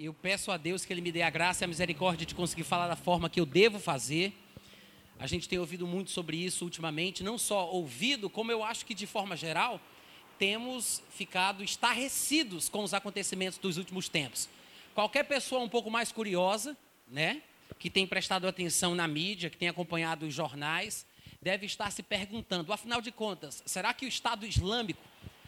Eu 0.00 0.14
peço 0.14 0.52
a 0.52 0.56
Deus 0.56 0.84
que 0.84 0.92
Ele 0.92 1.00
me 1.00 1.10
dê 1.10 1.22
a 1.22 1.30
graça 1.30 1.64
e 1.64 1.66
a 1.66 1.68
misericórdia 1.68 2.24
de 2.24 2.32
conseguir 2.32 2.62
falar 2.62 2.86
da 2.86 2.94
forma 2.94 3.28
que 3.28 3.40
eu 3.40 3.44
devo 3.44 3.80
fazer. 3.80 4.32
A 5.18 5.26
gente 5.26 5.48
tem 5.48 5.58
ouvido 5.58 5.88
muito 5.88 6.12
sobre 6.12 6.36
isso 6.36 6.64
ultimamente, 6.64 7.24
não 7.24 7.36
só 7.36 7.68
ouvido, 7.68 8.30
como 8.30 8.52
eu 8.52 8.62
acho 8.62 8.86
que 8.86 8.94
de 8.94 9.08
forma 9.08 9.36
geral 9.36 9.80
temos 10.38 11.02
ficado 11.10 11.64
estarrecidos 11.64 12.68
com 12.68 12.84
os 12.84 12.94
acontecimentos 12.94 13.58
dos 13.58 13.76
últimos 13.76 14.08
tempos. 14.08 14.48
Qualquer 14.94 15.24
pessoa 15.24 15.60
um 15.60 15.68
pouco 15.68 15.90
mais 15.90 16.12
curiosa, 16.12 16.76
né, 17.08 17.42
que 17.76 17.90
tem 17.90 18.06
prestado 18.06 18.46
atenção 18.46 18.94
na 18.94 19.08
mídia, 19.08 19.50
que 19.50 19.56
tem 19.56 19.68
acompanhado 19.68 20.26
os 20.26 20.32
jornais, 20.32 21.04
deve 21.42 21.66
estar 21.66 21.90
se 21.90 22.04
perguntando, 22.04 22.72
afinal 22.72 23.00
de 23.00 23.10
contas, 23.10 23.64
será 23.66 23.92
que 23.92 24.06
o 24.06 24.08
Estado 24.08 24.46
Islâmico 24.46 25.02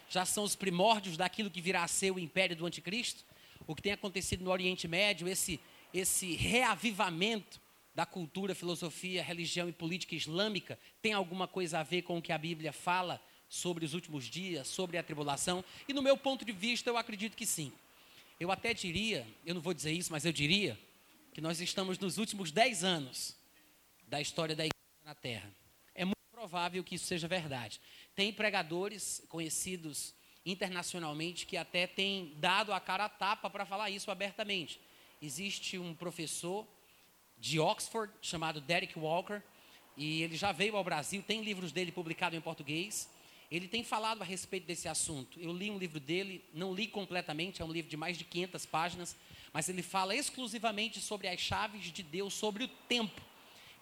já 0.08 0.24
são 0.24 0.42
os 0.42 0.56
primórdios 0.56 1.16
daquilo 1.16 1.48
que 1.48 1.60
virá 1.60 1.84
a 1.84 1.88
ser 1.88 2.10
o 2.10 2.18
império 2.18 2.56
do 2.56 2.66
anticristo? 2.66 3.29
O 3.70 3.74
que 3.76 3.82
tem 3.82 3.92
acontecido 3.92 4.42
no 4.42 4.50
Oriente 4.50 4.88
Médio, 4.88 5.28
esse, 5.28 5.60
esse 5.94 6.34
reavivamento 6.34 7.60
da 7.94 8.04
cultura, 8.04 8.52
filosofia, 8.52 9.22
religião 9.22 9.68
e 9.68 9.72
política 9.72 10.16
islâmica, 10.16 10.76
tem 11.00 11.12
alguma 11.12 11.46
coisa 11.46 11.78
a 11.78 11.84
ver 11.84 12.02
com 12.02 12.18
o 12.18 12.22
que 12.22 12.32
a 12.32 12.38
Bíblia 12.38 12.72
fala 12.72 13.22
sobre 13.48 13.84
os 13.84 13.94
últimos 13.94 14.24
dias, 14.24 14.66
sobre 14.66 14.98
a 14.98 15.04
tribulação? 15.04 15.64
E 15.86 15.92
no 15.92 16.02
meu 16.02 16.16
ponto 16.16 16.44
de 16.44 16.50
vista, 16.50 16.90
eu 16.90 16.96
acredito 16.96 17.36
que 17.36 17.46
sim. 17.46 17.72
Eu 18.40 18.50
até 18.50 18.74
diria, 18.74 19.24
eu 19.46 19.54
não 19.54 19.60
vou 19.60 19.72
dizer 19.72 19.92
isso, 19.92 20.10
mas 20.10 20.24
eu 20.24 20.32
diria, 20.32 20.76
que 21.32 21.40
nós 21.40 21.60
estamos 21.60 21.96
nos 21.96 22.18
últimos 22.18 22.50
dez 22.50 22.82
anos 22.82 23.36
da 24.08 24.20
história 24.20 24.56
da 24.56 24.64
igreja 24.64 25.04
na 25.04 25.14
Terra. 25.14 25.48
É 25.94 26.04
muito 26.04 26.18
provável 26.32 26.82
que 26.82 26.96
isso 26.96 27.06
seja 27.06 27.28
verdade. 27.28 27.80
Tem 28.16 28.32
pregadores 28.32 29.22
conhecidos 29.28 30.12
internacionalmente 30.44 31.46
que 31.46 31.56
até 31.56 31.86
têm 31.86 32.34
dado 32.36 32.72
a 32.72 32.80
cara 32.80 33.04
a 33.04 33.08
tapa 33.08 33.50
para 33.50 33.66
falar 33.66 33.90
isso 33.90 34.10
abertamente. 34.10 34.80
Existe 35.20 35.78
um 35.78 35.94
professor 35.94 36.66
de 37.38 37.58
Oxford 37.58 38.12
chamado 38.22 38.60
Derek 38.60 38.98
Walker, 38.98 39.42
e 39.96 40.22
ele 40.22 40.36
já 40.36 40.52
veio 40.52 40.76
ao 40.76 40.84
Brasil, 40.84 41.22
tem 41.22 41.42
livros 41.42 41.72
dele 41.72 41.92
publicados 41.92 42.38
em 42.38 42.40
português. 42.40 43.10
Ele 43.50 43.66
tem 43.66 43.82
falado 43.82 44.22
a 44.22 44.24
respeito 44.24 44.66
desse 44.66 44.88
assunto. 44.88 45.40
Eu 45.40 45.52
li 45.52 45.70
um 45.70 45.76
livro 45.76 45.98
dele, 45.98 46.44
não 46.54 46.72
li 46.72 46.86
completamente, 46.86 47.60
é 47.60 47.64
um 47.64 47.72
livro 47.72 47.90
de 47.90 47.96
mais 47.96 48.16
de 48.16 48.24
500 48.24 48.64
páginas, 48.64 49.16
mas 49.52 49.68
ele 49.68 49.82
fala 49.82 50.14
exclusivamente 50.14 51.00
sobre 51.00 51.26
as 51.26 51.40
chaves 51.40 51.92
de 51.92 52.02
Deus, 52.02 52.32
sobre 52.32 52.64
o 52.64 52.68
tempo. 52.68 53.20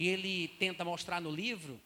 E 0.01 0.09
ele 0.09 0.49
tenta 0.59 0.85
mostrar 0.85 1.21
no 1.21 1.31
livro, 1.31 1.79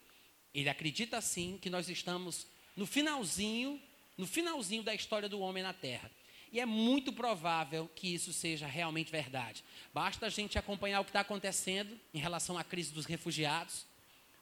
ele 0.53 0.69
acredita 0.69 1.19
sim 1.19 1.59
que 1.61 1.69
nós 1.69 1.89
estamos 1.89 2.47
no 2.75 2.85
finalzinho, 2.85 3.81
no 4.17 4.27
finalzinho 4.27 4.83
da 4.83 4.93
história 4.93 5.27
do 5.27 5.39
homem 5.39 5.63
na 5.63 5.73
Terra. 5.73 6.09
E 6.51 6.59
é 6.59 6.65
muito 6.65 7.11
provável 7.11 7.89
que 7.95 8.13
isso 8.13 8.31
seja 8.31 8.67
realmente 8.67 9.11
verdade. 9.11 9.63
Basta 9.91 10.27
a 10.27 10.29
gente 10.29 10.57
acompanhar 10.57 11.01
o 11.01 11.03
que 11.03 11.09
está 11.09 11.21
acontecendo 11.21 11.99
em 12.13 12.19
relação 12.19 12.57
à 12.57 12.63
crise 12.63 12.93
dos 12.93 13.07
refugiados, 13.07 13.87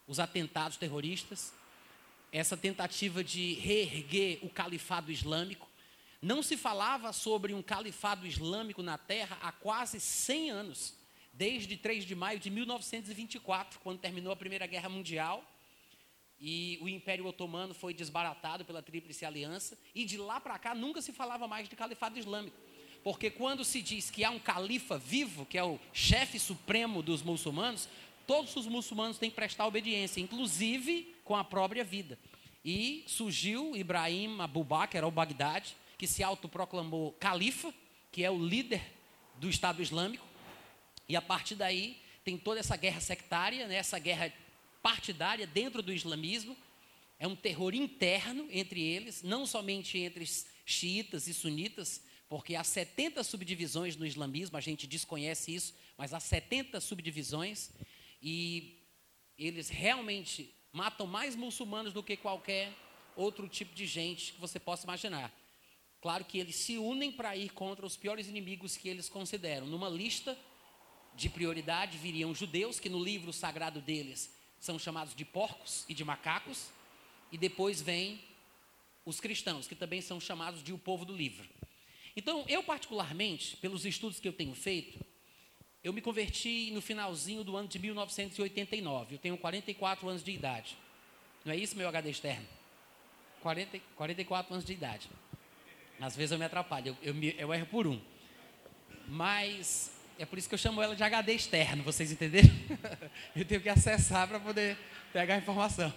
os 0.06 0.20
atentados 0.20 0.76
terroristas, 0.76 1.54
essa 2.32 2.58
tentativa 2.58 3.24
de 3.24 3.54
reerguer 3.54 4.40
o 4.42 4.50
califado 4.50 5.10
islâmico. 5.10 5.70
Não 6.22 6.44
se 6.44 6.58
falava 6.58 7.14
sobre 7.14 7.54
um 7.54 7.62
califado 7.62 8.28
islâmico 8.28 8.84
na 8.84 8.98
terra 8.98 9.38
há 9.42 9.52
quase 9.52 10.00
100 10.00 10.50
anos, 10.52 10.94
desde 11.32 11.78
3 11.78 12.06
de 12.06 12.14
maio 12.14 12.40
de 12.40 12.50
1924, 12.50 13.80
quando 13.80 14.00
terminou 14.00 14.34
a 14.34 14.36
Primeira 14.36 14.68
Guerra 14.68 14.90
Mundial 14.90 15.46
e 16.42 16.80
o 16.82 16.90
Império 16.90 17.26
Otomano 17.28 17.74
foi 17.74 17.94
desbaratado 17.94 18.66
pela 18.66 18.82
Tríplice 18.82 19.24
Aliança, 19.24 19.78
e 19.94 20.04
de 20.04 20.18
lá 20.18 20.42
para 20.42 20.58
cá 20.58 20.74
nunca 20.74 21.02
se 21.02 21.14
falava 21.14 21.48
mais 21.48 21.70
de 21.70 21.76
califado 21.76 22.18
islâmico. 22.18 22.58
Porque 23.04 23.30
quando 23.30 23.64
se 23.64 23.82
diz 23.82 24.10
que 24.10 24.24
há 24.24 24.32
um 24.32 24.40
califa 24.40 24.98
vivo, 24.98 25.46
que 25.46 25.58
é 25.58 25.64
o 25.64 25.80
chefe 25.94 26.40
supremo 26.40 27.04
dos 27.04 27.22
muçulmanos, 27.22 27.88
todos 28.26 28.56
os 28.56 28.66
muçulmanos 28.66 29.20
têm 29.20 29.30
que 29.30 29.36
prestar 29.36 29.68
obediência, 29.68 30.20
inclusive 30.20 31.16
com 31.24 31.36
a 31.36 31.44
própria 31.44 31.84
vida. 31.84 32.18
E 32.66 33.04
surgiu 33.08 33.76
Ibrahim 33.76 34.40
Abu 34.40 34.64
Bakr 34.64 35.04
al-Baghdad, 35.04 35.66
que 35.98 36.08
se 36.08 36.24
autoproclamou 36.24 37.12
califa, 37.14 37.74
que 38.12 38.24
é 38.24 38.32
o 38.32 38.44
líder 38.44 38.82
do 39.38 39.50
Estado 39.50 39.82
Islâmico, 39.82 40.26
e 41.08 41.16
a 41.16 41.22
partir 41.22 41.56
daí 41.56 42.00
tem 42.24 42.38
toda 42.38 42.60
essa 42.60 42.76
guerra 42.76 43.00
sectária, 43.00 43.68
né, 43.68 43.76
essa 43.76 44.00
guerra 44.00 44.32
partidária 44.82 45.46
dentro 45.46 45.82
do 45.82 45.94
islamismo, 45.94 46.58
é 47.20 47.28
um 47.28 47.36
terror 47.36 47.76
interno 47.76 48.48
entre 48.50 48.82
eles, 48.82 49.22
não 49.22 49.46
somente 49.46 49.98
entre 49.98 50.26
xiitas 50.66 51.28
e 51.28 51.34
sunitas, 51.34 52.02
porque 52.28 52.56
há 52.56 52.64
70 52.64 53.24
subdivisões 53.24 53.96
no 53.96 54.06
islamismo, 54.06 54.58
a 54.58 54.62
gente 54.62 54.88
desconhece 54.88 55.54
isso, 55.54 55.74
mas 55.98 56.14
há 56.14 56.20
70 56.20 56.82
subdivisões, 56.82 57.70
e 58.22 58.80
eles 59.38 59.70
realmente 59.70 60.54
matam 60.72 61.06
mais 61.06 61.36
muçulmanos 61.36 61.94
do 61.94 62.02
que 62.02 62.18
qualquer 62.18 62.74
outro 63.16 63.48
tipo 63.48 63.76
de 63.76 63.86
gente 63.86 64.34
que 64.34 64.40
você 64.40 64.60
possa 64.60 64.86
imaginar. 64.86 65.32
Claro 66.00 66.26
que 66.26 66.40
eles 66.40 66.56
se 66.56 66.78
unem 66.78 67.12
para 67.12 67.36
ir 67.36 67.52
contra 67.52 67.86
os 67.86 67.96
piores 67.96 68.28
inimigos 68.28 68.76
que 68.76 68.90
eles 68.90 69.08
consideram. 69.08 69.68
Numa 69.68 69.90
lista 69.90 70.36
de 71.14 71.30
prioridade 71.30 72.00
viriam 72.00 72.34
judeus, 72.34 72.80
que 72.80 72.90
no 72.90 73.04
livro 73.04 73.32
sagrado 73.32 73.80
deles 73.80 74.41
são 74.62 74.78
chamados 74.78 75.16
de 75.16 75.26
porcos 75.26 75.86
e 75.90 75.94
de 75.94 76.06
macacos, 76.06 76.70
e 77.32 77.38
depois 77.38 77.82
vem 77.82 78.22
os 79.04 79.20
cristãos, 79.20 79.68
que 79.68 79.74
também 79.74 80.02
são 80.02 80.22
chamados 80.22 80.64
de 80.64 80.72
o 80.72 80.78
povo 80.78 81.04
do 81.04 81.16
livro. 81.16 81.50
Então, 82.16 82.46
eu 82.48 82.62
particularmente, 82.62 83.58
pelos 83.58 83.86
estudos 83.86 84.20
que 84.20 84.28
eu 84.28 84.34
tenho 84.34 84.54
feito, 84.54 85.04
eu 85.84 85.92
me 85.92 86.00
converti 86.00 86.70
no 86.72 86.80
finalzinho 86.80 87.44
do 87.44 87.58
ano 87.58 87.68
de 87.68 87.80
1989. 87.80 89.16
Eu 89.16 89.20
tenho 89.20 89.36
44 89.36 90.08
anos 90.08 90.24
de 90.24 90.32
idade. 90.32 90.78
Não 91.44 91.52
é 91.52 91.58
isso, 91.58 91.76
meu 91.76 91.88
HD 91.88 92.12
externo? 92.12 92.48
40, 93.42 93.80
44 93.96 94.54
anos 94.54 94.66
de 94.66 94.74
idade. 94.74 95.10
Às 96.00 96.16
vezes 96.16 96.32
eu 96.32 96.38
me 96.38 96.46
atrapalho, 96.46 96.96
eu, 97.02 97.16
eu, 97.16 97.24
eu 97.32 97.54
erro 97.54 97.66
por 97.66 97.88
um. 97.88 98.00
Mas 99.08 99.92
é 100.22 100.26
por 100.26 100.38
isso 100.38 100.48
que 100.48 100.54
eu 100.54 100.60
chamo 100.60 100.80
ela 100.84 100.96
de 100.96 101.02
HD 101.02 101.34
externo, 101.34 101.82
vocês 101.82 102.12
entenderam? 102.12 102.52
eu 103.36 103.44
tenho 103.44 103.60
que 103.60 103.70
acessar 103.70 104.28
para 104.28 104.40
poder 104.40 104.78
pegar 105.12 105.34
a 105.34 105.38
informação. 105.40 105.92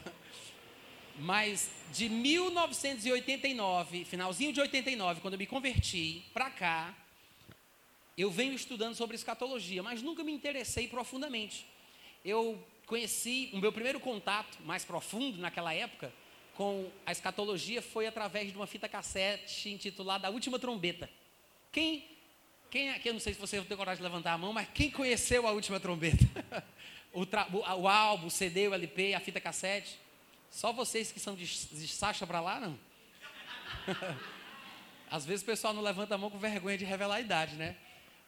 Mas 1.18 1.70
de 1.92 2.08
1989, 2.08 4.06
finalzinho 4.06 4.50
de 4.50 4.62
89, 4.62 5.20
quando 5.20 5.34
eu 5.34 5.38
me 5.38 5.46
converti, 5.46 6.24
para 6.32 6.48
cá, 6.48 6.94
eu 8.16 8.30
venho 8.30 8.54
estudando 8.54 8.94
sobre 8.94 9.14
escatologia, 9.14 9.82
mas 9.82 10.00
nunca 10.00 10.24
me 10.24 10.32
interessei 10.32 10.88
profundamente. 10.88 11.66
Eu 12.24 12.58
conheci, 12.86 13.50
o 13.52 13.58
meu 13.58 13.74
primeiro 13.74 14.00
contato 14.00 14.56
mais 14.64 14.86
profundo 14.86 15.36
naquela 15.36 15.74
época 15.74 16.10
com 16.56 16.90
a 17.04 17.12
escatologia 17.12 17.82
foi 17.82 18.06
através 18.06 18.50
de 18.50 18.56
uma 18.56 18.66
fita 18.66 18.88
cassete 18.88 19.68
intitulada 19.68 20.28
A 20.28 20.30
Última 20.30 20.58
Trombeta. 20.58 21.10
Quem 21.70 22.13
quem 22.70 22.90
aqui, 22.90 23.08
eu 23.08 23.12
não 23.12 23.20
sei 23.20 23.34
se 23.34 23.40
você 23.40 23.60
tem 23.60 23.76
coragem 23.76 23.98
de 23.98 24.02
levantar 24.02 24.32
a 24.32 24.38
mão, 24.38 24.52
mas 24.52 24.68
quem 24.74 24.90
conheceu 24.90 25.46
a 25.46 25.52
última 25.52 25.78
trombeta? 25.78 26.24
o, 27.12 27.24
tra, 27.24 27.46
o, 27.52 27.58
o, 27.58 27.88
álbum, 27.88 28.26
o 28.26 28.30
CD, 28.30 28.68
o 28.68 28.74
LP, 28.74 29.14
a 29.14 29.20
fita 29.20 29.40
cassete? 29.40 29.98
Só 30.50 30.72
vocês 30.72 31.12
que 31.12 31.20
são 31.20 31.34
de, 31.34 31.44
de 31.44 31.88
Sacha 31.88 32.26
para 32.26 32.40
lá, 32.40 32.60
não? 32.60 32.78
Às 35.10 35.24
vezes 35.24 35.42
o 35.42 35.46
pessoal 35.46 35.72
não 35.72 35.82
levanta 35.82 36.14
a 36.14 36.18
mão 36.18 36.30
com 36.30 36.38
vergonha 36.38 36.78
de 36.78 36.84
revelar 36.84 37.16
a 37.16 37.20
idade, 37.20 37.54
né? 37.54 37.76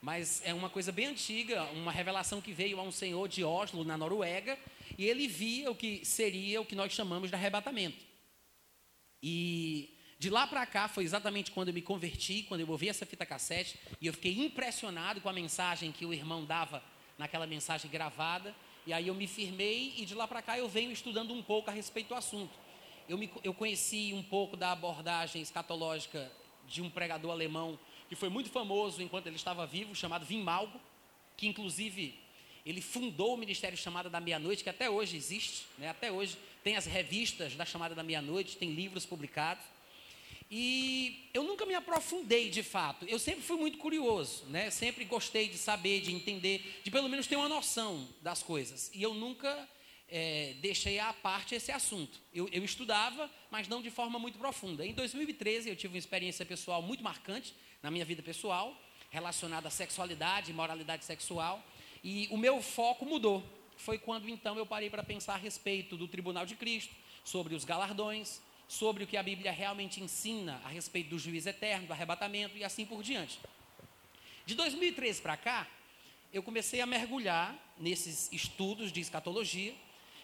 Mas 0.01 0.41
é 0.45 0.55
uma 0.55 0.71
coisa 0.71 0.93
bem 0.93 1.07
antiga, 1.07 1.65
uma 1.73 1.91
revelação 1.91 2.41
que 2.41 2.53
veio 2.53 2.79
a 2.79 2.83
um 2.83 2.93
senhor 2.93 3.29
de 3.29 3.43
Oslo, 3.43 3.85
na 3.85 3.97
Noruega, 3.97 4.59
e 4.97 5.05
ele 5.05 5.27
via 5.27 5.71
o 5.71 5.75
que 5.75 6.05
seria 6.05 6.61
o 6.61 6.65
que 6.65 6.77
nós 6.77 6.93
chamamos 6.93 7.31
de 7.31 7.35
arrebatamento. 7.35 8.05
E 9.23 9.96
de 10.19 10.31
lá 10.31 10.47
para 10.47 10.65
cá 10.65 10.89
foi 10.89 11.05
exatamente 11.05 11.51
quando 11.51 11.69
eu 11.69 11.75
me 11.75 11.83
converti, 11.83 12.43
quando 12.49 12.63
eu 12.63 12.71
ouvi 12.71 12.89
essa 12.89 13.05
fita 13.05 13.27
cassete, 13.27 13.79
e 14.01 14.07
eu 14.07 14.13
fiquei 14.13 14.33
impressionado 14.45 15.21
com 15.21 15.29
a 15.29 15.33
mensagem 15.33 15.93
que 15.93 16.07
o 16.07 16.15
irmão 16.15 16.45
dava 16.45 16.83
naquela 17.19 17.47
mensagem 17.47 17.91
gravada. 17.91 18.55
E 18.87 18.93
aí 18.93 19.09
eu 19.09 19.15
me 19.15 19.27
firmei 19.27 19.95
e 19.97 20.07
de 20.07 20.15
lá 20.15 20.27
para 20.27 20.41
cá 20.41 20.59
eu 20.59 20.69
venho 20.69 20.91
estudando 20.91 21.35
um 21.35 21.43
pouco 21.43 21.71
a 21.71 21.73
respeito 21.73 22.09
do 22.09 22.15
assunto. 22.15 22.53
Eu, 23.09 23.19
me, 23.19 23.31
eu 23.45 23.53
conheci 23.53 24.13
um 24.15 24.23
pouco 24.23 24.57
da 24.57 24.73
abordagem 24.73 25.43
escatológica 25.43 26.31
de 26.67 26.81
um 26.83 26.91
pregador 26.91 27.31
alemão 27.31 27.79
que 28.09 28.15
foi 28.15 28.29
muito 28.29 28.51
famoso 28.51 29.03
enquanto 29.03 29.27
ele 29.27 29.37
estava 29.37 29.67
vivo, 29.67 29.95
chamado 29.95 30.27
Wim 30.29 30.43
Malgo, 30.43 30.81
que 31.37 31.47
inclusive 31.47 32.19
ele 32.65 32.81
fundou 32.81 33.35
o 33.35 33.37
Ministério 33.37 33.77
Chamada 33.77 34.09
da 34.11 34.21
Meia-Noite, 34.21 34.65
que 34.65 34.71
até 34.71 34.91
hoje 34.91 35.17
existe, 35.17 35.67
né? 35.79 35.89
até 35.89 36.11
hoje 36.11 36.37
tem 36.65 36.77
as 36.77 36.87
revistas 36.87 37.55
da 37.55 37.65
Chamada 37.65 37.95
da 37.95 38.03
Meia-Noite, 38.03 38.57
tem 38.57 38.73
livros 38.73 39.07
publicados. 39.07 39.65
E 40.51 41.29
eu 41.35 41.43
nunca 41.43 41.67
me 41.67 41.75
aprofundei 41.75 42.51
de 42.51 42.63
fato. 42.63 43.05
Eu 43.07 43.19
sempre 43.19 43.43
fui 43.43 43.57
muito 43.57 43.79
curioso, 43.79 44.45
né? 44.47 44.71
Sempre 44.71 45.05
gostei 45.05 45.49
de 45.49 45.59
saber, 45.59 46.01
de 46.01 46.15
entender, 46.15 46.81
de 46.85 46.91
pelo 46.91 47.09
menos 47.09 47.27
ter 47.27 47.37
uma 47.37 47.49
noção 47.49 48.09
das 48.23 48.43
coisas. 48.43 48.91
E 48.95 49.03
eu 49.03 49.13
nunca 49.13 49.69
é, 50.09 50.55
deixei 50.61 50.99
à 50.99 51.13
parte 51.13 51.55
esse 51.55 51.73
assunto. 51.73 52.21
Eu, 52.33 52.49
eu, 52.53 52.65
estudava, 52.65 53.29
mas 53.51 53.67
não 53.67 53.83
de 53.83 53.91
forma 53.91 54.19
muito 54.19 54.39
profunda. 54.39 54.87
Em 54.87 54.93
2013 54.93 55.69
eu 55.69 55.77
tive 55.77 55.95
uma 55.95 55.99
experiência 55.99 56.47
pessoal 56.47 56.81
muito 56.81 57.03
marcante 57.03 57.53
na 57.83 57.91
minha 57.91 58.05
vida 58.05 58.23
pessoal. 58.23 58.81
relacionada 59.11 59.69
à 59.69 59.71
sexualidade 59.71 60.53
moralidade 60.53 61.05
sexual. 61.05 61.65
E 62.05 62.29
o 62.31 62.37
meu 62.37 62.63
foco 62.63 63.05
mudou. 63.05 63.43
Foi 63.77 63.99
quando 63.99 64.29
então 64.29 64.57
eu 64.57 64.65
parei 64.65 64.89
para 64.89 65.03
pensar 65.03 65.35
a 65.35 65.39
respeito 65.39 65.97
do 65.97 66.09
tribunal 66.09 66.47
de 66.47 66.55
Cristo, 66.55 66.95
sobre 67.25 67.55
os 67.55 67.65
galardões, 67.65 68.41
sobre 68.69 69.05
o 69.05 69.07
que 69.07 69.17
a 69.17 69.23
Bíblia 69.23 69.53
realmente 69.53 70.03
ensina 70.03 70.61
a 70.65 70.69
respeito 70.69 71.11
do 71.11 71.19
juiz 71.19 71.47
eterno, 71.47 71.87
do 71.87 71.93
arrebatamento 71.93 72.57
e 72.57 72.65
assim 72.65 72.85
por 72.85 73.03
diante. 73.03 73.39
De 74.45 74.55
2013 74.55 75.23
para 75.23 75.37
cá, 75.37 75.69
eu 76.33 76.43
comecei 76.43 76.81
a 76.81 76.87
mergulhar 76.87 77.57
nesses 77.79 78.31
estudos 78.33 78.93
de 78.93 79.01
escatologia 79.01 79.75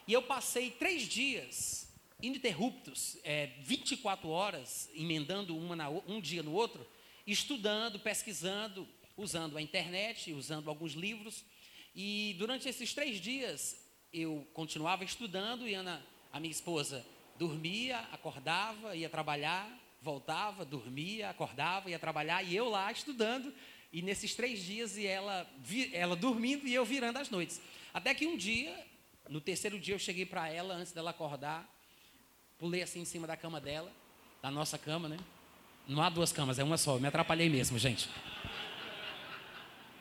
e 0.06 0.12
eu 0.12 0.22
passei 0.22 0.70
três 0.70 1.02
dias 1.04 1.88
ininterruptos, 2.20 3.18
é, 3.24 3.46
24 3.62 4.28
horas, 4.28 4.88
emendando 4.94 5.58
na, 5.74 5.88
um 5.88 6.20
dia 6.20 6.42
no 6.42 6.52
outro, 6.52 6.86
estudando, 7.26 7.98
pesquisando, 7.98 8.88
usando 9.16 9.58
a 9.58 9.62
internet, 9.62 10.32
usando 10.32 10.68
alguns 10.68 10.92
livros. 10.92 11.44
E 11.94 12.34
durante 12.38 12.68
esses 12.68 12.94
três 12.94 13.20
dias 13.20 13.76
eu 14.12 14.46
continuava 14.52 15.04
estudando 15.04 15.66
e 15.66 15.74
Ana, 15.74 16.04
a 16.32 16.38
minha 16.38 16.52
esposa, 16.52 17.04
dormia, 17.42 17.98
acordava, 18.12 18.94
ia 18.94 19.08
trabalhar, 19.08 19.68
voltava, 20.00 20.64
dormia, 20.64 21.28
acordava, 21.28 21.90
ia 21.90 21.98
trabalhar 21.98 22.40
e 22.44 22.54
eu 22.54 22.68
lá 22.68 22.92
estudando. 22.92 23.52
E 23.92 24.00
nesses 24.00 24.32
três 24.36 24.62
dias 24.62 24.96
e 24.96 25.04
ela, 25.04 25.44
ela 25.92 26.14
dormindo 26.14 26.68
e 26.68 26.72
eu 26.72 26.84
virando 26.84 27.18
as 27.18 27.28
noites. 27.28 27.60
Até 27.92 28.14
que 28.14 28.28
um 28.28 28.36
dia, 28.36 28.72
no 29.28 29.40
terceiro 29.40 29.76
dia, 29.76 29.96
eu 29.96 29.98
cheguei 29.98 30.24
para 30.24 30.48
ela 30.48 30.74
antes 30.74 30.92
dela 30.92 31.10
acordar, 31.10 31.68
pulei 32.58 32.80
assim 32.80 33.00
em 33.00 33.04
cima 33.04 33.26
da 33.26 33.36
cama 33.36 33.60
dela, 33.60 33.90
da 34.40 34.48
nossa 34.48 34.78
cama, 34.78 35.08
né? 35.08 35.18
Não 35.88 36.00
há 36.00 36.08
duas 36.08 36.32
camas, 36.32 36.60
é 36.60 36.64
uma 36.64 36.78
só. 36.78 36.94
Eu 36.94 37.00
me 37.00 37.08
atrapalhei 37.08 37.50
mesmo, 37.50 37.76
gente. 37.76 38.08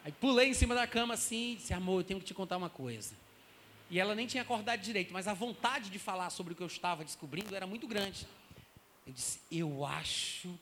Aí 0.06 0.12
pulei 0.12 0.50
em 0.50 0.54
cima 0.54 0.76
da 0.76 0.86
cama 0.86 1.16
assim 1.16 1.54
e 1.54 1.56
disse: 1.56 1.74
Amor, 1.74 2.02
eu 2.02 2.04
tenho 2.04 2.20
que 2.20 2.26
te 2.28 2.36
contar 2.36 2.58
uma 2.58 2.70
coisa. 2.70 3.16
E 3.92 4.00
ela 4.00 4.16
nem 4.16 4.26
tinha 4.26 4.42
acordado 4.42 4.80
direito, 4.80 5.12
mas 5.12 5.28
a 5.28 5.34
vontade 5.34 5.90
de 5.90 6.00
falar 6.00 6.30
sobre 6.30 6.54
o 6.54 6.56
que 6.56 6.64
eu 6.64 6.68
estava 6.68 7.04
descobrindo 7.04 7.54
era 7.54 7.68
muito 7.68 7.86
grande. 7.86 8.26
Eu 9.06 9.12
disse: 9.12 9.42
Eu 9.52 9.86
acho 9.86 10.58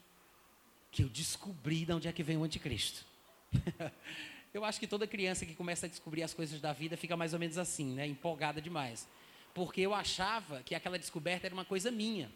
que 0.91 1.03
eu 1.03 1.07
descobri 1.07 1.85
de 1.85 1.93
onde 1.93 2.07
é 2.07 2.11
que 2.11 2.23
vem 2.23 2.37
o 2.37 2.43
anticristo. 2.43 3.05
eu 4.51 4.65
acho 4.65 4.79
que 4.79 4.87
toda 4.87 5.05
criança 5.05 5.45
que 5.45 5.53
começa 5.53 5.85
a 5.85 5.89
descobrir 5.89 6.23
as 6.23 6.33
coisas 6.33 6.59
da 6.59 6.73
vida 6.73 6.97
fica 6.97 7.15
mais 7.15 7.31
ou 7.31 7.39
menos 7.39 7.59
assim, 7.59 7.93
né? 7.93 8.07
Empolgada 8.07 8.59
demais. 8.59 9.07
Porque 9.53 9.81
eu 9.81 9.93
achava 9.93 10.63
que 10.63 10.73
aquela 10.73 10.97
descoberta 10.97 11.45
era 11.45 11.53
uma 11.53 11.65
coisa 11.65 11.91
minha. 11.91 12.31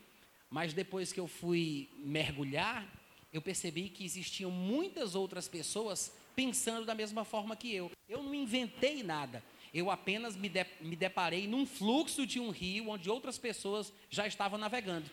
Mas 0.48 0.76
depois 0.76 1.12
que 1.12 1.20
eu 1.20 1.28
fui 1.28 1.90
mergulhar, 1.98 2.88
eu 3.34 3.42
percebi 3.42 3.90
que 3.90 4.06
existiam 4.06 4.52
muitas 4.52 5.16
outras 5.16 5.48
pessoas 5.48 6.14
pensando 6.36 6.86
da 6.86 6.94
mesma 6.94 7.26
forma 7.26 7.56
que 7.56 7.74
eu. 7.74 7.92
Eu 8.08 8.22
não 8.22 8.36
inventei 8.36 9.02
nada. 9.02 9.44
Eu 9.74 9.90
apenas 9.90 10.36
me, 10.36 10.48
de, 10.48 10.66
me 10.82 10.96
deparei 10.96 11.48
num 11.48 11.66
fluxo 11.66 12.28
de 12.28 12.40
um 12.40 12.52
rio 12.52 12.90
onde 12.90 13.10
outras 13.10 13.38
pessoas 13.38 13.92
já 14.10 14.28
estavam 14.28 14.60
navegando. 14.60 15.10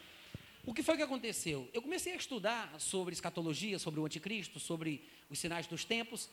O 0.67 0.75
que 0.75 0.83
foi 0.83 0.97
que 0.97 1.03
aconteceu? 1.03 1.69
Eu 1.73 1.81
comecei 1.81 2.13
a 2.13 2.17
estudar 2.17 2.79
sobre 2.79 3.15
escatologia, 3.15 3.79
sobre 3.79 3.99
o 3.99 4.05
anticristo, 4.05 4.61
sobre 4.61 5.03
os 5.31 5.39
sinais 5.39 5.67
dos 5.67 5.85
tempos, 5.85 6.29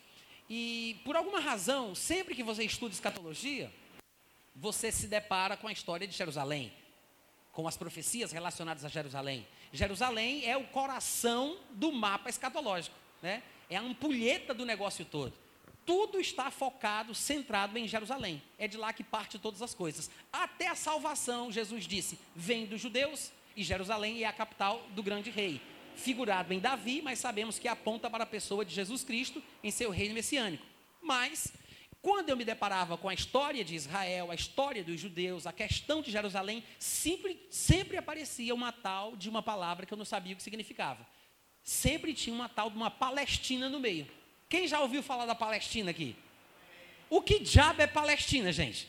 e 0.49 0.99
por 1.05 1.15
alguma 1.15 1.39
razão, 1.39 1.95
sempre 1.95 2.35
que 2.35 2.43
você 2.43 2.63
estuda 2.63 2.93
escatologia, 2.93 3.71
você 4.55 4.91
se 4.91 5.07
depara 5.07 5.55
com 5.55 5.67
a 5.67 5.71
história 5.71 6.07
de 6.07 6.15
Jerusalém, 6.15 6.73
com 7.51 7.67
as 7.67 7.77
profecias 7.77 8.31
relacionadas 8.31 8.83
a 8.83 8.89
Jerusalém. 8.89 9.47
Jerusalém 9.71 10.45
é 10.45 10.57
o 10.57 10.65
coração 10.67 11.57
do 11.71 11.91
mapa 11.91 12.29
escatológico, 12.29 12.95
né? 13.21 13.43
é 13.69 13.77
a 13.77 13.81
ampulheta 13.81 14.53
do 14.53 14.65
negócio 14.65 15.05
todo. 15.05 15.33
Tudo 15.87 16.19
está 16.19 16.51
focado, 16.51 17.15
centrado 17.15 17.77
em 17.77 17.87
Jerusalém. 17.87 18.43
É 18.57 18.67
de 18.67 18.75
lá 18.75 18.91
que 18.91 19.05
parte 19.05 19.39
todas 19.39 19.61
as 19.61 19.73
coisas. 19.73 20.11
Até 20.33 20.67
a 20.67 20.75
salvação, 20.75 21.49
Jesus 21.49 21.87
disse, 21.87 22.19
vem 22.35 22.65
dos 22.65 22.81
judeus 22.81 23.31
e 23.55 23.63
Jerusalém 23.63 24.21
é 24.21 24.27
a 24.27 24.33
capital 24.33 24.85
do 24.89 25.01
grande 25.01 25.29
rei. 25.29 25.61
Figurado 25.95 26.53
em 26.53 26.59
Davi, 26.59 27.01
mas 27.01 27.19
sabemos 27.19 27.57
que 27.57 27.69
aponta 27.69 28.09
para 28.09 28.25
a 28.25 28.27
pessoa 28.27 28.65
de 28.65 28.75
Jesus 28.75 29.05
Cristo 29.05 29.41
em 29.63 29.71
seu 29.71 29.89
reino 29.89 30.13
messiânico. 30.13 30.65
Mas, 31.01 31.53
quando 32.01 32.31
eu 32.31 32.35
me 32.35 32.43
deparava 32.43 32.97
com 32.97 33.07
a 33.07 33.13
história 33.13 33.63
de 33.63 33.73
Israel, 33.73 34.29
a 34.29 34.35
história 34.35 34.83
dos 34.83 34.99
judeus, 34.99 35.47
a 35.47 35.53
questão 35.53 36.01
de 36.01 36.11
Jerusalém, 36.11 36.65
sempre, 36.77 37.47
sempre 37.49 37.95
aparecia 37.95 38.53
uma 38.53 38.73
tal 38.73 39.15
de 39.15 39.29
uma 39.29 39.41
palavra 39.41 39.85
que 39.85 39.93
eu 39.93 39.97
não 39.97 40.03
sabia 40.03 40.33
o 40.33 40.35
que 40.35 40.43
significava. 40.43 41.07
Sempre 41.63 42.13
tinha 42.13 42.35
uma 42.35 42.49
tal 42.49 42.69
de 42.69 42.75
uma 42.75 42.91
Palestina 42.91 43.69
no 43.69 43.79
meio. 43.79 44.05
Quem 44.49 44.67
já 44.67 44.79
ouviu 44.79 45.03
falar 45.03 45.25
da 45.25 45.35
Palestina 45.35 45.91
aqui? 45.91 46.15
O 47.09 47.21
que 47.21 47.39
diabo 47.39 47.81
é 47.81 47.87
Palestina, 47.87 48.51
gente? 48.51 48.87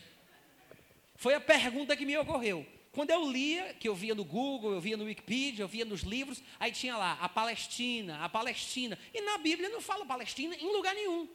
Foi 1.15 1.33
a 1.33 1.41
pergunta 1.41 1.95
que 1.95 2.05
me 2.05 2.17
ocorreu. 2.17 2.65
Quando 2.91 3.11
eu 3.11 3.29
lia, 3.29 3.73
que 3.73 3.87
eu 3.87 3.93
via 3.93 4.15
no 4.15 4.23
Google, 4.23 4.73
eu 4.73 4.81
via 4.81 4.97
no 4.97 5.05
Wikipedia, 5.05 5.63
eu 5.63 5.67
via 5.67 5.85
nos 5.85 6.01
livros, 6.01 6.41
aí 6.59 6.71
tinha 6.71 6.97
lá 6.97 7.17
a 7.21 7.29
Palestina, 7.29 8.23
a 8.23 8.29
Palestina. 8.29 8.97
E 9.13 9.21
na 9.21 9.37
Bíblia 9.37 9.69
não 9.69 9.79
fala 9.79 10.05
Palestina 10.05 10.55
em 10.55 10.71
lugar 10.71 10.95
nenhum. 10.95 11.27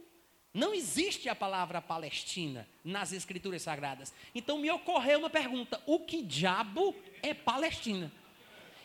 Não 0.53 0.73
existe 0.73 1.29
a 1.29 1.35
palavra 1.35 1.83
Palestina 1.83 2.69
nas 2.85 3.13
Escrituras 3.13 3.63
Sagradas. 3.63 4.13
Então 4.35 4.59
me 4.59 4.71
ocorreu 4.71 5.19
uma 5.19 5.31
pergunta: 5.31 5.83
o 5.87 6.01
que 6.01 6.23
diabo 6.23 6.95
é 7.23 7.35
Palestina? 7.35 8.11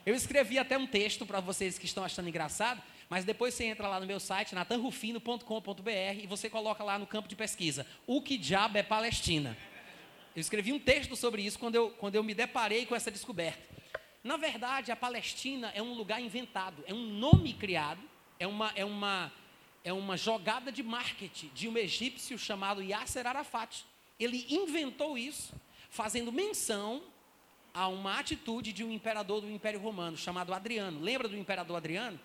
Eu 0.06 0.16
escrevi 0.16 0.58
até 0.58 0.78
um 0.78 0.88
texto 0.88 1.26
para 1.26 1.40
vocês 1.40 1.78
que 1.78 1.86
estão 1.86 2.04
achando 2.04 2.30
engraçado, 2.30 2.82
mas 3.10 3.26
depois 3.26 3.56
você 3.56 3.66
entra 3.66 3.88
lá 3.88 4.00
no 4.00 4.06
meu 4.06 4.20
site, 4.20 4.54
natanrufino.com.br, 4.54 6.22
e 6.22 6.28
você 6.28 6.50
coloca 6.50 6.84
lá 6.84 7.00
no 7.00 7.08
campo 7.08 7.28
de 7.28 7.36
pesquisa: 7.36 7.86
o 8.06 8.22
que 8.22 8.38
diabo 8.38 8.78
é 8.78 8.84
Palestina? 8.84 9.58
Eu 10.36 10.42
escrevi 10.42 10.72
um 10.72 10.80
texto 10.80 11.16
sobre 11.16 11.42
isso 11.42 11.58
quando 11.58 11.76
eu, 11.76 11.90
quando 11.90 12.16
eu 12.16 12.24
me 12.24 12.36
deparei 12.36 12.86
com 12.86 12.96
essa 12.96 13.10
descoberta. 13.10 13.60
Na 14.24 14.38
verdade, 14.38 14.92
a 14.92 14.96
Palestina 14.96 15.72
é 15.74 15.82
um 15.82 15.94
lugar 15.94 16.22
inventado, 16.22 16.84
é 16.86 16.94
um 16.94 17.08
nome 17.08 17.54
criado, 17.54 18.02
é 18.38 18.46
uma, 18.46 18.72
é 18.76 18.86
uma, 18.86 19.34
é 19.84 19.92
uma 19.92 20.16
jogada 20.16 20.72
de 20.72 20.84
marketing 20.84 21.50
de 21.54 21.68
um 21.68 21.78
egípcio 21.78 22.38
chamado 22.38 22.84
Yasser 22.84 23.26
Arafat. 23.26 23.86
Ele 24.20 24.46
inventou 24.50 25.18
isso, 25.18 25.54
fazendo 25.90 26.32
menção 26.32 27.02
a 27.74 27.88
uma 27.88 28.20
atitude 28.20 28.72
de 28.72 28.84
um 28.84 28.92
imperador 28.92 29.42
do 29.42 29.50
Império 29.50 29.80
Romano 29.80 30.16
chamado 30.16 30.54
Adriano. 30.54 31.00
Lembra 31.00 31.28
do 31.28 31.38
imperador 31.38 31.78
Adriano? 31.78 32.20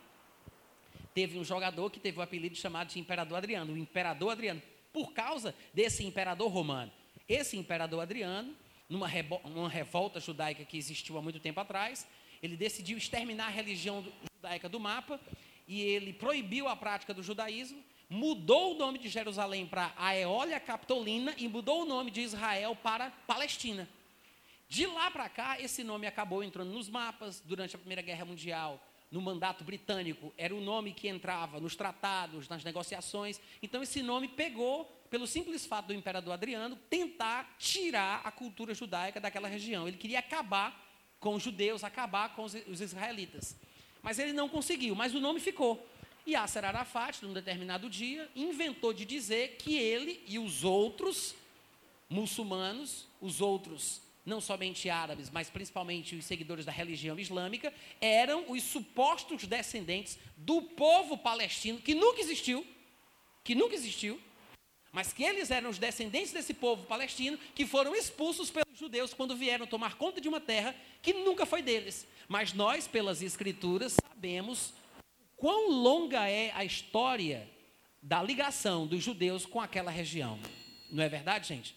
Teve 1.14 1.38
um 1.38 1.44
jogador 1.44 1.90
que 1.90 2.00
teve 2.00 2.18
o 2.18 2.22
apelido 2.22 2.56
chamado 2.56 2.88
de 2.88 2.98
Imperador 2.98 3.38
Adriano, 3.38 3.72
o 3.72 3.78
Imperador 3.78 4.32
Adriano, 4.32 4.60
por 4.92 5.12
causa 5.12 5.54
desse 5.72 6.04
imperador 6.04 6.50
romano. 6.50 6.90
Esse 7.28 7.56
imperador 7.56 8.00
Adriano, 8.00 8.54
numa 8.88 9.08
uma 9.44 9.68
revolta 9.68 10.18
judaica 10.18 10.64
que 10.64 10.76
existiu 10.76 11.16
há 11.16 11.22
muito 11.22 11.38
tempo 11.38 11.60
atrás, 11.60 12.06
ele 12.42 12.56
decidiu 12.56 12.98
exterminar 12.98 13.46
a 13.46 13.50
religião 13.50 14.04
judaica 14.34 14.68
do 14.68 14.80
mapa 14.80 15.20
e 15.66 15.80
ele 15.80 16.12
proibiu 16.12 16.68
a 16.68 16.76
prática 16.76 17.14
do 17.14 17.22
judaísmo, 17.22 17.82
mudou 18.10 18.74
o 18.74 18.78
nome 18.78 18.98
de 18.98 19.08
Jerusalém 19.08 19.66
para 19.66 19.94
Aeólia 19.96 20.60
Capitolina 20.60 21.34
e 21.38 21.48
mudou 21.48 21.82
o 21.82 21.86
nome 21.86 22.10
de 22.10 22.20
Israel 22.20 22.76
para 22.76 23.10
Palestina. 23.26 23.88
De 24.68 24.86
lá 24.86 25.10
para 25.10 25.28
cá, 25.28 25.60
esse 25.60 25.84
nome 25.84 26.06
acabou 26.06 26.42
entrando 26.42 26.72
nos 26.72 26.88
mapas 26.88 27.40
durante 27.40 27.76
a 27.76 27.78
Primeira 27.78 28.02
Guerra 28.02 28.24
Mundial, 28.24 28.80
no 29.14 29.22
mandato 29.22 29.62
britânico, 29.62 30.34
era 30.36 30.52
o 30.52 30.60
nome 30.60 30.92
que 30.92 31.06
entrava 31.06 31.60
nos 31.60 31.76
tratados, 31.76 32.48
nas 32.48 32.64
negociações. 32.64 33.40
Então, 33.62 33.80
esse 33.80 34.02
nome 34.02 34.26
pegou 34.26 34.86
pelo 35.08 35.24
simples 35.24 35.64
fato 35.64 35.86
do 35.86 35.94
imperador 35.94 36.32
Adriano 36.32 36.74
tentar 36.90 37.54
tirar 37.56 38.22
a 38.24 38.32
cultura 38.32 38.74
judaica 38.74 39.20
daquela 39.20 39.46
região. 39.46 39.86
Ele 39.86 39.96
queria 39.96 40.18
acabar 40.18 40.84
com 41.20 41.36
os 41.36 41.42
judeus, 41.44 41.84
acabar 41.84 42.34
com 42.34 42.42
os, 42.42 42.80
israelitas. 42.80 43.56
Mas 44.02 44.18
ele 44.18 44.32
não 44.32 44.48
conseguiu, 44.48 44.96
mas 44.96 45.14
o 45.14 45.20
nome 45.20 45.38
ficou. 45.38 45.88
E 46.26 46.32
Yasser 46.32 46.64
Arafat, 46.64 47.22
num 47.22 47.32
determinado 47.32 47.88
dia, 47.88 48.28
inventou 48.34 48.92
de 48.92 49.04
dizer 49.04 49.56
que 49.58 49.76
ele 49.76 50.24
e 50.26 50.40
os 50.40 50.64
outros 50.64 51.36
muçulmanos, 52.10 53.06
os 53.20 53.40
outros 53.40 54.02
não 54.24 54.40
somente 54.40 54.88
árabes, 54.88 55.30
mas 55.30 55.50
principalmente 55.50 56.16
os 56.16 56.24
seguidores 56.24 56.64
da 56.64 56.72
religião 56.72 57.18
islâmica, 57.18 57.72
eram 58.00 58.50
os 58.50 58.62
supostos 58.62 59.46
descendentes 59.46 60.18
do 60.36 60.62
povo 60.62 61.18
palestino 61.18 61.78
que 61.78 61.94
nunca 61.94 62.20
existiu, 62.20 62.66
que 63.42 63.54
nunca 63.54 63.74
existiu, 63.74 64.20
mas 64.90 65.12
que 65.12 65.24
eles 65.24 65.50
eram 65.50 65.70
os 65.70 65.78
descendentes 65.78 66.32
desse 66.32 66.54
povo 66.54 66.86
palestino 66.86 67.36
que 67.54 67.66
foram 67.66 67.94
expulsos 67.94 68.50
pelos 68.50 68.78
judeus 68.78 69.12
quando 69.12 69.36
vieram 69.36 69.66
tomar 69.66 69.96
conta 69.96 70.20
de 70.20 70.28
uma 70.28 70.40
terra 70.40 70.74
que 71.02 71.12
nunca 71.12 71.44
foi 71.44 71.62
deles. 71.62 72.06
Mas 72.28 72.52
nós, 72.52 72.86
pelas 72.86 73.20
escrituras, 73.20 73.96
sabemos 74.08 74.72
quão 75.36 75.70
longa 75.70 76.28
é 76.28 76.52
a 76.52 76.64
história 76.64 77.48
da 78.00 78.22
ligação 78.22 78.86
dos 78.86 79.02
judeus 79.02 79.44
com 79.44 79.60
aquela 79.60 79.90
região. 79.90 80.38
Não 80.90 81.02
é 81.02 81.08
verdade, 81.08 81.48
gente? 81.48 81.74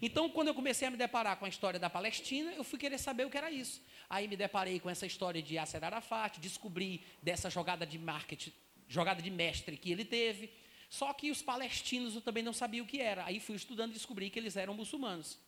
Então, 0.00 0.28
quando 0.30 0.48
eu 0.48 0.54
comecei 0.54 0.86
a 0.86 0.90
me 0.90 0.96
deparar 0.96 1.36
com 1.36 1.44
a 1.44 1.48
história 1.48 1.78
da 1.78 1.90
Palestina, 1.90 2.52
eu 2.52 2.62
fui 2.62 2.78
querer 2.78 2.98
saber 2.98 3.26
o 3.26 3.30
que 3.30 3.36
era 3.36 3.50
isso. 3.50 3.82
Aí 4.08 4.28
me 4.28 4.36
deparei 4.36 4.78
com 4.78 4.88
essa 4.88 5.06
história 5.06 5.42
de 5.42 5.54
Yasser 5.54 5.82
Arafat, 5.82 6.38
descobri 6.38 7.02
dessa 7.22 7.50
jogada 7.50 7.84
de 7.84 7.98
marketing 7.98 8.52
jogada 8.88 9.20
de 9.20 9.30
mestre 9.30 9.76
que 9.76 9.92
ele 9.92 10.04
teve. 10.04 10.50
Só 10.88 11.12
que 11.12 11.30
os 11.30 11.42
palestinos 11.42 12.14
eu 12.14 12.20
também 12.22 12.42
não 12.42 12.52
sabia 12.52 12.82
o 12.82 12.86
que 12.86 13.00
era. 13.00 13.24
Aí 13.26 13.38
fui 13.38 13.54
estudando 13.54 13.90
e 13.90 13.94
descobri 13.94 14.30
que 14.30 14.38
eles 14.38 14.56
eram 14.56 14.74
muçulmanos. 14.74 15.38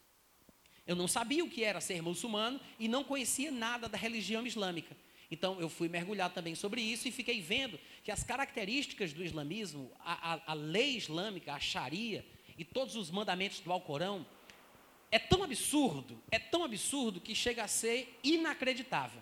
Eu 0.87 0.95
não 0.95 1.09
sabia 1.09 1.45
o 1.45 1.49
que 1.49 1.65
era 1.65 1.81
ser 1.81 2.03
muçulmano 2.03 2.61
e 2.79 2.87
não 2.87 3.03
conhecia 3.03 3.51
nada 3.51 3.89
da 3.89 3.97
religião 3.97 4.47
islâmica. 4.47 4.97
Então 5.31 5.61
eu 5.61 5.69
fui 5.69 5.89
mergulhar 5.89 6.31
também 6.31 6.55
sobre 6.55 6.83
isso 6.83 7.09
e 7.09 7.13
fiquei 7.13 7.41
vendo 7.41 7.79
que 8.03 8.11
as 8.11 8.23
características 8.23 9.13
do 9.13 9.25
islamismo, 9.25 9.91
a, 10.01 10.35
a, 10.35 10.41
a 10.49 10.55
lei 10.55 10.97
islâmica, 10.97 11.55
a 11.55 11.61
Sharia 11.61 12.27
e 12.59 12.65
todos 12.65 12.97
os 12.97 13.11
mandamentos 13.11 13.61
do 13.61 13.73
Alcorão, 13.73 14.27
é 15.11 15.19
tão 15.19 15.43
absurdo, 15.43 16.21
é 16.31 16.39
tão 16.39 16.65
absurdo 16.65 17.21
que 17.21 17.35
chega 17.35 17.65
a 17.65 17.69
ser 17.69 18.19
inacreditável. 18.23 19.21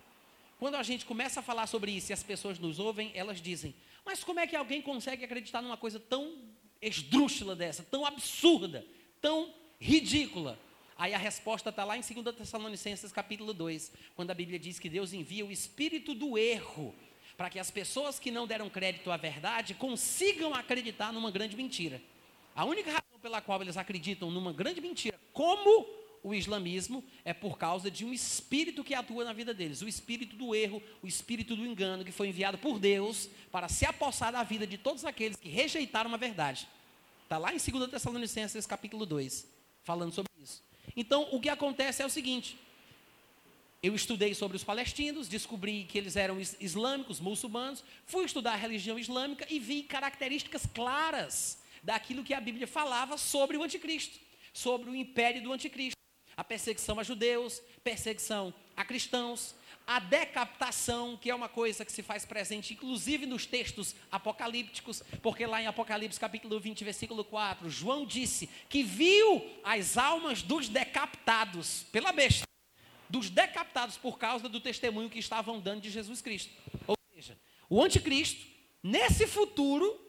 Quando 0.59 0.75
a 0.75 0.83
gente 0.83 1.07
começa 1.07 1.41
a 1.41 1.43
falar 1.43 1.67
sobre 1.67 1.93
isso 1.93 2.11
e 2.11 2.15
as 2.15 2.23
pessoas 2.23 2.59
nos 2.59 2.79
ouvem, 2.79 3.11
elas 3.15 3.41
dizem: 3.41 3.75
Mas 4.05 4.23
como 4.23 4.41
é 4.41 4.47
que 4.47 4.57
alguém 4.57 4.83
consegue 4.83 5.25
acreditar 5.25 5.63
numa 5.63 5.77
coisa 5.77 5.99
tão 5.99 6.37
esdrúxula 6.83 7.57
dessa, 7.57 7.83
tão 7.83 8.05
absurda, 8.05 8.85
tão 9.21 9.55
ridícula? 9.81 10.59
Aí 10.97 11.15
a 11.15 11.19
resposta 11.19 11.71
está 11.71 11.85
lá 11.85 11.97
em 11.97 12.01
2 12.01 12.37
Tessalonicenses 12.37 13.13
capítulo 13.13 13.55
2, 13.55 13.93
quando 14.17 14.33
a 14.33 14.35
Bíblia 14.35 14.59
diz 14.59 14.81
que 14.81 14.91
Deus 14.91 15.13
envia 15.13 15.47
o 15.47 15.53
espírito 15.53 16.13
do 16.13 16.37
erro 16.37 16.93
para 17.37 17.49
que 17.49 17.61
as 17.61 17.71
pessoas 17.71 18.19
que 18.19 18.33
não 18.33 18.49
deram 18.49 18.69
crédito 18.69 19.13
à 19.13 19.17
verdade 19.17 19.75
consigam 19.75 20.53
acreditar 20.53 21.13
numa 21.13 21.31
grande 21.31 21.57
mentira. 21.57 22.03
A 22.53 22.65
única 22.65 22.91
pela 23.21 23.41
qual 23.41 23.61
eles 23.61 23.77
acreditam 23.77 24.31
numa 24.31 24.53
grande 24.53 24.81
mentira, 24.81 25.19
como 25.33 25.87
o 26.23 26.35
islamismo, 26.35 27.05
é 27.25 27.33
por 27.33 27.59
causa 27.59 27.91
de 27.91 28.05
um 28.05 28.13
espírito 28.13 28.83
que 28.83 28.95
atua 28.95 29.25
na 29.25 29.33
vida 29.33 29.55
deles, 29.55 29.83
o 29.83 29.89
espírito 29.89 30.37
do 30.37 30.55
erro, 30.55 30.83
o 31.03 31.07
espírito 31.07 31.55
do 31.55 31.67
engano, 31.67 32.05
que 32.05 32.13
foi 32.13 32.29
enviado 32.29 32.59
por 32.59 32.79
Deus 32.79 33.29
para 33.51 33.69
se 33.69 33.87
apossar 33.87 34.33
da 34.33 34.43
vida 34.43 34.67
de 34.67 34.77
todos 34.77 35.05
aqueles 35.05 35.37
que 35.37 35.49
rejeitaram 35.49 36.13
a 36.13 36.17
verdade. 36.17 36.69
Está 37.23 37.39
lá 37.39 37.53
em 37.53 37.59
2 37.59 37.91
Tessalonicenses 37.91 38.67
capítulo 38.67 39.07
2, 39.07 39.47
falando 39.85 40.13
sobre 40.13 40.31
isso. 40.43 40.63
Então, 40.97 41.29
o 41.31 41.41
que 41.41 41.49
acontece 41.49 42.03
é 42.03 42.07
o 42.07 42.11
seguinte: 42.11 42.59
eu 43.83 43.95
estudei 43.95 44.35
sobre 44.35 44.57
os 44.57 44.65
palestinos, 44.65 45.29
descobri 45.29 45.85
que 45.85 45.99
eles 45.99 46.17
eram 46.17 46.39
islâmicos, 46.41 47.21
muçulmanos, 47.21 47.85
fui 48.07 48.25
estudar 48.25 48.55
a 48.55 48.57
religião 48.57 48.99
islâmica 48.99 49.47
e 49.49 49.61
vi 49.61 49.83
características 49.83 50.67
claras 50.75 51.59
daquilo 51.89 52.23
que 52.23 52.35
a 52.35 52.41
Bíblia 52.41 52.67
falava 52.67 53.17
sobre 53.17 53.57
o 53.57 53.63
anticristo, 53.63 54.21
sobre 54.53 54.91
o 54.91 54.95
império 54.95 55.43
do 55.43 55.51
anticristo. 55.51 55.97
A 56.37 56.45
perseguição 56.45 57.01
a 57.01 57.03
judeus, 57.03 57.63
perseguição 57.83 58.53
a 58.77 58.85
cristãos, 58.85 59.55
a 59.87 59.99
decapitação, 59.99 61.17
que 61.17 61.31
é 61.31 61.35
uma 61.35 61.49
coisa 61.49 61.87
que 61.87 61.91
se 61.91 62.03
faz 62.03 62.27
presente, 62.27 62.75
inclusive 62.75 63.25
nos 63.25 63.47
textos 63.47 63.97
apocalípticos, 64.13 65.03
porque 65.23 65.47
lá 65.47 65.63
em 65.63 65.67
Apocalipse 65.67 66.21
capítulo 66.21 66.61
20, 66.61 66.85
versículo 66.85 67.25
4, 67.25 67.71
João 67.71 68.05
disse 68.05 68.51
que 68.69 68.83
viu 68.83 69.51
as 69.65 69.97
almas 69.97 70.43
dos 70.43 70.69
decapitados 70.69 71.87
pela 71.91 72.13
besta, 72.13 72.45
dos 73.09 73.31
decapitados 73.31 73.97
por 73.97 74.19
causa 74.19 74.47
do 74.47 74.61
testemunho 74.61 75.09
que 75.09 75.19
estavam 75.19 75.59
dando 75.59 75.81
de 75.81 75.89
Jesus 75.91 76.21
Cristo. 76.21 76.53
Ou 76.87 76.97
seja, 77.15 77.39
o 77.71 77.83
anticristo, 77.83 78.47
nesse 78.83 79.27
futuro, 79.27 80.08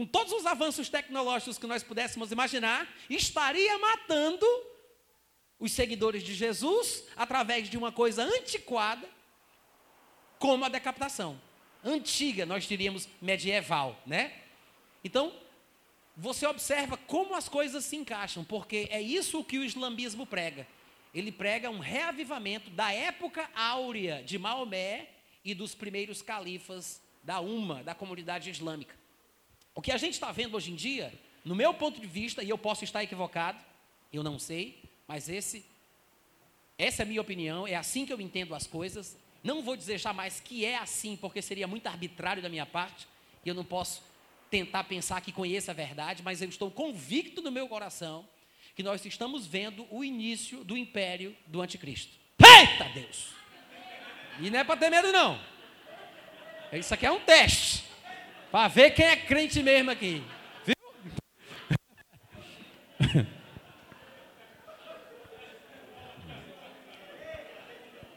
com 0.00 0.06
todos 0.06 0.32
os 0.32 0.46
avanços 0.46 0.88
tecnológicos 0.88 1.58
que 1.58 1.66
nós 1.66 1.82
pudéssemos 1.82 2.32
imaginar, 2.32 2.88
estaria 3.10 3.78
matando 3.78 4.46
os 5.58 5.72
seguidores 5.72 6.22
de 6.22 6.32
Jesus 6.32 7.04
através 7.14 7.68
de 7.68 7.76
uma 7.76 7.92
coisa 7.92 8.24
antiquada, 8.24 9.06
como 10.38 10.64
a 10.64 10.70
decapitação. 10.70 11.38
Antiga, 11.84 12.46
nós 12.46 12.64
diríamos 12.64 13.10
medieval, 13.20 14.00
né? 14.06 14.32
Então, 15.04 15.34
você 16.16 16.46
observa 16.46 16.96
como 16.96 17.34
as 17.34 17.46
coisas 17.46 17.84
se 17.84 17.94
encaixam, 17.96 18.42
porque 18.42 18.88
é 18.90 19.02
isso 19.02 19.44
que 19.44 19.58
o 19.58 19.64
islamismo 19.64 20.24
prega. 20.24 20.66
Ele 21.12 21.30
prega 21.30 21.68
um 21.68 21.78
reavivamento 21.78 22.70
da 22.70 22.90
época 22.90 23.50
áurea 23.54 24.22
de 24.22 24.38
Maomé 24.38 25.10
e 25.44 25.54
dos 25.54 25.74
primeiros 25.74 26.22
califas 26.22 27.02
da 27.22 27.38
UMA, 27.38 27.84
da 27.84 27.94
comunidade 27.94 28.48
islâmica. 28.48 28.98
O 29.80 29.82
que 29.82 29.92
a 29.92 29.96
gente 29.96 30.12
está 30.12 30.30
vendo 30.30 30.58
hoje 30.58 30.70
em 30.70 30.74
dia, 30.74 31.10
no 31.42 31.54
meu 31.54 31.72
ponto 31.72 31.98
de 31.98 32.06
vista, 32.06 32.42
e 32.42 32.50
eu 32.50 32.58
posso 32.58 32.84
estar 32.84 33.02
equivocado, 33.02 33.58
eu 34.12 34.22
não 34.22 34.38
sei, 34.38 34.78
mas 35.08 35.26
esse, 35.26 35.64
essa 36.76 37.00
é 37.00 37.04
a 37.04 37.06
minha 37.06 37.22
opinião, 37.22 37.66
é 37.66 37.74
assim 37.74 38.04
que 38.04 38.12
eu 38.12 38.20
entendo 38.20 38.54
as 38.54 38.66
coisas. 38.66 39.16
Não 39.42 39.62
vou 39.62 39.74
dizer 39.74 39.96
jamais 39.96 40.38
que 40.38 40.66
é 40.66 40.76
assim, 40.76 41.16
porque 41.16 41.40
seria 41.40 41.66
muito 41.66 41.86
arbitrário 41.86 42.42
da 42.42 42.50
minha 42.50 42.66
parte, 42.66 43.08
e 43.42 43.48
eu 43.48 43.54
não 43.54 43.64
posso 43.64 44.02
tentar 44.50 44.84
pensar 44.84 45.22
que 45.22 45.32
conheço 45.32 45.70
a 45.70 45.72
verdade, 45.72 46.22
mas 46.22 46.42
eu 46.42 46.48
estou 46.50 46.70
convicto 46.70 47.40
no 47.40 47.50
meu 47.50 47.66
coração 47.66 48.28
que 48.76 48.82
nós 48.82 49.02
estamos 49.06 49.46
vendo 49.46 49.86
o 49.90 50.04
início 50.04 50.62
do 50.62 50.76
império 50.76 51.34
do 51.46 51.62
anticristo. 51.62 52.14
Eita 52.38 52.84
Deus! 52.90 53.28
E 54.40 54.50
não 54.50 54.58
é 54.58 54.62
para 54.62 54.76
ter 54.76 54.90
medo, 54.90 55.10
não. 55.10 55.40
Isso 56.70 56.92
aqui 56.92 57.06
é 57.06 57.10
um 57.10 57.20
teste. 57.20 57.79
Para 58.50 58.66
ver 58.68 58.90
quem 58.90 59.06
é 59.06 59.14
crente 59.16 59.62
mesmo 59.62 59.92
aqui. 59.92 60.24
Viu? 60.66 60.74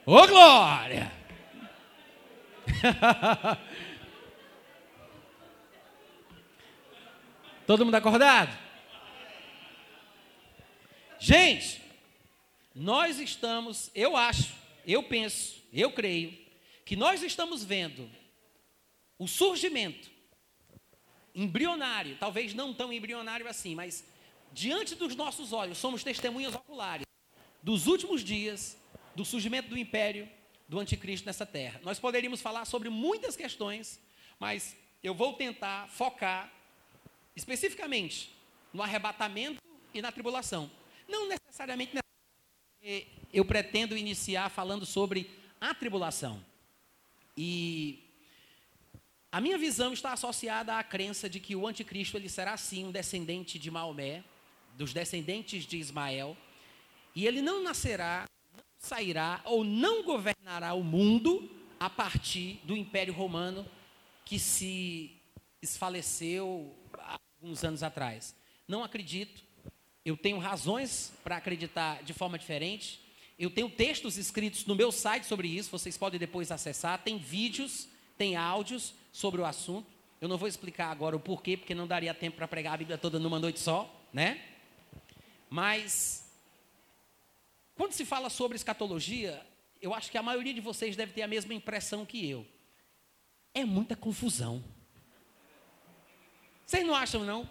Ô 0.06 0.28
glória! 0.28 1.12
Todo 7.68 7.86
mundo 7.86 7.96
acordado? 7.96 8.58
Gente, 11.20 11.80
nós 12.74 13.20
estamos, 13.20 13.92
eu 13.94 14.18
acho, 14.18 14.52
eu 14.86 15.04
penso, 15.04 15.64
eu 15.72 15.92
creio, 15.92 16.36
que 16.84 16.96
nós 16.96 17.22
estamos 17.22 17.64
vendo 17.64 18.10
o 19.18 19.28
surgimento 19.28 20.13
embrionário, 21.36 22.18
talvez 22.20 22.54
não 22.54 22.74
tão 22.74 22.92
embrionário 22.94 23.48
assim, 23.48 23.76
mas 23.76 24.06
diante 24.52 24.96
dos 24.96 25.16
nossos 25.16 25.52
olhos, 25.52 25.78
somos 25.78 26.04
testemunhas 26.04 26.54
oculares 26.54 27.06
dos 27.62 27.88
últimos 27.88 28.24
dias 28.24 28.78
do 29.16 29.26
surgimento 29.26 29.70
do 29.70 29.78
império 29.78 30.30
do 30.68 30.80
anticristo 30.80 31.26
nessa 31.26 31.46
terra. 31.46 31.80
Nós 31.84 32.00
poderíamos 32.00 32.42
falar 32.42 32.66
sobre 32.66 32.90
muitas 32.90 33.36
questões, 33.36 34.00
mas 34.40 34.76
eu 35.04 35.14
vou 35.14 35.34
tentar 35.34 35.88
focar 35.90 36.52
especificamente 37.36 38.32
no 38.74 38.82
arrebatamento 38.82 39.62
e 39.94 40.02
na 40.02 40.12
tribulação. 40.12 40.70
Não 41.08 41.28
necessariamente 41.28 41.98
eu 43.32 43.46
pretendo 43.46 43.98
iniciar 43.98 44.50
falando 44.50 44.86
sobre 44.86 45.30
a 45.60 45.74
tribulação. 45.74 46.44
E 47.38 48.03
a 49.34 49.42
minha 49.42 49.58
visão 49.58 49.92
está 49.92 50.14
associada 50.14 50.78
à 50.78 50.84
crença 50.84 51.28
de 51.28 51.40
que 51.40 51.56
o 51.56 51.66
anticristo 51.66 52.16
ele 52.16 52.30
será 52.30 52.56
sim 52.56 52.86
um 52.86 52.92
descendente 52.92 53.58
de 53.58 53.72
Maomé, 53.72 54.24
dos 54.78 54.94
descendentes 54.94 55.66
de 55.66 55.76
Ismael, 55.76 56.38
e 57.16 57.26
ele 57.26 57.42
não 57.42 57.64
nascerá 57.64 58.26
sairá 58.78 59.42
ou 59.46 59.64
não 59.64 60.04
governará 60.04 60.76
o 60.76 60.84
mundo 60.84 61.50
a 61.80 61.90
partir 61.90 62.60
do 62.64 62.78
Império 62.78 63.12
Romano 63.12 63.66
que 64.24 64.38
se 64.38 65.20
esfaleceu 65.64 66.72
há 67.00 67.18
alguns 67.42 67.64
anos 67.64 67.82
atrás. 67.82 68.36
Não 68.68 68.84
acredito. 68.84 69.44
Eu 70.06 70.16
tenho 70.16 70.38
razões 70.38 71.12
para 71.24 71.38
acreditar 71.38 72.04
de 72.04 72.14
forma 72.14 72.38
diferente. 72.38 73.02
Eu 73.40 73.50
tenho 73.50 73.68
textos 73.68 74.16
escritos 74.16 74.68
no 74.68 74.76
meu 74.76 74.92
site 74.92 75.26
sobre 75.26 75.48
isso, 75.48 75.72
vocês 75.72 75.98
podem 75.98 76.20
depois 76.20 76.52
acessar. 76.52 77.02
Tem 77.02 77.18
vídeos, 77.18 77.88
tem 78.16 78.36
áudios 78.36 78.94
sobre 79.14 79.40
o 79.40 79.46
assunto. 79.46 79.88
Eu 80.20 80.28
não 80.28 80.38
vou 80.38 80.48
explicar 80.48 80.90
agora 80.90 81.16
o 81.16 81.20
porquê, 81.20 81.56
porque 81.56 81.76
não 81.76 81.88
daria 81.88 82.14
tempo 82.14 82.36
para 82.36 82.48
pregar 82.48 82.74
a 82.74 82.78
Bíblia 82.78 82.98
toda 82.98 83.20
numa 83.20 83.40
noite 83.40 83.60
só, 83.60 83.90
né? 84.12 84.42
Mas 85.50 86.30
quando 87.76 87.94
se 87.94 88.04
fala 88.04 88.30
sobre 88.30 88.56
escatologia, 88.56 89.46
eu 89.82 89.94
acho 89.94 90.10
que 90.12 90.18
a 90.18 90.24
maioria 90.24 90.54
de 90.54 90.62
vocês 90.62 90.96
deve 90.96 91.14
ter 91.14 91.22
a 91.22 91.28
mesma 91.28 91.54
impressão 91.54 92.06
que 92.06 92.28
eu. 92.28 92.46
É 93.54 93.64
muita 93.64 93.96
confusão. 93.96 94.64
Vocês 96.66 96.86
não 96.86 96.96
acham, 96.96 97.24
não? 97.24 97.48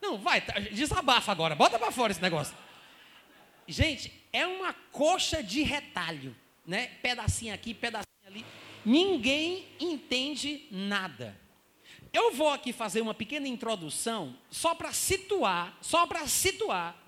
Não, 0.00 0.18
vai, 0.18 0.40
tá, 0.40 0.54
desabafa 0.58 1.32
agora, 1.32 1.54
bota 1.54 1.78
para 1.78 1.90
fora 1.90 2.12
esse 2.12 2.22
negócio. 2.22 2.56
Gente, 3.66 4.12
é 4.32 4.46
uma 4.46 4.72
coxa 4.72 5.42
de 5.42 5.62
retalho, 5.62 6.36
né? 6.66 6.88
Pedacinho 7.00 7.54
aqui, 7.54 7.72
pedacinho 7.72 8.06
ali. 8.26 8.44
Ninguém 8.84 9.66
entende 9.78 10.66
nada. 10.70 11.40
Eu 12.12 12.32
vou 12.32 12.50
aqui 12.50 12.72
fazer 12.72 13.00
uma 13.00 13.14
pequena 13.14 13.48
introdução 13.48 14.36
só 14.50 14.74
para 14.74 14.92
situar, 14.92 15.76
só 15.80 16.06
para 16.06 16.26
situar 16.26 17.02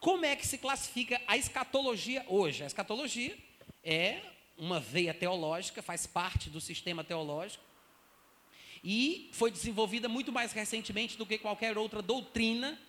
como 0.00 0.24
é 0.24 0.36
que 0.36 0.46
se 0.46 0.58
classifica 0.58 1.20
a 1.26 1.36
escatologia 1.36 2.24
hoje? 2.28 2.62
A 2.62 2.66
escatologia 2.66 3.36
é 3.82 4.22
uma 4.56 4.78
veia 4.78 5.12
teológica, 5.12 5.82
faz 5.82 6.06
parte 6.06 6.48
do 6.48 6.60
sistema 6.60 7.02
teológico. 7.02 7.64
e 8.84 9.30
foi 9.32 9.50
desenvolvida 9.50 10.08
muito 10.08 10.30
mais 10.30 10.52
recentemente 10.52 11.16
do 11.18 11.26
que 11.26 11.38
qualquer 11.38 11.76
outra 11.76 12.00
doutrina 12.00 12.80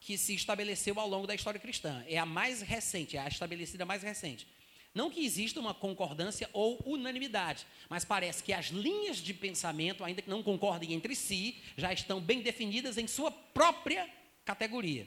que 0.00 0.18
se 0.18 0.34
estabeleceu 0.34 0.98
ao 0.98 1.08
longo 1.08 1.28
da 1.28 1.34
história 1.34 1.60
cristã. 1.60 2.04
É 2.08 2.18
a 2.18 2.26
mais 2.26 2.60
recente, 2.60 3.16
é 3.16 3.20
a 3.20 3.28
estabelecida 3.28 3.84
mais 3.84 4.02
recente. 4.02 4.48
Não 4.98 5.10
que 5.10 5.24
exista 5.24 5.60
uma 5.60 5.72
concordância 5.72 6.50
ou 6.52 6.82
unanimidade, 6.84 7.64
mas 7.88 8.04
parece 8.04 8.42
que 8.42 8.52
as 8.52 8.66
linhas 8.66 9.18
de 9.18 9.32
pensamento, 9.32 10.02
ainda 10.02 10.20
que 10.20 10.28
não 10.28 10.42
concordem 10.42 10.92
entre 10.92 11.14
si, 11.14 11.56
já 11.76 11.92
estão 11.92 12.20
bem 12.20 12.42
definidas 12.42 12.98
em 12.98 13.06
sua 13.06 13.30
própria 13.30 14.12
categoria. 14.44 15.06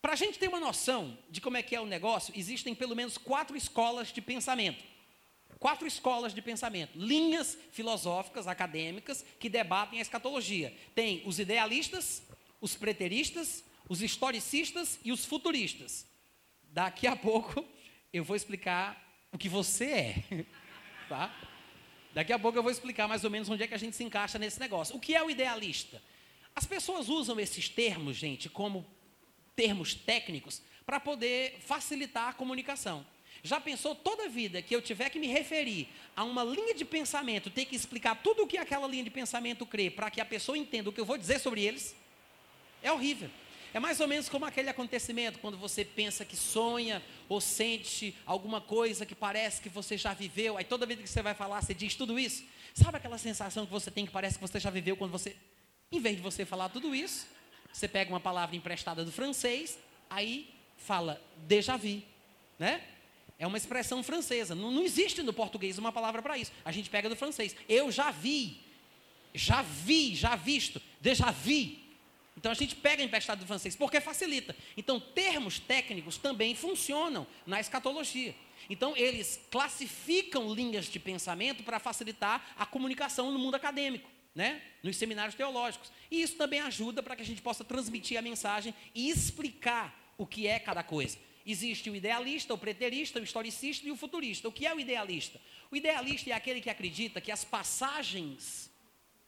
Para 0.00 0.12
a 0.12 0.16
gente 0.16 0.38
ter 0.38 0.46
uma 0.46 0.60
noção 0.60 1.18
de 1.28 1.40
como 1.40 1.56
é 1.56 1.64
que 1.64 1.74
é 1.74 1.80
o 1.80 1.84
negócio, 1.84 2.32
existem 2.36 2.76
pelo 2.76 2.94
menos 2.94 3.18
quatro 3.18 3.56
escolas 3.56 4.12
de 4.12 4.22
pensamento. 4.22 4.84
Quatro 5.58 5.84
escolas 5.84 6.32
de 6.32 6.40
pensamento, 6.40 6.96
linhas 6.96 7.58
filosóficas, 7.72 8.46
acadêmicas, 8.46 9.24
que 9.40 9.48
debatem 9.48 9.98
a 9.98 10.02
escatologia. 10.02 10.72
Tem 10.94 11.24
os 11.26 11.40
idealistas, 11.40 12.22
os 12.60 12.76
preteristas, 12.76 13.64
os 13.88 14.00
historicistas 14.00 15.00
e 15.04 15.10
os 15.10 15.24
futuristas. 15.24 16.06
Daqui 16.62 17.08
a 17.08 17.16
pouco 17.16 17.66
eu 18.12 18.22
vou 18.22 18.36
explicar 18.36 19.02
o 19.32 19.38
que 19.38 19.48
você 19.48 19.84
é, 19.84 20.44
tá? 21.08 21.34
Daqui 22.12 22.32
a 22.32 22.38
pouco 22.38 22.58
eu 22.58 22.62
vou 22.62 22.70
explicar 22.70 23.08
mais 23.08 23.24
ou 23.24 23.30
menos 23.30 23.48
onde 23.48 23.62
é 23.62 23.66
que 23.66 23.74
a 23.74 23.78
gente 23.78 23.96
se 23.96 24.04
encaixa 24.04 24.38
nesse 24.38 24.60
negócio. 24.60 24.94
O 24.94 25.00
que 25.00 25.14
é 25.14 25.22
o 25.22 25.30
idealista? 25.30 26.02
As 26.54 26.66
pessoas 26.66 27.08
usam 27.08 27.40
esses 27.40 27.68
termos, 27.68 28.16
gente, 28.16 28.50
como 28.50 28.86
termos 29.56 29.94
técnicos 29.94 30.60
para 30.84 31.00
poder 31.00 31.58
facilitar 31.60 32.28
a 32.28 32.32
comunicação. 32.34 33.06
Já 33.42 33.58
pensou 33.58 33.94
toda 33.94 34.26
a 34.26 34.28
vida 34.28 34.60
que 34.60 34.76
eu 34.76 34.82
tiver 34.82 35.08
que 35.08 35.18
me 35.18 35.26
referir 35.26 35.88
a 36.14 36.22
uma 36.22 36.44
linha 36.44 36.74
de 36.74 36.84
pensamento, 36.84 37.50
ter 37.50 37.64
que 37.64 37.74
explicar 37.74 38.22
tudo 38.22 38.42
o 38.42 38.46
que 38.46 38.58
aquela 38.58 38.86
linha 38.86 39.02
de 39.02 39.10
pensamento 39.10 39.64
crê 39.64 39.90
para 39.90 40.10
que 40.10 40.20
a 40.20 40.24
pessoa 40.24 40.56
entenda 40.56 40.90
o 40.90 40.92
que 40.92 41.00
eu 41.00 41.04
vou 41.04 41.16
dizer 41.16 41.38
sobre 41.38 41.64
eles? 41.64 41.96
É 42.82 42.92
horrível. 42.92 43.30
É 43.74 43.80
mais 43.80 44.00
ou 44.00 44.06
menos 44.06 44.28
como 44.28 44.44
aquele 44.44 44.68
acontecimento 44.68 45.38
quando 45.38 45.56
você 45.56 45.84
pensa 45.84 46.24
que 46.24 46.36
sonha 46.36 47.02
ou 47.28 47.40
sente 47.40 48.14
alguma 48.26 48.60
coisa 48.60 49.06
que 49.06 49.14
parece 49.14 49.62
que 49.62 49.68
você 49.68 49.96
já 49.96 50.12
viveu, 50.12 50.58
aí 50.58 50.64
toda 50.64 50.84
vez 50.84 51.00
que 51.00 51.08
você 51.08 51.22
vai 51.22 51.34
falar, 51.34 51.62
você 51.62 51.72
diz 51.72 51.94
tudo 51.94 52.18
isso. 52.18 52.44
Sabe 52.74 52.98
aquela 52.98 53.16
sensação 53.16 53.64
que 53.64 53.72
você 53.72 53.90
tem 53.90 54.04
que 54.04 54.12
parece 54.12 54.38
que 54.38 54.46
você 54.46 54.60
já 54.60 54.70
viveu 54.70 54.96
quando 54.96 55.10
você, 55.10 55.34
em 55.90 56.00
vez 56.00 56.16
de 56.16 56.22
você 56.22 56.44
falar 56.44 56.68
tudo 56.68 56.94
isso, 56.94 57.26
você 57.72 57.88
pega 57.88 58.10
uma 58.10 58.20
palavra 58.20 58.54
emprestada 58.54 59.04
do 59.04 59.10
francês, 59.10 59.78
aí 60.10 60.54
fala 60.76 61.22
déjà 61.46 61.76
vu, 61.76 62.02
né? 62.58 62.82
É 63.38 63.46
uma 63.46 63.56
expressão 63.56 64.02
francesa. 64.02 64.54
Não, 64.54 64.70
não 64.70 64.82
existe 64.82 65.22
no 65.22 65.32
português 65.32 65.78
uma 65.78 65.90
palavra 65.90 66.22
para 66.22 66.38
isso. 66.38 66.52
A 66.64 66.70
gente 66.70 66.88
pega 66.88 67.08
do 67.08 67.16
francês. 67.16 67.56
Eu 67.68 67.90
já 67.90 68.10
vi, 68.10 68.60
já 69.34 69.62
vi, 69.62 70.14
já 70.14 70.36
visto, 70.36 70.80
déjà 71.00 71.30
vu. 71.30 71.81
Então 72.36 72.50
a 72.50 72.54
gente 72.54 72.74
pega 72.74 73.02
emprestado 73.02 73.40
do 73.40 73.46
francês, 73.46 73.76
porque 73.76 74.00
facilita. 74.00 74.56
Então, 74.76 74.98
termos 74.98 75.58
técnicos 75.58 76.16
também 76.16 76.54
funcionam 76.54 77.26
na 77.46 77.60
escatologia. 77.60 78.34
Então, 78.70 78.96
eles 78.96 79.40
classificam 79.50 80.52
linhas 80.52 80.86
de 80.86 80.98
pensamento 80.98 81.62
para 81.62 81.78
facilitar 81.78 82.54
a 82.56 82.64
comunicação 82.64 83.30
no 83.30 83.38
mundo 83.38 83.56
acadêmico, 83.56 84.08
né? 84.34 84.62
nos 84.82 84.96
seminários 84.96 85.34
teológicos. 85.34 85.92
E 86.10 86.22
isso 86.22 86.36
também 86.36 86.60
ajuda 86.60 87.02
para 87.02 87.16
que 87.16 87.22
a 87.22 87.26
gente 87.26 87.42
possa 87.42 87.64
transmitir 87.64 88.18
a 88.18 88.22
mensagem 88.22 88.74
e 88.94 89.10
explicar 89.10 90.14
o 90.16 90.26
que 90.26 90.46
é 90.46 90.58
cada 90.58 90.82
coisa. 90.82 91.18
Existe 91.44 91.90
o 91.90 91.96
idealista, 91.96 92.54
o 92.54 92.58
preterista, 92.58 93.18
o 93.18 93.24
historicista 93.24 93.86
e 93.86 93.90
o 93.90 93.96
futurista. 93.96 94.48
O 94.48 94.52
que 94.52 94.66
é 94.66 94.74
o 94.74 94.78
idealista? 94.78 95.40
O 95.70 95.76
idealista 95.76 96.30
é 96.30 96.32
aquele 96.32 96.60
que 96.60 96.70
acredita 96.70 97.20
que 97.20 97.32
as 97.32 97.44
passagens 97.44 98.70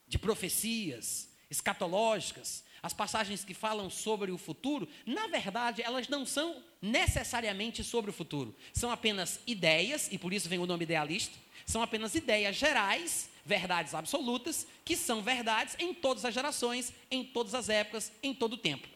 de 0.07 0.19
profecias 0.19 1.29
escatológicas, 1.51 2.65
as 2.85 2.93
passagens 2.93 3.43
que 3.43 3.55
falam 3.55 3.89
sobre 3.89 4.31
o 4.31 4.37
futuro, 4.37 4.87
na 5.07 5.27
verdade, 5.27 5.81
elas 5.81 6.07
não 6.07 6.27
são 6.27 6.63
necessariamente 6.83 7.83
sobre 7.83 8.11
o 8.11 8.13
futuro. 8.13 8.55
São 8.75 8.91
apenas 8.91 9.41
ideias, 9.47 10.11
e 10.13 10.19
por 10.19 10.35
isso 10.35 10.51
vem 10.51 10.59
o 10.59 10.67
nome 10.67 10.83
idealista, 10.83 11.35
são 11.65 11.83
apenas 11.83 12.15
ideias 12.15 12.57
gerais, 12.57 13.31
verdades 13.43 13.95
absolutas, 13.95 14.67
que 14.85 14.97
são 14.97 15.23
verdades 15.23 15.75
em 15.79 15.95
todas 15.95 16.27
as 16.27 16.35
gerações, 16.35 16.93
em 17.11 17.25
todas 17.25 17.55
as 17.55 17.71
épocas, 17.71 18.13
em 18.23 18.35
todo 18.35 18.53
o 18.53 18.59
tempo. 18.59 18.87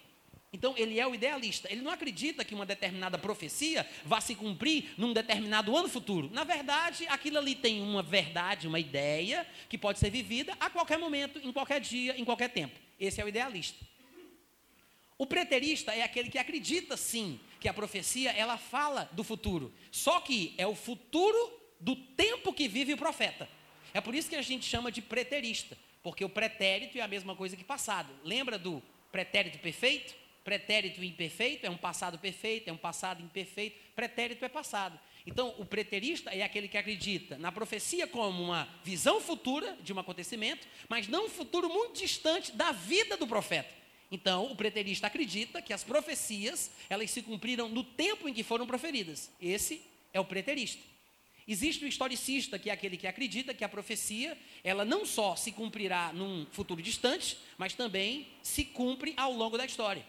Então, 0.52 0.74
ele 0.76 1.00
é 1.00 1.06
o 1.06 1.14
idealista. 1.14 1.72
Ele 1.72 1.80
não 1.80 1.90
acredita 1.90 2.44
que 2.44 2.54
uma 2.54 2.66
determinada 2.66 3.16
profecia 3.16 3.88
vá 4.04 4.20
se 4.20 4.34
cumprir 4.34 4.92
num 4.98 5.14
determinado 5.14 5.74
ano 5.74 5.88
futuro. 5.88 6.28
Na 6.30 6.44
verdade, 6.44 7.06
aquilo 7.08 7.38
ali 7.38 7.54
tem 7.54 7.80
uma 7.80 8.02
verdade, 8.02 8.68
uma 8.68 8.78
ideia 8.78 9.46
que 9.66 9.78
pode 9.78 9.98
ser 9.98 10.10
vivida 10.10 10.54
a 10.60 10.68
qualquer 10.68 10.98
momento, 10.98 11.38
em 11.42 11.52
qualquer 11.52 11.80
dia, 11.80 12.14
em 12.20 12.24
qualquer 12.24 12.50
tempo. 12.50 12.87
Esse 12.98 13.20
é 13.20 13.24
o 13.24 13.28
idealista. 13.28 13.84
O 15.16 15.26
preterista 15.26 15.92
é 15.94 16.02
aquele 16.02 16.30
que 16.30 16.38
acredita 16.38 16.96
sim 16.96 17.40
que 17.60 17.68
a 17.68 17.74
profecia 17.74 18.30
ela 18.30 18.56
fala 18.56 19.08
do 19.12 19.24
futuro, 19.24 19.72
só 19.90 20.20
que 20.20 20.54
é 20.56 20.66
o 20.66 20.76
futuro 20.76 21.60
do 21.80 21.96
tempo 21.96 22.52
que 22.52 22.68
vive 22.68 22.94
o 22.94 22.98
profeta. 22.98 23.48
É 23.92 24.00
por 24.00 24.14
isso 24.14 24.28
que 24.28 24.36
a 24.36 24.42
gente 24.42 24.64
chama 24.64 24.92
de 24.92 25.02
preterista, 25.02 25.76
porque 26.02 26.24
o 26.24 26.28
pretérito 26.28 26.98
é 26.98 27.00
a 27.00 27.08
mesma 27.08 27.34
coisa 27.34 27.56
que 27.56 27.64
passado. 27.64 28.12
Lembra 28.22 28.58
do 28.58 28.82
pretérito 29.10 29.58
perfeito? 29.58 30.14
Pretérito 30.44 31.02
imperfeito 31.04 31.66
é 31.66 31.70
um 31.70 31.76
passado 31.76 32.18
perfeito, 32.18 32.68
é 32.68 32.72
um 32.72 32.76
passado 32.76 33.22
imperfeito. 33.22 33.76
Pretérito 33.94 34.44
é 34.44 34.48
passado. 34.48 34.98
Então, 35.28 35.54
o 35.58 35.64
preterista 35.66 36.30
é 36.30 36.42
aquele 36.42 36.68
que 36.68 36.78
acredita 36.78 37.36
na 37.36 37.52
profecia 37.52 38.06
como 38.06 38.42
uma 38.42 38.66
visão 38.82 39.20
futura 39.20 39.76
de 39.82 39.92
um 39.92 39.98
acontecimento, 39.98 40.66
mas 40.88 41.06
não 41.06 41.26
um 41.26 41.28
futuro 41.28 41.68
muito 41.68 42.00
distante 42.00 42.50
da 42.52 42.72
vida 42.72 43.14
do 43.14 43.26
profeta. 43.26 43.68
Então, 44.10 44.50
o 44.50 44.56
preterista 44.56 45.06
acredita 45.06 45.60
que 45.60 45.74
as 45.74 45.84
profecias, 45.84 46.70
elas 46.88 47.10
se 47.10 47.20
cumpriram 47.20 47.68
no 47.68 47.84
tempo 47.84 48.26
em 48.26 48.32
que 48.32 48.42
foram 48.42 48.66
proferidas. 48.66 49.30
Esse 49.38 49.82
é 50.14 50.18
o 50.18 50.24
preterista. 50.24 50.82
Existe 51.46 51.84
o 51.84 51.88
historicista, 51.88 52.58
que 52.58 52.70
é 52.70 52.72
aquele 52.72 52.96
que 52.96 53.06
acredita 53.06 53.52
que 53.52 53.64
a 53.64 53.68
profecia, 53.68 54.34
ela 54.64 54.82
não 54.82 55.04
só 55.04 55.36
se 55.36 55.52
cumprirá 55.52 56.10
num 56.10 56.46
futuro 56.52 56.80
distante, 56.80 57.36
mas 57.58 57.74
também 57.74 58.28
se 58.42 58.64
cumpre 58.64 59.12
ao 59.14 59.34
longo 59.34 59.58
da 59.58 59.66
história. 59.66 60.06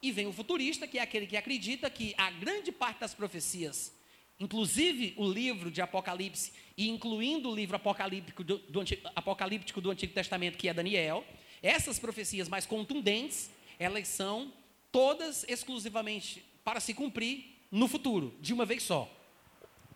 E 0.00 0.10
vem 0.10 0.26
o 0.26 0.32
futurista, 0.32 0.86
que 0.86 0.98
é 0.98 1.02
aquele 1.02 1.26
que 1.26 1.36
acredita 1.36 1.90
que 1.90 2.14
a 2.16 2.30
grande 2.30 2.72
parte 2.72 3.00
das 3.00 3.12
profecias 3.12 3.92
Inclusive 4.38 5.14
o 5.16 5.30
livro 5.30 5.70
de 5.70 5.80
Apocalipse, 5.80 6.52
e 6.76 6.88
incluindo 6.88 7.50
o 7.50 7.54
livro 7.54 7.76
apocalíptico 7.76 8.42
do, 8.42 8.58
do, 8.58 8.80
apocalíptico 9.14 9.80
do 9.80 9.90
Antigo 9.90 10.12
Testamento, 10.12 10.58
que 10.58 10.68
é 10.68 10.74
Daniel, 10.74 11.24
essas 11.62 11.98
profecias 11.98 12.48
mais 12.48 12.66
contundentes, 12.66 13.50
elas 13.78 14.08
são 14.08 14.52
todas 14.90 15.44
exclusivamente 15.48 16.44
para 16.64 16.80
se 16.80 16.92
cumprir 16.92 17.44
no 17.70 17.88
futuro, 17.88 18.34
de 18.40 18.52
uma 18.52 18.66
vez 18.66 18.82
só. 18.82 19.10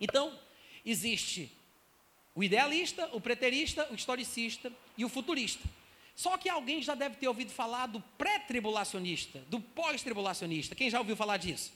Então, 0.01 0.39
existe 0.85 1.51
o 2.35 2.45
idealista, 2.45 3.09
o 3.13 3.21
preterista, 3.21 3.89
o 3.91 3.95
historicista 3.95 4.73
e 4.97 5.05
o 5.05 5.09
futurista. 5.09 5.69
Só 6.15 6.39
que 6.39 6.49
alguém 6.49 6.83
já 6.83 6.95
deve 6.95 7.17
ter 7.17 7.29
ouvido 7.29 7.51
falar 7.51 7.87
do 7.87 8.01
pré-tribulacionista, 8.17 9.41
do 9.51 9.61
pós-tribulacionista. 9.61 10.75
Quem 10.75 10.89
já 10.89 10.99
ouviu 10.99 11.17
falar 11.17 11.37
disso? 11.37 11.73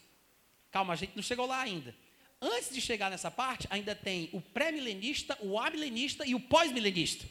Calma, 0.70 0.94
a 0.94 0.96
gente 0.96 1.12
não 1.14 1.23
chegou 1.23 1.46
lá 1.46 1.61
ainda. 1.61 1.94
Antes 2.40 2.72
de 2.72 2.81
chegar 2.81 3.11
nessa 3.11 3.31
parte, 3.31 3.66
ainda 3.70 3.94
tem 3.94 4.31
o 4.33 4.40
pré-milenista, 4.40 5.37
o 5.40 5.59
amilenista 5.59 6.24
e 6.26 6.35
o 6.35 6.40
pós-milenista. 6.40 7.26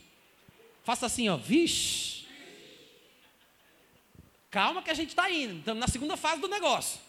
Faça 0.83 1.07
assim, 1.07 1.27
ó, 1.29 1.35
vixe. 1.35 2.27
Calma 4.51 4.83
que 4.83 4.91
a 4.91 4.93
gente 4.93 5.09
está 5.09 5.29
indo, 5.31 5.59
estamos 5.59 5.79
na 5.79 5.87
segunda 5.87 6.15
fase 6.15 6.41
do 6.41 6.47
negócio. 6.47 6.99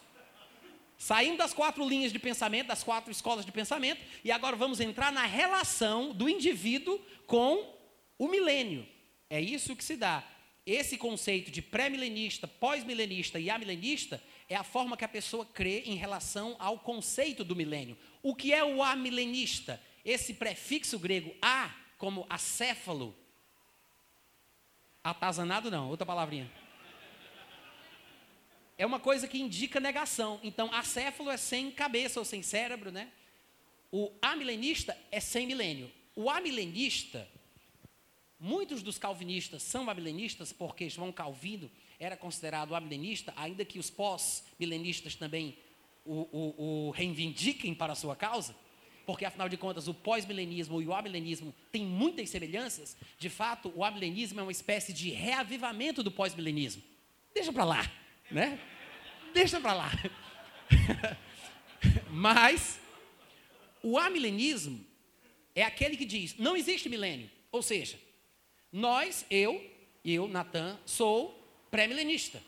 Saímos 0.97 1.39
das 1.39 1.55
quatro 1.55 1.87
linhas 1.89 2.13
de 2.13 2.19
pensamento, 2.19 2.67
das 2.69 2.83
quatro 2.83 3.11
escolas 3.11 3.47
de 3.47 3.53
pensamento, 3.53 4.03
e 4.23 4.31
agora 4.31 4.55
vamos 4.57 4.81
entrar 4.81 5.11
na 5.11 5.25
relação 5.25 6.13
do 6.13 6.29
indivíduo 6.29 7.01
com 7.27 7.75
o 8.19 8.29
milênio. 8.29 8.87
É 9.31 9.41
isso 9.41 9.75
que 9.75 9.85
se 9.85 9.97
dá. 9.97 10.23
Esse 10.67 10.99
conceito 10.99 11.51
de 11.51 11.63
pré-milenista, 11.63 12.47
pós-milenista 12.47 13.41
e 13.41 13.49
amilenista 13.49 14.23
é 14.51 14.57
a 14.57 14.65
forma 14.65 14.97
que 14.97 15.05
a 15.05 15.09
pessoa 15.09 15.47
crê 15.47 15.85
em 15.87 15.95
relação 15.95 16.57
ao 16.59 16.81
conceito 16.81 17.45
do 17.45 17.55
milênio. 17.55 17.97
O 18.21 18.35
que 18.35 18.53
é 18.53 18.65
o 18.65 18.83
amilenista? 18.83 19.81
Esse 20.05 20.35
prefixo 20.35 20.99
grego 20.99 21.33
a, 21.41 21.73
como 21.97 22.27
acéfalo. 22.29 23.17
Atazanado 25.05 25.71
não, 25.71 25.89
outra 25.89 26.05
palavrinha. 26.05 26.51
É 28.77 28.85
uma 28.85 28.99
coisa 28.99 29.29
que 29.29 29.39
indica 29.39 29.79
negação. 29.79 30.41
Então, 30.43 30.75
acéfalo 30.75 31.31
é 31.31 31.37
sem 31.37 31.71
cabeça 31.71 32.19
ou 32.19 32.25
sem 32.25 32.43
cérebro, 32.43 32.91
né? 32.91 33.09
O 33.93 34.11
amilenista 34.21 34.99
é 35.13 35.21
sem 35.21 35.47
milênio. 35.47 35.93
O 36.17 36.29
amilenista, 36.29 37.29
muitos 38.37 38.83
dos 38.83 38.99
calvinistas 38.99 39.63
são 39.63 39.89
amilenistas 39.89 40.53
porque 40.53 40.91
João 40.91 41.13
Calvino 41.13 41.71
era 42.01 42.17
considerado 42.17 42.75
amilenista, 42.75 43.33
ainda 43.37 43.63
que 43.63 43.79
os 43.79 43.91
pós-milenistas 43.91 45.15
também 45.15 45.57
o, 46.03 46.15
o, 46.33 46.87
o 46.89 46.91
reivindiquem 46.93 47.75
para 47.75 47.93
a 47.93 47.97
sua 47.97 48.17
causa, 48.17 48.57
porque 49.05 49.27
afinal 49.27 49.51
de 49.51 49.59
contas 49.59 49.87
o 49.87 49.93
pós-milenismo 49.93 50.81
e 50.81 50.87
o 50.87 50.95
amilenismo 50.95 51.55
têm 51.71 51.85
muitas 51.85 52.31
semelhanças. 52.31 52.97
De 53.19 53.29
fato, 53.29 53.71
o 53.77 53.85
amilenismo 53.85 54.41
é 54.41 54.43
uma 54.43 54.51
espécie 54.51 54.95
de 54.95 55.11
reavivamento 55.11 56.03
do 56.03 56.11
pós-milenismo. 56.11 56.83
Deixa 57.35 57.53
para 57.53 57.65
lá, 57.65 57.93
né? 58.31 58.59
Deixa 59.35 59.61
para 59.61 59.75
lá. 59.75 59.91
Mas 62.11 62.81
o 63.83 63.99
amilenismo 63.99 64.85
é 65.55 65.63
aquele 65.63 65.97
que 65.97 66.07
diz: 66.07 66.37
não 66.39 66.57
existe 66.57 66.89
milênio. 66.89 67.31
Ou 67.53 67.63
seja, 67.63 67.99
nós, 68.73 69.27
eu, 69.31 69.63
eu, 70.05 70.29
Natan, 70.29 70.79
sou 70.87 71.40
pré-milenista. 71.71 72.43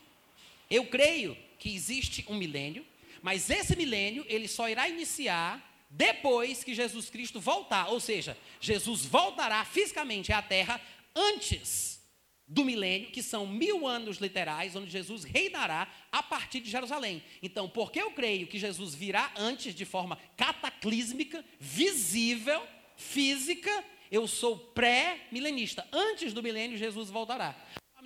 Eu 0.70 0.86
creio 0.86 1.36
que 1.58 1.74
existe 1.74 2.24
um 2.28 2.36
milênio, 2.36 2.84
mas 3.22 3.50
esse 3.50 3.76
milênio 3.76 4.24
ele 4.28 4.48
só 4.48 4.68
irá 4.68 4.88
iniciar 4.88 5.62
depois 5.88 6.64
que 6.64 6.74
Jesus 6.74 7.10
Cristo 7.10 7.38
voltar. 7.40 7.88
Ou 7.88 8.00
seja, 8.00 8.36
Jesus 8.60 9.04
voltará 9.04 9.64
fisicamente 9.64 10.32
à 10.32 10.40
Terra 10.42 10.80
antes 11.14 12.00
do 12.48 12.64
milênio, 12.64 13.10
que 13.10 13.22
são 13.22 13.46
mil 13.46 13.86
anos 13.86 14.18
literais, 14.18 14.76
onde 14.76 14.90
Jesus 14.90 15.24
reinará 15.24 15.88
a 16.10 16.22
partir 16.22 16.60
de 16.60 16.70
Jerusalém. 16.70 17.22
Então, 17.42 17.68
porque 17.68 18.00
eu 18.00 18.10
creio 18.10 18.46
que 18.46 18.58
Jesus 18.58 18.94
virá 18.94 19.32
antes 19.36 19.74
de 19.74 19.84
forma 19.84 20.18
cataclísmica, 20.36 21.44
visível, 21.58 22.62
física, 22.96 23.84
eu 24.10 24.28
sou 24.28 24.58
pré-milenista. 24.58 25.86
Antes 25.90 26.34
do 26.34 26.42
milênio, 26.42 26.76
Jesus 26.76 27.08
voltará. 27.08 27.56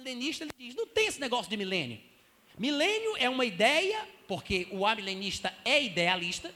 O 0.06 0.08
milenista 0.08 0.44
ele 0.44 0.52
diz: 0.56 0.76
não 0.76 0.86
tem 0.86 1.08
esse 1.08 1.20
negócio 1.20 1.50
de 1.50 1.56
milênio. 1.56 1.98
Milênio 2.56 3.16
é 3.16 3.28
uma 3.28 3.44
ideia, 3.44 4.08
porque 4.28 4.68
o 4.70 4.86
amilenista 4.86 5.52
é 5.64 5.82
idealista. 5.82 6.54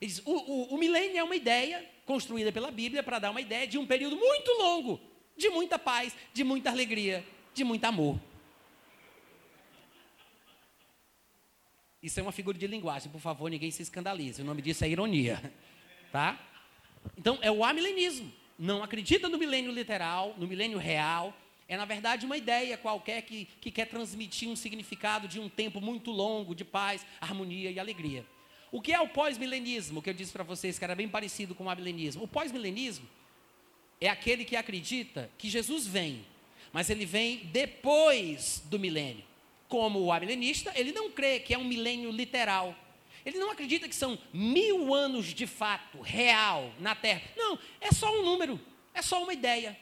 Ele 0.00 0.08
diz: 0.08 0.22
o, 0.24 0.30
o, 0.30 0.74
o 0.74 0.78
milênio 0.78 1.18
é 1.18 1.24
uma 1.24 1.34
ideia 1.34 1.84
construída 2.06 2.52
pela 2.52 2.70
Bíblia 2.70 3.02
para 3.02 3.18
dar 3.18 3.32
uma 3.32 3.40
ideia 3.40 3.66
de 3.66 3.76
um 3.76 3.84
período 3.84 4.14
muito 4.14 4.52
longo, 4.52 5.00
de 5.36 5.48
muita 5.48 5.80
paz, 5.80 6.14
de 6.32 6.44
muita 6.44 6.70
alegria, 6.70 7.26
de 7.52 7.64
muito 7.64 7.84
amor. 7.84 8.20
Isso 12.00 12.20
é 12.20 12.22
uma 12.22 12.32
figura 12.32 12.56
de 12.56 12.68
linguagem, 12.68 13.10
por 13.10 13.20
favor, 13.20 13.50
ninguém 13.50 13.72
se 13.72 13.82
escandalize. 13.82 14.40
O 14.40 14.44
nome 14.44 14.62
disso 14.62 14.84
é 14.84 14.88
ironia, 14.88 15.52
tá? 16.12 16.38
Então, 17.18 17.36
é 17.42 17.50
o 17.50 17.64
amilenismo. 17.64 18.32
Não 18.56 18.80
acredita 18.82 19.28
no 19.28 19.38
milênio 19.38 19.72
literal, 19.72 20.34
no 20.38 20.46
milênio 20.46 20.78
real. 20.78 21.34
É, 21.70 21.76
na 21.76 21.84
verdade, 21.84 22.26
uma 22.26 22.36
ideia 22.36 22.76
qualquer 22.76 23.22
que, 23.22 23.46
que 23.60 23.70
quer 23.70 23.86
transmitir 23.86 24.48
um 24.48 24.56
significado 24.56 25.28
de 25.28 25.38
um 25.38 25.48
tempo 25.48 25.80
muito 25.80 26.10
longo 26.10 26.52
de 26.52 26.64
paz, 26.64 27.06
harmonia 27.20 27.70
e 27.70 27.78
alegria. 27.78 28.26
O 28.72 28.82
que 28.82 28.92
é 28.92 29.00
o 29.00 29.06
pós-milenismo? 29.06 30.02
Que 30.02 30.10
eu 30.10 30.14
disse 30.14 30.32
para 30.32 30.42
vocês 30.42 30.80
que 30.80 30.84
era 30.84 30.96
bem 30.96 31.08
parecido 31.08 31.54
com 31.54 31.66
o 31.66 31.70
amilenismo. 31.70 32.24
O 32.24 32.26
pós-milenismo 32.26 33.08
é 34.00 34.08
aquele 34.08 34.44
que 34.44 34.56
acredita 34.56 35.30
que 35.38 35.48
Jesus 35.48 35.86
vem, 35.86 36.26
mas 36.72 36.90
ele 36.90 37.06
vem 37.06 37.48
depois 37.52 38.60
do 38.64 38.76
milênio. 38.76 39.22
Como 39.68 40.00
o 40.00 40.12
amilenista, 40.12 40.72
ele 40.74 40.90
não 40.90 41.08
crê 41.12 41.38
que 41.38 41.54
é 41.54 41.58
um 41.58 41.62
milênio 41.62 42.10
literal. 42.10 42.74
Ele 43.24 43.38
não 43.38 43.52
acredita 43.52 43.88
que 43.88 43.94
são 43.94 44.18
mil 44.32 44.92
anos 44.92 45.26
de 45.26 45.46
fato, 45.46 46.00
real, 46.00 46.74
na 46.80 46.96
terra. 46.96 47.22
Não, 47.36 47.56
é 47.80 47.92
só 47.92 48.12
um 48.12 48.24
número, 48.24 48.60
é 48.92 49.02
só 49.02 49.22
uma 49.22 49.32
ideia. 49.32 49.78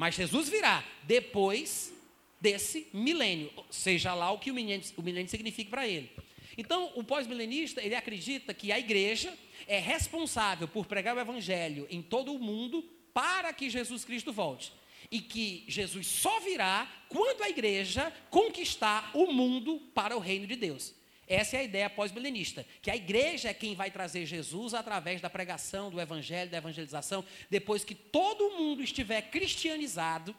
Mas 0.00 0.14
Jesus 0.14 0.48
virá 0.48 0.82
depois 1.02 1.92
desse 2.40 2.86
milênio, 2.90 3.52
seja 3.70 4.14
lá 4.14 4.30
o 4.30 4.38
que 4.38 4.50
o 4.50 4.54
milênio, 4.54 4.82
o 4.96 5.02
milênio 5.02 5.28
signifique 5.28 5.70
para 5.70 5.86
ele. 5.86 6.10
Então, 6.56 6.90
o 6.94 7.04
pós-milenista, 7.04 7.82
ele 7.82 7.94
acredita 7.94 8.54
que 8.54 8.72
a 8.72 8.78
igreja 8.78 9.30
é 9.66 9.78
responsável 9.78 10.66
por 10.66 10.86
pregar 10.86 11.14
o 11.14 11.20
evangelho 11.20 11.86
em 11.90 12.00
todo 12.00 12.32
o 12.32 12.38
mundo 12.38 12.82
para 13.12 13.52
que 13.52 13.68
Jesus 13.68 14.02
Cristo 14.02 14.32
volte. 14.32 14.72
E 15.10 15.20
que 15.20 15.66
Jesus 15.68 16.06
só 16.06 16.40
virá 16.40 16.90
quando 17.10 17.42
a 17.42 17.50
igreja 17.50 18.10
conquistar 18.30 19.10
o 19.12 19.30
mundo 19.30 19.82
para 19.92 20.16
o 20.16 20.18
reino 20.18 20.46
de 20.46 20.56
Deus. 20.56 20.94
Essa 21.30 21.58
é 21.58 21.60
a 21.60 21.62
ideia 21.62 21.88
pós-milenista, 21.88 22.66
que 22.82 22.90
a 22.90 22.96
igreja 22.96 23.50
é 23.50 23.54
quem 23.54 23.76
vai 23.76 23.88
trazer 23.88 24.26
Jesus 24.26 24.74
através 24.74 25.20
da 25.20 25.30
pregação, 25.30 25.88
do 25.88 26.00
evangelho, 26.00 26.50
da 26.50 26.56
evangelização, 26.56 27.24
depois 27.48 27.84
que 27.84 27.94
todo 27.94 28.50
mundo 28.58 28.82
estiver 28.82 29.22
cristianizado 29.30 30.34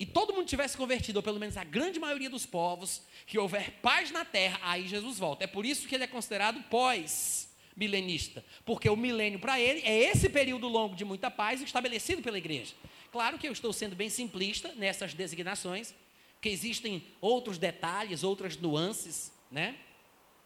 e 0.00 0.06
todo 0.06 0.32
mundo 0.32 0.46
tivesse 0.46 0.74
convertido, 0.74 1.18
ou 1.18 1.22
pelo 1.22 1.38
menos 1.38 1.58
a 1.58 1.64
grande 1.64 2.00
maioria 2.00 2.30
dos 2.30 2.46
povos, 2.46 3.02
que 3.26 3.38
houver 3.38 3.72
paz 3.82 4.10
na 4.10 4.24
terra, 4.24 4.58
aí 4.62 4.88
Jesus 4.88 5.18
volta. 5.18 5.44
É 5.44 5.46
por 5.46 5.66
isso 5.66 5.86
que 5.86 5.94
ele 5.94 6.04
é 6.04 6.06
considerado 6.06 6.62
pós-milenista, 6.70 8.42
porque 8.64 8.88
o 8.88 8.96
milênio 8.96 9.38
para 9.38 9.60
ele 9.60 9.82
é 9.82 9.94
esse 10.10 10.30
período 10.30 10.66
longo 10.66 10.96
de 10.96 11.04
muita 11.04 11.30
paz 11.30 11.60
estabelecido 11.60 12.22
pela 12.22 12.38
igreja. 12.38 12.72
Claro 13.12 13.38
que 13.38 13.46
eu 13.46 13.52
estou 13.52 13.70
sendo 13.70 13.94
bem 13.94 14.08
simplista 14.08 14.72
nessas 14.76 15.12
designações, 15.12 15.94
que 16.40 16.48
existem 16.48 17.04
outros 17.20 17.58
detalhes, 17.58 18.24
outras 18.24 18.56
nuances 18.56 19.33
né? 19.50 19.76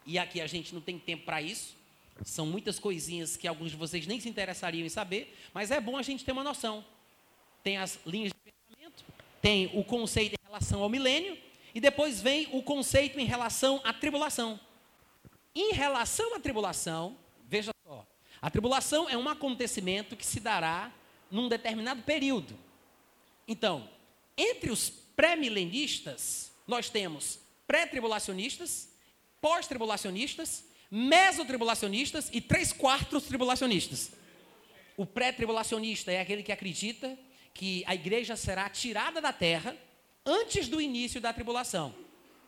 E 0.06 0.18
aqui 0.18 0.40
a 0.40 0.46
gente 0.46 0.74
não 0.74 0.80
tem 0.80 0.98
tempo 0.98 1.24
para 1.24 1.42
isso. 1.42 1.76
São 2.24 2.46
muitas 2.46 2.78
coisinhas 2.78 3.36
que 3.36 3.46
alguns 3.46 3.70
de 3.70 3.76
vocês 3.76 4.06
nem 4.06 4.18
se 4.20 4.28
interessariam 4.28 4.84
em 4.84 4.88
saber, 4.88 5.36
mas 5.52 5.70
é 5.70 5.80
bom 5.80 5.96
a 5.96 6.02
gente 6.02 6.24
ter 6.24 6.32
uma 6.32 6.42
noção. 6.42 6.84
Tem 7.62 7.76
as 7.76 7.98
linhas 8.06 8.32
de 8.32 8.52
pensamento, 8.52 9.04
tem 9.40 9.70
o 9.74 9.84
conceito 9.84 10.34
em 10.34 10.46
relação 10.46 10.82
ao 10.82 10.88
milênio, 10.88 11.38
e 11.74 11.80
depois 11.80 12.20
vem 12.20 12.48
o 12.52 12.62
conceito 12.62 13.20
em 13.20 13.24
relação 13.24 13.80
à 13.84 13.92
tribulação. 13.92 14.58
Em 15.54 15.72
relação 15.72 16.34
à 16.34 16.40
tribulação, 16.40 17.16
veja 17.46 17.72
só, 17.86 18.06
a 18.40 18.50
tribulação 18.50 19.08
é 19.08 19.16
um 19.16 19.28
acontecimento 19.28 20.16
que 20.16 20.24
se 20.24 20.40
dará 20.40 20.92
num 21.30 21.48
determinado 21.48 22.02
período. 22.02 22.58
Então, 23.46 23.88
entre 24.36 24.70
os 24.70 24.90
pré-milenistas, 25.14 26.52
nós 26.66 26.88
temos 26.88 27.40
pré-tribulacionistas 27.68 28.88
pós-tribulacionistas, 29.40 30.64
mesotribulacionistas 30.90 32.28
e 32.32 32.40
três 32.40 32.72
quartos 32.72 33.24
tribulacionistas. 33.24 34.12
O 34.96 35.06
pré-tribulacionista 35.06 36.10
é 36.10 36.20
aquele 36.20 36.42
que 36.42 36.52
acredita 36.52 37.16
que 37.54 37.84
a 37.86 37.94
igreja 37.94 38.36
será 38.36 38.68
tirada 38.68 39.20
da 39.20 39.32
terra 39.32 39.76
antes 40.24 40.68
do 40.68 40.80
início 40.80 41.20
da 41.20 41.32
tribulação, 41.32 41.94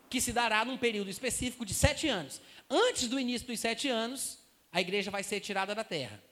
que 0.09 0.21
se 0.21 0.33
dará 0.33 0.65
num 0.65 0.77
período 0.77 1.11
específico 1.11 1.65
de 1.65 1.75
sete 1.75 2.09
anos. 2.09 2.41
Antes 2.69 3.09
do 3.09 3.19
início 3.19 3.47
dos 3.47 3.61
sete 3.61 3.89
anos, 3.89 4.39
a 4.73 4.81
igreja 4.81 5.11
vai 5.11 5.23
ser 5.23 5.41
tirada 5.41 5.75
da 5.75 5.85
terra. 5.85 6.23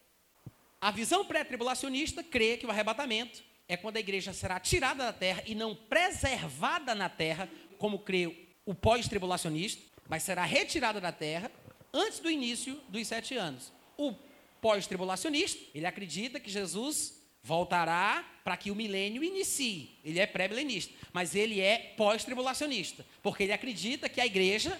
A 0.81 0.91
visão 0.91 1.25
pré-tribulacionista 1.25 2.23
crê 2.23 2.57
que 2.57 2.67
o 2.67 2.71
arrebatamento 2.71 3.43
é 3.69 3.77
quando 3.77 3.97
a 3.97 4.01
igreja 4.01 4.33
será 4.33 4.59
tirada 4.59 5.05
da 5.05 5.13
terra 5.13 5.43
e 5.47 5.55
não 5.55 5.75
preservada 5.75 6.95
na 6.95 7.09
terra, 7.09 7.49
como 7.79 7.99
crê 7.99 8.48
o 8.69 8.75
pós-tribulacionista 8.75 9.89
mas 10.09 10.23
será 10.23 10.45
retirada 10.45 11.01
da 11.01 11.13
terra 11.13 11.51
antes 11.93 12.19
do 12.19 12.31
início 12.31 12.81
dos 12.89 13.07
sete 13.07 13.37
anos. 13.37 13.73
O 13.97 14.15
pós-tribulacionista, 14.61 15.63
ele 15.75 15.87
acredita 15.87 16.41
que 16.41 16.51
Jesus 16.51 17.23
voltará 17.43 18.25
para 18.43 18.57
que 18.57 18.71
o 18.71 18.75
milênio 18.75 19.23
inicie. 19.23 19.91
Ele 20.05 20.19
é 20.19 20.27
pré-milenista, 20.27 20.93
mas 21.13 21.35
ele 21.35 21.61
é 21.61 21.95
pós-tribulacionista, 21.97 23.05
porque 23.23 23.45
ele 23.45 23.53
acredita 23.53 24.09
que 24.09 24.21
a 24.21 24.27
igreja 24.27 24.79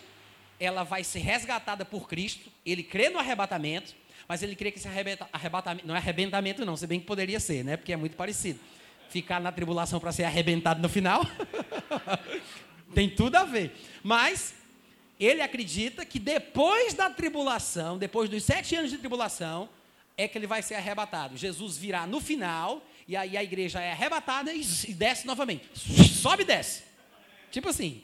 ela 0.59 0.83
vai 0.83 1.05
ser 1.05 1.21
resgatada 1.21 1.85
por 1.85 2.09
Cristo. 2.09 2.51
Ele 2.67 2.83
crê 2.83 3.11
no 3.11 3.19
arrebatamento, 3.19 3.95
mas 4.27 4.43
ele 4.43 4.57
crê 4.57 4.71
que 4.71 4.79
esse 4.79 4.89
arrebatamento 5.33 5.87
não 5.87 5.95
é 5.95 5.99
arrebentamento 5.99 6.65
não, 6.65 6.77
se 6.77 6.87
bem 6.87 7.01
que 7.01 7.07
poderia 7.07 7.39
ser, 7.39 7.65
né? 7.65 7.77
Porque 7.77 7.93
é 7.93 7.97
muito 7.97 8.17
parecido. 8.17 8.59
Ficar 9.09 9.41
na 9.41 9.53
tribulação 9.53 10.01
para 10.01 10.13
ser 10.13 10.25
arrebentado 10.25 10.83
no 10.83 10.89
final, 10.89 11.23
tem 12.95 13.09
tudo 13.09 13.37
a 13.37 13.45
ver. 13.45 13.73
Mas 14.03 14.55
ele 15.19 15.43
acredita 15.43 16.05
que 16.05 16.19
depois 16.19 16.95
da 16.95 17.11
tribulação, 17.11 17.99
depois 17.99 18.29
dos 18.31 18.43
sete 18.45 18.77
anos 18.77 18.91
de 18.91 18.99
tribulação, 18.99 19.69
é 20.17 20.27
que 20.27 20.37
ele 20.37 20.47
vai 20.47 20.63
ser 20.63 20.75
arrebatado. 20.75 21.37
Jesus 21.37 21.77
virá 21.77 22.07
no 22.07 22.21
final, 22.21 22.83
e 23.07 23.17
aí 23.17 23.37
a 23.37 23.43
igreja 23.43 23.81
é 23.81 23.93
arrebatada 23.93 24.53
e, 24.53 24.63
desce 24.93 25.27
novamente. 25.27 25.69
Sobe 25.75 26.43
e 26.43 26.47
desce. 26.47 26.83
Tipo 27.51 27.69
assim, 27.69 28.03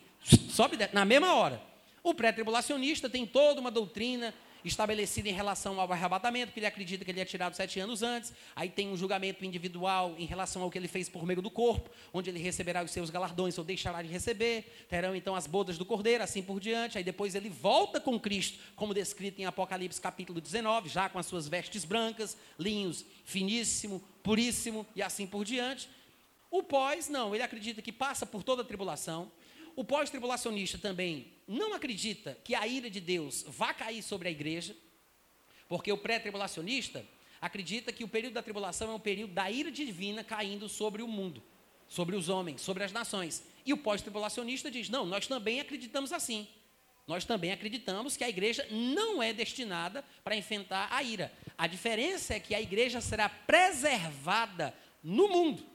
sobe 0.48 0.74
e 0.74 0.78
desce, 0.78 0.94
na 0.94 1.04
mesma 1.04 1.34
hora. 1.34 1.60
O 2.02 2.14
pré-tribulacionista 2.14 3.08
tem 3.08 3.26
toda 3.26 3.60
uma 3.60 3.70
doutrina 3.70 4.34
estabelecido 4.64 5.28
em 5.28 5.32
relação 5.32 5.78
ao 5.78 5.92
arrebatamento, 5.92 6.52
que 6.52 6.58
ele 6.58 6.66
acredita 6.66 7.04
que 7.04 7.10
ele 7.10 7.20
é 7.20 7.24
tirado 7.24 7.54
sete 7.54 7.78
anos 7.78 8.02
antes. 8.02 8.32
Aí 8.56 8.68
tem 8.68 8.88
um 8.88 8.96
julgamento 8.96 9.44
individual 9.44 10.14
em 10.18 10.24
relação 10.24 10.62
ao 10.62 10.70
que 10.70 10.78
ele 10.78 10.88
fez 10.88 11.08
por 11.08 11.26
meio 11.26 11.42
do 11.42 11.50
corpo, 11.50 11.90
onde 12.12 12.30
ele 12.30 12.38
receberá 12.38 12.82
os 12.82 12.90
seus 12.90 13.10
galardões 13.10 13.58
ou 13.58 13.64
deixará 13.64 14.02
de 14.02 14.08
receber. 14.08 14.86
Terão 14.88 15.14
então 15.14 15.34
as 15.34 15.46
bodas 15.46 15.76
do 15.76 15.84
cordeiro, 15.84 16.24
assim 16.24 16.42
por 16.42 16.58
diante. 16.58 16.96
Aí 16.96 17.04
depois 17.04 17.34
ele 17.34 17.50
volta 17.50 18.00
com 18.00 18.18
Cristo, 18.18 18.58
como 18.74 18.94
descrito 18.94 19.40
em 19.40 19.44
Apocalipse 19.44 20.00
capítulo 20.00 20.40
19, 20.40 20.88
já 20.88 21.08
com 21.08 21.18
as 21.18 21.26
suas 21.26 21.46
vestes 21.46 21.84
brancas, 21.84 22.36
linhos 22.58 23.04
finíssimo, 23.24 24.02
puríssimo 24.22 24.86
e 24.96 25.02
assim 25.02 25.26
por 25.26 25.44
diante. 25.44 25.88
O 26.50 26.62
pós, 26.62 27.08
não, 27.08 27.34
ele 27.34 27.42
acredita 27.42 27.82
que 27.82 27.92
passa 27.92 28.24
por 28.24 28.42
toda 28.42 28.62
a 28.62 28.64
tribulação. 28.64 29.30
O 29.76 29.84
pós-tribulacionista 29.84 30.78
também 30.78 31.33
não 31.46 31.74
acredita 31.74 32.38
que 32.44 32.54
a 32.54 32.66
ira 32.66 32.88
de 32.88 33.00
Deus 33.00 33.44
vá 33.46 33.72
cair 33.74 34.02
sobre 34.02 34.28
a 34.28 34.30
igreja, 34.30 34.76
Porque 35.68 35.90
o 35.90 35.96
pré-tribulacionista 35.96 37.04
acredita 37.40 37.92
que 37.92 38.04
o 38.04 38.08
período 38.08 38.34
da 38.34 38.42
tribulação 38.42 38.90
é 38.90 38.94
um 38.94 39.00
período 39.00 39.32
da 39.32 39.50
ira 39.50 39.70
divina 39.70 40.22
caindo 40.22 40.68
sobre 40.68 41.02
o 41.02 41.08
mundo, 41.08 41.42
sobre 41.88 42.16
os 42.16 42.28
homens, 42.28 42.60
sobre 42.60 42.84
as 42.84 42.92
nações. 42.92 43.42
E 43.64 43.72
o 43.72 43.76
pós-tribulacionista 43.76 44.70
diz: 44.70 44.88
não, 44.88 45.06
nós 45.06 45.26
também 45.26 45.60
acreditamos 45.60 46.12
assim. 46.12 46.46
Nós 47.06 47.24
também 47.24 47.52
acreditamos 47.52 48.16
que 48.16 48.24
a 48.24 48.28
igreja 48.28 48.66
não 48.70 49.22
é 49.22 49.32
destinada 49.32 50.02
para 50.22 50.36
enfrentar 50.36 50.88
a 50.90 51.02
ira. 51.02 51.30
A 51.56 51.66
diferença 51.66 52.34
é 52.34 52.40
que 52.40 52.54
a 52.54 52.60
igreja 52.60 53.00
será 53.00 53.28
preservada 53.28 54.74
no 55.02 55.28
mundo. 55.28 55.66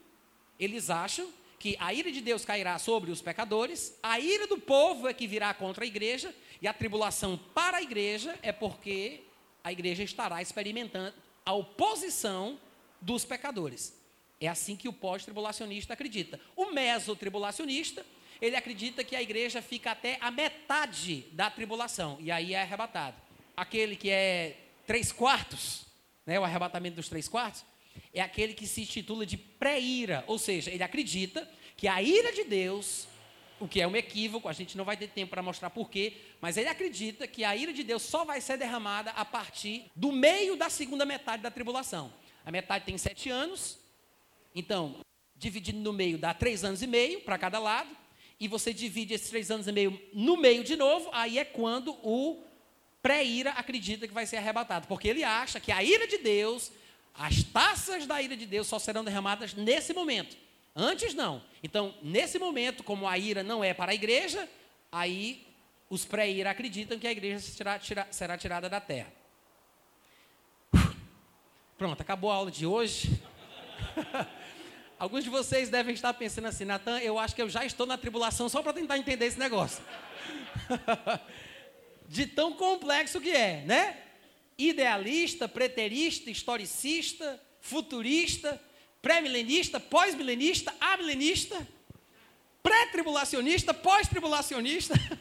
Eles 0.60 0.90
acham 0.90 1.32
que 1.60 1.76
a 1.78 1.94
ira 1.94 2.10
de 2.12 2.22
Deus 2.22 2.46
cairá 2.46 2.80
sobre 2.80 3.12
os 3.12 3.22
pecadores, 3.22 3.98
a 4.02 4.18
ira 4.20 4.48
do 4.48 4.58
povo 4.58 5.08
é 5.08 5.14
que 5.14 5.28
virá 5.28 5.54
contra 5.54 5.84
a 5.84 5.88
igreja, 5.88 6.34
e 6.62 6.68
a 6.68 6.74
tribulação 6.74 7.38
para 7.54 7.78
a 7.78 7.82
igreja 7.82 8.38
é 8.42 8.52
porque 8.52 9.22
a 9.64 9.72
igreja 9.72 10.04
estará 10.04 10.42
experimentando 10.42 11.14
a 11.46 11.54
oposição 11.54 12.58
dos 13.02 13.26
pecadores. 13.26 13.94
É 14.40 14.48
assim 14.48 14.76
que 14.76 14.88
o 14.88 14.94
pós-tribulacionista 14.94 15.94
acredita. 15.94 16.40
O 16.56 16.72
mesotribulacionista 16.72 18.06
ele 18.42 18.56
acredita 18.56 19.04
que 19.04 19.16
a 19.16 19.22
igreja 19.22 19.62
fica 19.62 19.92
até 19.92 20.18
a 20.22 20.32
metade 20.32 21.26
da 21.34 21.50
tribulação, 21.50 22.18
e 22.22 22.32
aí 22.32 22.54
é 22.54 22.62
arrebatado. 22.62 23.18
Aquele 23.56 23.98
que 23.98 24.10
é 24.10 24.56
três 24.88 25.12
quartos, 25.12 25.86
né, 26.26 26.40
o 26.40 26.46
arrebatamento 26.46 26.96
dos 26.96 27.10
três 27.10 27.28
quartos, 27.28 27.66
é 28.14 28.22
aquele 28.22 28.54
que 28.54 28.68
se 28.68 28.82
intitula 28.82 29.26
de 29.26 29.38
pré-ira, 29.38 30.24
ou 30.28 30.38
seja, 30.38 30.72
ele 30.72 30.84
acredita 30.84 31.50
que 31.76 31.88
a 31.88 32.02
ira 32.02 32.32
de 32.32 32.44
Deus, 32.44 33.08
o 33.60 33.68
que 33.68 33.82
é 33.82 33.88
um 33.88 33.96
equívoco, 33.96 34.48
a 34.48 34.54
gente 34.54 34.78
não 34.78 34.86
vai 34.86 34.98
ter 34.98 35.08
tempo 35.08 35.30
para 35.30 35.42
mostrar 35.42 35.70
porquê, 35.70 36.14
mas 36.42 36.58
ele 36.58 36.70
acredita 36.70 37.28
que 37.28 37.44
a 37.44 37.56
ira 37.56 37.72
de 37.72 37.84
Deus 37.84 38.02
só 38.02 38.26
vai 38.26 38.42
ser 38.42 38.58
derramada 38.58 39.12
a 39.12 39.24
partir 39.24 39.86
do 39.96 40.12
meio 40.12 40.56
da 40.56 40.70
segunda 40.70 41.06
metade 41.06 41.44
da 41.44 41.52
tribulação. 41.52 42.12
A 42.46 42.52
metade 42.52 42.86
tem 42.86 42.98
sete 42.98 43.30
anos, 43.30 43.78
então, 44.56 45.00
dividindo 45.36 45.80
no 45.80 45.94
meio 45.94 46.18
dá 46.18 46.34
três 46.34 46.64
anos 46.64 46.82
e 46.82 46.88
meio 46.88 47.22
para 47.22 47.38
cada 47.38 47.60
lado, 47.60 47.90
e 48.40 48.48
você 48.48 48.74
divide 48.74 49.14
esses 49.14 49.30
três 49.30 49.52
anos 49.52 49.68
e 49.68 49.72
meio 49.72 50.02
no 50.14 50.38
meio 50.38 50.64
de 50.64 50.76
novo, 50.76 51.10
aí 51.12 51.38
é 51.38 51.46
quando 51.46 51.92
o 52.04 52.44
pré-ira 53.02 53.52
acredita 53.52 54.08
que 54.08 54.14
vai 54.14 54.26
ser 54.26 54.38
arrebatado. 54.38 54.88
Porque 54.88 55.08
ele 55.08 55.24
acha 55.24 55.60
que 55.60 55.72
a 55.72 55.84
ira 55.84 56.08
de 56.08 56.18
Deus, 56.18 56.72
as 57.20 57.44
taças 57.44 58.08
da 58.08 58.22
ira 58.22 58.38
de 58.38 58.46
Deus 58.46 58.66
só 58.66 58.80
serão 58.80 59.04
derramadas 59.04 59.54
nesse 59.54 59.94
momento. 59.94 60.38
Antes 60.74 61.14
não. 61.14 61.44
Então, 61.62 61.94
nesse 62.02 62.40
momento, 62.40 62.82
como 62.82 63.06
a 63.06 63.18
ira 63.18 63.44
não 63.44 63.62
é 63.62 63.74
para 63.74 63.92
a 63.92 63.94
igreja, 63.94 64.48
aí 64.90 65.46
os 65.90 66.06
pré-ira 66.06 66.50
acreditam 66.50 66.98
que 66.98 67.06
a 67.06 67.12
igreja 67.12 67.40
será, 67.40 67.78
tira, 67.78 68.08
será 68.10 68.38
tirada 68.38 68.70
da 68.70 68.80
terra. 68.80 69.12
Pronto, 71.78 72.00
acabou 72.00 72.32
a 72.32 72.36
aula 72.36 72.50
de 72.50 72.66
hoje. 72.66 73.22
Alguns 74.98 75.26
de 75.26 75.30
vocês 75.30 75.70
devem 75.70 75.94
estar 75.94 76.14
pensando 76.14 76.48
assim, 76.48 76.64
Natan, 76.64 77.00
eu 77.00 77.20
acho 77.20 77.36
que 77.36 77.42
eu 77.42 77.50
já 77.50 77.66
estou 77.66 77.86
na 77.86 77.98
tribulação 77.98 78.48
só 78.48 78.64
para 78.64 78.72
tentar 78.72 78.98
entender 78.98 79.26
esse 79.26 79.40
negócio. 79.40 79.84
de 82.08 82.26
tão 82.28 82.54
complexo 82.54 83.20
que 83.20 83.32
é, 83.32 83.64
né? 83.66 83.98
Idealista, 84.60 85.48
preterista, 85.48 86.30
historicista, 86.30 87.42
futurista, 87.62 88.62
pré-milenista, 89.02 89.80
pós-milenista, 89.80 90.74
amilenista, 90.80 91.68
pré-tribulacionista, 92.62 93.74
pós-tribulacionista. 93.74 94.94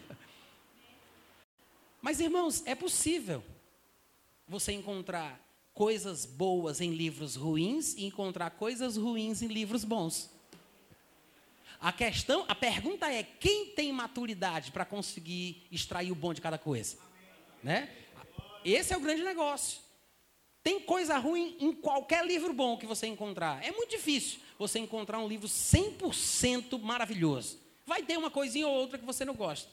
Mas, 2.03 2.21
irmãos, 2.21 2.63
é 2.67 2.75
possível 2.75 3.43
você 4.47 4.73
encontrar 4.73 5.41
coisas 5.73 6.27
boas 6.27 6.81
em 6.81 6.93
livros 6.93 7.37
ruins 7.37 7.95
e 7.95 8.05
encontrar 8.05 8.51
coisas 8.51 8.97
ruins 8.97 9.43
em 9.43 9.47
livros 9.47 9.85
bons. 9.85 10.31
A 11.81 11.93
questão, 11.93 12.45
a 12.49 12.55
pergunta 12.55 13.09
é: 13.09 13.23
quem 13.23 13.67
tem 13.67 13.93
maturidade 13.93 14.73
para 14.73 14.85
conseguir 14.85 15.65
extrair 15.71 16.11
o 16.11 16.17
bom 16.17 16.35
de 16.35 16.41
cada 16.41 16.59
coisa? 16.59 16.97
Né? 17.63 17.89
Esse 18.65 18.93
é 18.93 18.97
o 18.97 19.01
grande 19.01 19.23
negócio. 19.23 19.81
Tem 20.63 20.81
coisa 20.81 21.17
ruim 21.17 21.57
em 21.61 21.73
qualquer 21.73 22.27
livro 22.27 22.53
bom 22.53 22.77
que 22.77 22.87
você 22.87 23.07
encontrar. 23.07 23.65
É 23.65 23.71
muito 23.71 23.91
difícil 23.91 24.41
você 24.59 24.79
encontrar 24.79 25.19
um 25.19 25.29
livro 25.29 25.49
100% 25.49 26.81
maravilhoso. 26.81 27.59
Vai 27.87 28.03
ter 28.03 28.19
uma 28.19 28.31
coisinha 28.31 28.67
ou 28.67 28.75
outra 28.75 28.99
que 28.99 29.05
você 29.05 29.25
não 29.25 29.35
gosta. 29.35 29.71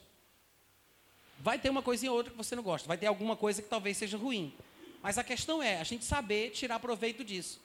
Vai 1.40 1.60
ter 1.60 1.70
uma 1.70 1.82
coisinha 1.82 2.12
ou 2.12 2.18
outra 2.18 2.32
que 2.32 2.38
você 2.38 2.56
não 2.56 2.64
gosta. 2.64 2.88
Vai 2.88 2.98
ter 2.98 3.08
alguma 3.08 3.36
coisa 3.36 3.62
que 3.62 3.68
talvez 3.68 3.98
seja 3.98 4.18
ruim. 4.18 4.54
Mas 5.02 5.18
a 5.18 5.24
questão 5.24 5.62
é 5.62 5.80
a 5.80 5.84
gente 5.84 6.06
saber 6.06 6.52
tirar 6.52 6.80
proveito 6.80 7.24
disso. 7.24 7.62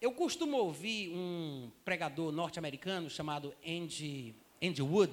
Eu 0.00 0.12
costumo 0.12 0.56
ouvir 0.56 1.10
um 1.10 1.70
pregador 1.84 2.30
norte-americano 2.30 3.10
chamado 3.10 3.54
Andy, 3.66 4.34
Andy 4.62 4.82
Wood, 4.82 5.12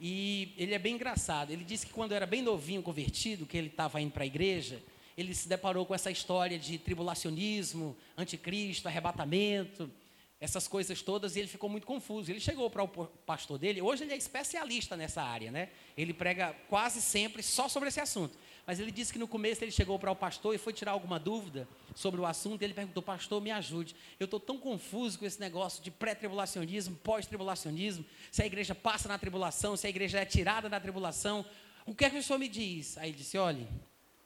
e 0.00 0.54
ele 0.56 0.74
é 0.74 0.78
bem 0.78 0.94
engraçado. 0.94 1.50
Ele 1.50 1.62
disse 1.62 1.86
que 1.86 1.92
quando 1.92 2.12
era 2.12 2.24
bem 2.26 2.40
novinho, 2.40 2.82
convertido, 2.82 3.44
que 3.44 3.56
ele 3.56 3.66
estava 3.66 4.00
indo 4.00 4.12
para 4.12 4.24
a 4.24 4.26
igreja, 4.26 4.82
ele 5.16 5.34
se 5.34 5.46
deparou 5.46 5.84
com 5.84 5.94
essa 5.94 6.10
história 6.10 6.58
de 6.58 6.78
tribulacionismo, 6.78 7.94
anticristo, 8.16 8.88
arrebatamento, 8.88 9.90
essas 10.40 10.66
coisas 10.66 11.02
todas, 11.02 11.36
e 11.36 11.40
ele 11.40 11.48
ficou 11.48 11.68
muito 11.68 11.86
confuso. 11.86 12.30
Ele 12.30 12.40
chegou 12.40 12.70
para 12.70 12.82
o 12.82 12.88
pastor 13.26 13.58
dele, 13.58 13.82
hoje 13.82 14.04
ele 14.04 14.14
é 14.14 14.16
especialista 14.16 14.96
nessa 14.96 15.22
área, 15.22 15.50
né? 15.50 15.68
Ele 15.94 16.14
prega 16.14 16.56
quase 16.66 17.02
sempre 17.02 17.42
só 17.42 17.68
sobre 17.68 17.90
esse 17.90 18.00
assunto. 18.00 18.38
Mas 18.70 18.78
ele 18.78 18.92
disse 18.92 19.12
que 19.12 19.18
no 19.18 19.26
começo 19.26 19.64
ele 19.64 19.72
chegou 19.72 19.98
para 19.98 20.12
o 20.12 20.14
pastor 20.14 20.54
e 20.54 20.58
foi 20.58 20.72
tirar 20.72 20.92
alguma 20.92 21.18
dúvida 21.18 21.66
sobre 21.92 22.20
o 22.20 22.24
assunto. 22.24 22.62
E 22.62 22.64
ele 22.64 22.72
perguntou: 22.72 23.02
Pastor, 23.02 23.42
me 23.42 23.50
ajude. 23.50 23.96
Eu 24.16 24.26
estou 24.26 24.38
tão 24.38 24.56
confuso 24.58 25.18
com 25.18 25.26
esse 25.26 25.40
negócio 25.40 25.82
de 25.82 25.90
pré-tribulacionismo, 25.90 26.94
pós-tribulacionismo. 27.02 28.04
Se 28.30 28.44
a 28.44 28.46
igreja 28.46 28.72
passa 28.72 29.08
na 29.08 29.18
tribulação, 29.18 29.76
se 29.76 29.88
a 29.88 29.90
igreja 29.90 30.20
é 30.20 30.24
tirada 30.24 30.68
da 30.68 30.78
tribulação. 30.78 31.44
O 31.84 31.92
que 31.92 32.04
é 32.04 32.10
que 32.10 32.18
o 32.18 32.22
senhor 32.22 32.38
me 32.38 32.48
diz? 32.48 32.96
Aí 32.96 33.10
ele 33.10 33.18
disse: 33.18 33.36
Olhe, 33.36 33.66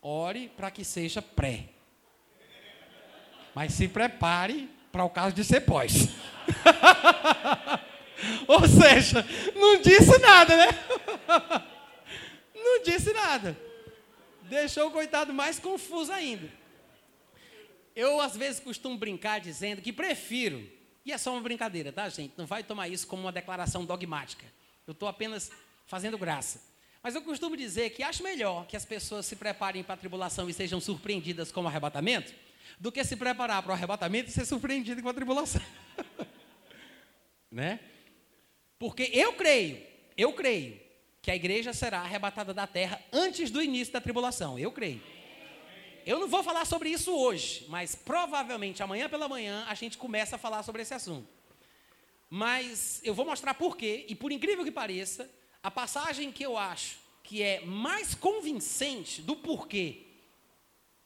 ore 0.02 0.50
para 0.50 0.70
que 0.70 0.84
seja 0.84 1.22
pré. 1.22 1.70
Mas 3.54 3.72
se 3.72 3.88
prepare 3.88 4.68
para 4.92 5.04
o 5.04 5.08
caso 5.08 5.34
de 5.34 5.42
ser 5.42 5.62
pós. 5.62 6.10
Ou 8.46 8.68
seja, 8.68 9.24
não 9.54 9.80
disse 9.80 10.18
nada, 10.18 10.54
né? 10.54 10.66
Não 12.54 12.82
disse 12.82 13.12
nada 13.12 13.56
deixou 14.48 14.88
o 14.88 14.90
coitado 14.90 15.32
mais 15.32 15.58
confuso 15.58 16.12
ainda. 16.12 16.50
Eu, 17.94 18.20
às 18.20 18.36
vezes, 18.36 18.60
costumo 18.60 18.96
brincar 18.96 19.40
dizendo 19.40 19.80
que 19.80 19.92
prefiro, 19.92 20.68
e 21.04 21.12
é 21.12 21.18
só 21.18 21.32
uma 21.32 21.40
brincadeira, 21.40 21.92
tá, 21.92 22.08
gente? 22.08 22.34
Não 22.36 22.46
vai 22.46 22.62
tomar 22.62 22.88
isso 22.88 23.06
como 23.06 23.22
uma 23.22 23.32
declaração 23.32 23.84
dogmática. 23.84 24.44
Eu 24.86 24.92
estou 24.92 25.08
apenas 25.08 25.50
fazendo 25.86 26.18
graça. 26.18 26.60
Mas 27.02 27.14
eu 27.14 27.22
costumo 27.22 27.56
dizer 27.56 27.90
que 27.90 28.02
acho 28.02 28.22
melhor 28.22 28.66
que 28.66 28.76
as 28.76 28.84
pessoas 28.84 29.26
se 29.26 29.36
preparem 29.36 29.84
para 29.84 29.94
a 29.94 29.98
tribulação 29.98 30.48
e 30.48 30.54
sejam 30.54 30.80
surpreendidas 30.80 31.52
com 31.52 31.62
o 31.62 31.66
arrebatamento, 31.66 32.32
do 32.80 32.90
que 32.90 33.04
se 33.04 33.14
preparar 33.14 33.62
para 33.62 33.70
o 33.70 33.74
arrebatamento 33.74 34.30
e 34.30 34.32
ser 34.32 34.44
surpreendido 34.44 35.02
com 35.02 35.08
a 35.08 35.14
tribulação. 35.14 35.62
né? 37.50 37.78
Porque 38.78 39.10
eu 39.12 39.34
creio, 39.34 39.80
eu 40.16 40.32
creio 40.32 40.80
que 41.24 41.30
a 41.30 41.34
igreja 41.34 41.72
será 41.72 42.00
arrebatada 42.00 42.52
da 42.52 42.66
terra 42.66 43.02
antes 43.10 43.50
do 43.50 43.62
início 43.62 43.94
da 43.94 44.00
tribulação. 44.00 44.58
Eu 44.58 44.70
creio. 44.70 45.02
Eu 46.04 46.20
não 46.20 46.28
vou 46.28 46.42
falar 46.42 46.66
sobre 46.66 46.90
isso 46.90 47.16
hoje, 47.16 47.64
mas 47.70 47.94
provavelmente 47.94 48.82
amanhã 48.82 49.08
pela 49.08 49.26
manhã 49.26 49.64
a 49.66 49.72
gente 49.72 49.96
começa 49.96 50.36
a 50.36 50.38
falar 50.38 50.62
sobre 50.62 50.82
esse 50.82 50.92
assunto. 50.92 51.26
Mas 52.28 53.00
eu 53.02 53.14
vou 53.14 53.24
mostrar 53.24 53.54
por 53.54 53.74
quê, 53.74 54.04
e 54.06 54.14
por 54.14 54.30
incrível 54.32 54.62
que 54.64 54.70
pareça, 54.70 55.30
a 55.62 55.70
passagem 55.70 56.30
que 56.30 56.44
eu 56.44 56.58
acho 56.58 56.98
que 57.22 57.42
é 57.42 57.64
mais 57.64 58.14
convincente 58.14 59.22
do 59.22 59.34
porquê 59.34 60.02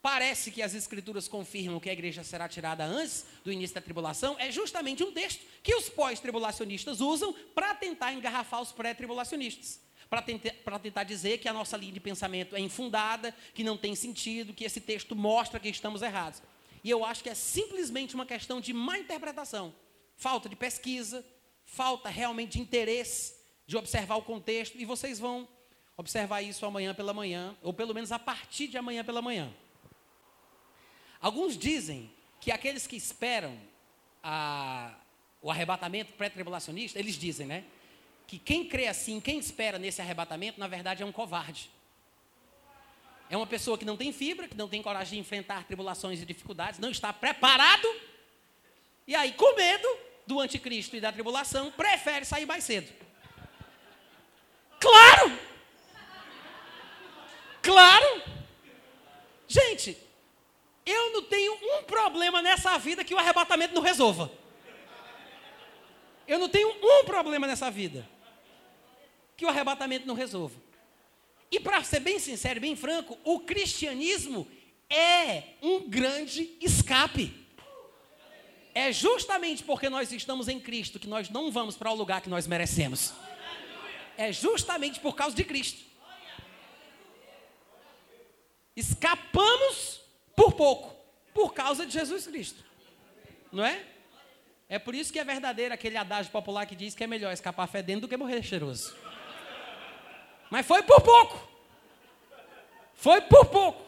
parece 0.03 0.51
que 0.51 0.63
as 0.63 0.75
escrituras 0.75 1.29
confirmam 1.29 1.79
que 1.79 1.91
a 1.91 1.93
igreja 1.93 2.25
será 2.25 2.49
tirada 2.49 2.85
antes 2.85 3.25
do 3.45 3.53
início 3.53 3.75
da 3.75 3.81
tribulação, 3.81 4.35
é 4.41 4.51
justamente 4.51 5.05
um 5.05 5.13
texto 5.13 5.45
que 5.63 5.77
os 5.77 5.89
pós-tribulacionistas 5.89 7.01
usam 7.01 7.33
para 7.55 7.73
tentar 7.73 8.13
engarrafar 8.13 8.61
os 8.61 8.73
pré-tribulacionistas 8.73 9.87
para 10.09 10.23
tentar, 10.23 10.79
tentar 10.79 11.05
dizer 11.05 11.39
que 11.39 11.49
a 11.49 11.53
nossa 11.53 11.77
linha 11.77 11.93
de 11.93 12.01
pensamento 12.01 12.57
é 12.57 12.61
infundada, 12.61 13.35
que 13.55 13.63
não 13.63 13.77
tem 13.77 13.95
sentido, 13.95 14.55
que 14.55 14.65
esse 14.65 14.81
texto 14.81 15.15
mostra 15.15 15.61
que 15.61 15.69
estamos 15.69 16.03
errados. 16.03 16.43
E 16.83 16.91
eu 16.91 17.05
acho 17.05 17.23
que 17.23 17.29
é 17.29 17.35
simplesmente 17.35 18.15
uma 18.15 18.25
questão 18.25 18.61
de 18.61 18.73
má 18.73 18.99
interpretação, 18.99 19.75
falta 20.17 20.49
de 20.49 20.57
pesquisa, 20.57 21.25
falta 21.65 22.09
realmente 22.09 22.53
de 22.53 22.61
interesse 22.61 23.37
de 23.67 23.77
observar 23.77 24.17
o 24.17 24.23
contexto, 24.23 24.79
e 24.79 24.87
vocês 24.87 25.19
vão 25.19 25.47
observar 25.95 26.41
isso 26.41 26.65
amanhã 26.65 26.95
pela 26.95 27.13
manhã, 27.13 27.55
ou 27.63 27.73
pelo 27.73 27.93
menos 27.93 28.11
a 28.11 28.19
partir 28.19 28.69
de 28.69 28.79
amanhã 28.79 29.05
pela 29.05 29.21
manhã. 29.21 29.53
Alguns 31.21 31.59
dizem 31.59 32.11
que 32.41 32.51
aqueles 32.51 32.87
que 32.87 32.97
esperam 32.97 33.59
a, 34.23 34.95
o 35.43 35.51
arrebatamento 35.51 36.13
pré-tribulacionista, 36.15 36.99
eles 36.99 37.17
dizem, 37.17 37.47
né? 37.47 37.65
Que 38.29 38.39
quem 38.39 38.69
crê 38.69 38.87
assim, 38.87 39.19
quem 39.21 39.39
espera 39.39 39.79
nesse 39.79 40.03
arrebatamento, 40.03 40.61
na 40.61 40.69
verdade 40.69 41.03
é 41.03 41.07
um 41.07 41.11
covarde. 41.11 41.71
É 43.31 43.37
uma 43.39 43.47
pessoa 43.47 43.79
que 43.79 43.87
não 43.87 43.97
tem 43.97 44.13
fibra, 44.13 44.47
que 44.47 44.57
não 44.57 44.69
tem 44.69 44.83
coragem 44.83 45.15
de 45.15 45.21
enfrentar 45.21 45.65
tribulações 45.65 46.21
e 46.21 46.27
dificuldades, 46.27 46.79
não 46.79 46.91
está 46.91 47.11
preparado. 47.11 47.89
E 49.07 49.17
aí, 49.17 49.33
com 49.33 49.57
medo 49.57 49.89
do 50.27 50.41
anticristo 50.41 50.95
e 50.95 51.01
da 51.01 51.11
tribulação, 51.11 51.73
prefere 51.73 52.27
sair 52.27 52.45
mais 52.45 52.65
cedo. 52.65 52.93
Claro! 54.79 55.39
Claro! 57.63 58.23
Gente, 59.49 59.97
eu 60.85 61.15
não 61.15 61.23
tenho 61.23 61.55
um 61.55 61.83
problema 61.85 62.43
nessa 62.43 62.77
vida 62.79 63.03
que 63.03 63.15
o 63.15 63.19
arrebatamento 63.19 63.75
não 63.75 63.81
resolva. 63.81 64.31
Eu 66.27 66.39
não 66.39 66.51
tenho 66.51 66.69
um 66.69 67.05
problema 67.07 67.47
nessa 67.47 67.71
vida 67.71 68.18
que 69.39 69.47
o 69.47 69.49
arrebatamento 69.49 70.05
não 70.05 70.17
resolva. 70.17 70.61
E 71.49 71.61
para 71.61 71.83
ser 71.85 72.01
bem 72.01 72.19
sincero 72.19 72.61
bem 72.61 72.75
franco, 72.75 73.17
o 73.25 73.39
cristianismo 73.41 74.47
é 74.91 75.55
um 75.63 75.89
grande 75.89 76.57
escape. 76.61 77.33
É 78.75 78.93
justamente 78.93 79.63
porque 79.63 79.89
nós 79.89 80.13
estamos 80.13 80.49
em 80.49 80.59
Cristo 80.59 80.99
que 80.99 81.07
nós 81.07 81.31
não 81.31 81.53
vamos 81.53 81.77
para 81.77 81.91
o 81.91 81.95
lugar 81.95 82.21
que 82.21 82.29
nós 82.29 82.49
merecemos. 82.49 83.13
É 84.17 84.33
justamente 84.33 84.99
por 84.99 85.15
causa 85.15 85.37
de 85.37 85.45
Cristo. 85.45 85.85
Escapamos 88.75 90.01
por 90.35 90.53
pouco, 90.53 90.95
por 91.33 91.55
causa 91.55 91.87
de 91.87 91.93
Jesus 91.93 92.27
Cristo. 92.27 92.65
Não 93.53 93.65
é? 93.65 93.85
É 94.69 94.81
por 94.81 94.97
isso 94.97 95.13
que 95.13 95.19
é 95.19 95.25
verdadeiro 95.25 95.73
aquele 95.73 95.97
adágio 95.97 96.31
popular 96.33 96.67
que 96.67 96.75
diz 96.75 96.95
que 96.95 97.05
é 97.05 97.07
melhor 97.07 97.33
escapar 97.33 97.69
fedendo 97.69 98.03
do 98.03 98.09
que 98.09 98.17
morrer 98.17 98.43
cheiroso. 98.43 98.95
Mas 100.51 100.67
foi 100.67 100.83
por 100.83 101.01
pouco. 101.01 101.49
Foi 102.95 103.21
por 103.23 103.47
pouco. 103.47 103.85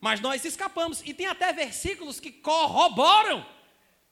Mas 0.00 0.20
nós 0.20 0.44
escapamos. 0.44 1.02
E 1.04 1.14
tem 1.14 1.26
até 1.26 1.52
versículos 1.52 2.20
que 2.20 2.30
corroboram 2.30 3.46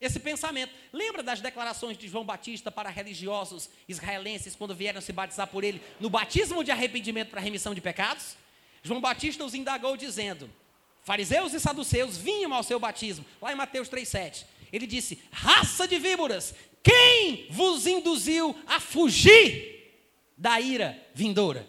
esse 0.01 0.19
pensamento. 0.19 0.73
Lembra 0.93 1.23
das 1.23 1.41
declarações 1.41 1.99
de 1.99 2.09
João 2.09 2.25
Batista 2.25 2.71
para 2.71 2.89
religiosos 2.89 3.69
israelenses 3.87 4.57
quando 4.57 4.75
vieram 4.75 5.01
se 5.01 5.13
batizar 5.13 5.47
por 5.47 5.63
ele 5.63 5.83
no 6.01 6.09
batismo 6.09 6.65
de 6.65 6.71
arrependimento 6.71 7.31
para 7.31 7.41
remissão 7.41 7.75
de 7.75 7.81
pecados? 7.81 8.37
João 8.83 9.01
Batista 9.01 9.45
os 9.45 9.55
indagou 9.55 9.97
dizendo: 9.97 10.51
Fariseus 11.03 11.53
e 11.53 11.61
saduceus 11.61 12.17
vinham 12.17 12.55
ao 12.55 12.63
seu 12.63 12.81
batismo, 12.81 13.25
lá 13.41 13.53
em 13.53 13.57
Mateus 13.57 13.91
3,7. 13.91 14.45
Ele 14.73 14.87
disse: 14.87 15.23
Raça 15.31 15.87
de 15.87 15.99
víboras, 15.99 16.55
quem 16.83 17.47
vos 17.51 17.87
induziu 17.87 18.57
a 18.67 18.81
fugir 18.81 19.80
da 20.41 20.59
ira 20.59 20.99
vindoura. 21.15 21.69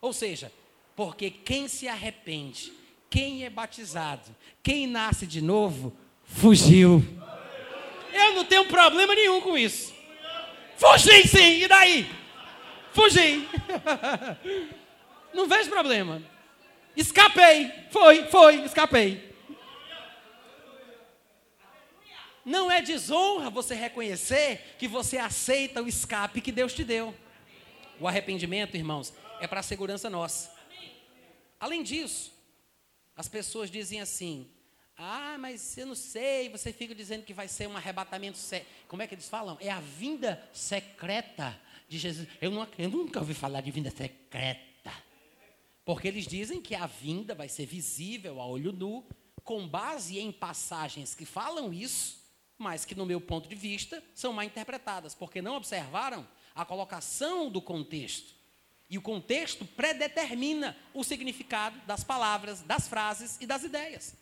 Ou 0.00 0.12
seja, 0.12 0.52
porque 0.94 1.30
quem 1.30 1.66
se 1.66 1.88
arrepende, 1.88 2.72
quem 3.10 3.44
é 3.44 3.50
batizado, 3.50 4.34
quem 4.62 4.86
nasce 4.86 5.26
de 5.26 5.42
novo, 5.42 5.92
fugiu. 6.22 7.04
Eu 8.12 8.34
não 8.34 8.44
tenho 8.44 8.66
problema 8.66 9.16
nenhum 9.16 9.40
com 9.40 9.58
isso. 9.58 9.92
Fugi 10.76 11.26
sim, 11.26 11.62
e 11.64 11.66
daí? 11.66 12.08
Fugi. 12.92 13.48
não 15.34 15.48
vejo 15.48 15.68
problema. 15.68 16.22
Escapei. 16.96 17.72
Foi, 17.90 18.26
foi, 18.26 18.64
escapei. 18.64 19.28
Não 22.44 22.70
é 22.70 22.80
desonra 22.80 23.50
você 23.50 23.74
reconhecer 23.74 24.76
que 24.78 24.86
você 24.86 25.18
aceita 25.18 25.82
o 25.82 25.88
escape 25.88 26.40
que 26.40 26.52
Deus 26.52 26.72
te 26.72 26.84
deu. 26.84 27.12
O 28.00 28.06
arrependimento, 28.06 28.76
irmãos, 28.76 29.12
é 29.40 29.46
para 29.46 29.60
a 29.60 29.62
segurança 29.62 30.08
nossa. 30.08 30.52
Além 31.58 31.82
disso, 31.82 32.32
as 33.16 33.28
pessoas 33.28 33.70
dizem 33.70 34.00
assim: 34.00 34.48
ah, 34.96 35.36
mas 35.38 35.76
eu 35.78 35.86
não 35.86 35.94
sei, 35.94 36.48
você 36.48 36.72
fica 36.72 36.94
dizendo 36.94 37.24
que 37.24 37.32
vai 37.32 37.48
ser 37.48 37.68
um 37.68 37.76
arrebatamento. 37.76 38.38
Se... 38.38 38.64
Como 38.86 39.02
é 39.02 39.06
que 39.06 39.14
eles 39.14 39.28
falam? 39.28 39.56
É 39.60 39.70
a 39.70 39.80
vinda 39.80 40.42
secreta 40.52 41.58
de 41.88 41.98
Jesus. 41.98 42.28
Eu, 42.40 42.50
não, 42.50 42.68
eu 42.78 42.88
nunca 42.88 43.20
ouvi 43.20 43.34
falar 43.34 43.60
de 43.60 43.70
vinda 43.70 43.90
secreta. 43.90 44.68
Porque 45.84 46.06
eles 46.06 46.26
dizem 46.26 46.60
que 46.60 46.74
a 46.74 46.86
vinda 46.86 47.34
vai 47.34 47.48
ser 47.48 47.64
visível 47.64 48.40
a 48.40 48.46
olho 48.46 48.72
nu, 48.72 49.06
com 49.42 49.66
base 49.66 50.18
em 50.18 50.30
passagens 50.30 51.14
que 51.14 51.24
falam 51.24 51.72
isso, 51.72 52.22
mas 52.58 52.84
que, 52.84 52.94
no 52.94 53.06
meu 53.06 53.20
ponto 53.20 53.48
de 53.48 53.54
vista, 53.54 54.02
são 54.14 54.32
mal 54.32 54.44
interpretadas, 54.44 55.14
porque 55.14 55.40
não 55.40 55.56
observaram 55.56 56.28
a 56.58 56.64
colocação 56.64 57.48
do 57.48 57.62
contexto. 57.62 58.34
E 58.90 58.98
o 58.98 59.02
contexto 59.02 59.64
predetermina 59.64 60.76
o 60.92 61.04
significado 61.04 61.78
das 61.86 62.02
palavras, 62.02 62.62
das 62.62 62.88
frases 62.88 63.38
e 63.40 63.46
das 63.46 63.62
ideias. 63.62 64.16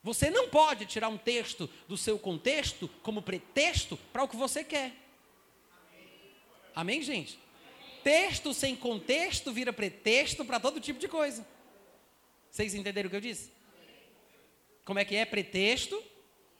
Você 0.00 0.30
não 0.30 0.48
pode 0.48 0.86
tirar 0.86 1.08
um 1.08 1.18
texto 1.18 1.68
do 1.88 1.96
seu 1.96 2.20
contexto 2.20 2.88
como 3.02 3.20
pretexto 3.20 3.96
para 4.12 4.22
o 4.22 4.28
que 4.28 4.36
você 4.36 4.62
quer. 4.62 4.92
Amém, 6.72 7.02
gente? 7.02 7.36
Texto 8.04 8.54
sem 8.54 8.76
contexto 8.76 9.52
vira 9.52 9.72
pretexto 9.72 10.44
para 10.44 10.60
todo 10.60 10.78
tipo 10.78 11.00
de 11.00 11.08
coisa. 11.08 11.44
Vocês 12.48 12.74
entenderam 12.74 13.08
o 13.08 13.10
que 13.10 13.16
eu 13.16 13.20
disse? 13.20 13.50
Como 14.84 15.00
é 15.00 15.04
que 15.04 15.16
é 15.16 15.24
pretexto? 15.24 16.00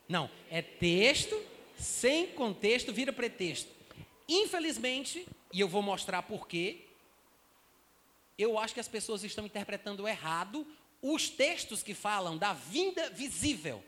Não, 0.08 0.28
é 0.50 0.60
texto 0.60 1.40
sem 1.78 2.26
contexto 2.28 2.92
vira 2.92 3.12
pretexto. 3.12 3.75
Infelizmente, 4.28 5.26
e 5.52 5.60
eu 5.60 5.68
vou 5.68 5.82
mostrar 5.82 6.22
por 6.22 6.48
quê, 6.48 6.84
eu 8.38 8.58
acho 8.58 8.74
que 8.74 8.80
as 8.80 8.88
pessoas 8.88 9.24
estão 9.24 9.46
interpretando 9.46 10.06
errado 10.06 10.66
os 11.00 11.28
textos 11.28 11.82
que 11.82 11.94
falam 11.94 12.36
da 12.36 12.52
vinda 12.52 13.08
visível 13.10 13.82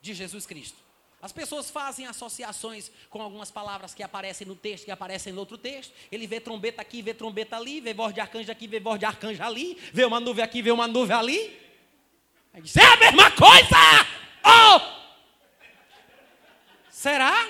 de 0.00 0.12
Jesus 0.14 0.44
Cristo. 0.44 0.82
As 1.22 1.30
pessoas 1.30 1.70
fazem 1.70 2.04
associações 2.04 2.90
com 3.08 3.22
algumas 3.22 3.48
palavras 3.48 3.94
que 3.94 4.02
aparecem 4.02 4.44
no 4.44 4.56
texto, 4.56 4.86
que 4.86 4.90
aparecem 4.90 5.32
no 5.32 5.38
outro 5.38 5.56
texto. 5.56 5.92
Ele 6.10 6.26
vê 6.26 6.40
trombeta 6.40 6.82
aqui, 6.82 7.00
vê 7.00 7.14
trombeta 7.14 7.56
ali, 7.56 7.80
vê 7.80 7.94
voz 7.94 8.12
de 8.12 8.20
arcanjo 8.20 8.50
aqui, 8.50 8.66
vê 8.66 8.80
voz 8.80 8.98
de 8.98 9.06
arcanjo 9.06 9.40
ali, 9.40 9.78
vê 9.92 10.04
uma 10.04 10.18
nuvem 10.18 10.44
aqui, 10.44 10.60
vê 10.60 10.72
uma 10.72 10.88
nuvem 10.88 11.16
ali. 11.16 11.60
Aí 12.52 12.60
diz, 12.60 12.76
é 12.76 12.84
a 12.84 12.96
mesma 12.96 13.30
coisa! 13.30 13.76
Oh! 14.44 14.80
Será? 16.90 17.48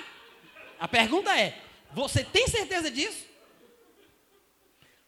A 0.79 0.87
pergunta 0.87 1.35
é: 1.35 1.59
você 1.93 2.25
tem 2.25 2.49
certeza 2.49 2.91
disso? 2.91 3.27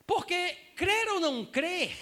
Porque 0.06 0.56
crer 0.76 1.08
ou 1.08 1.20
não 1.20 1.44
crer 1.44 1.96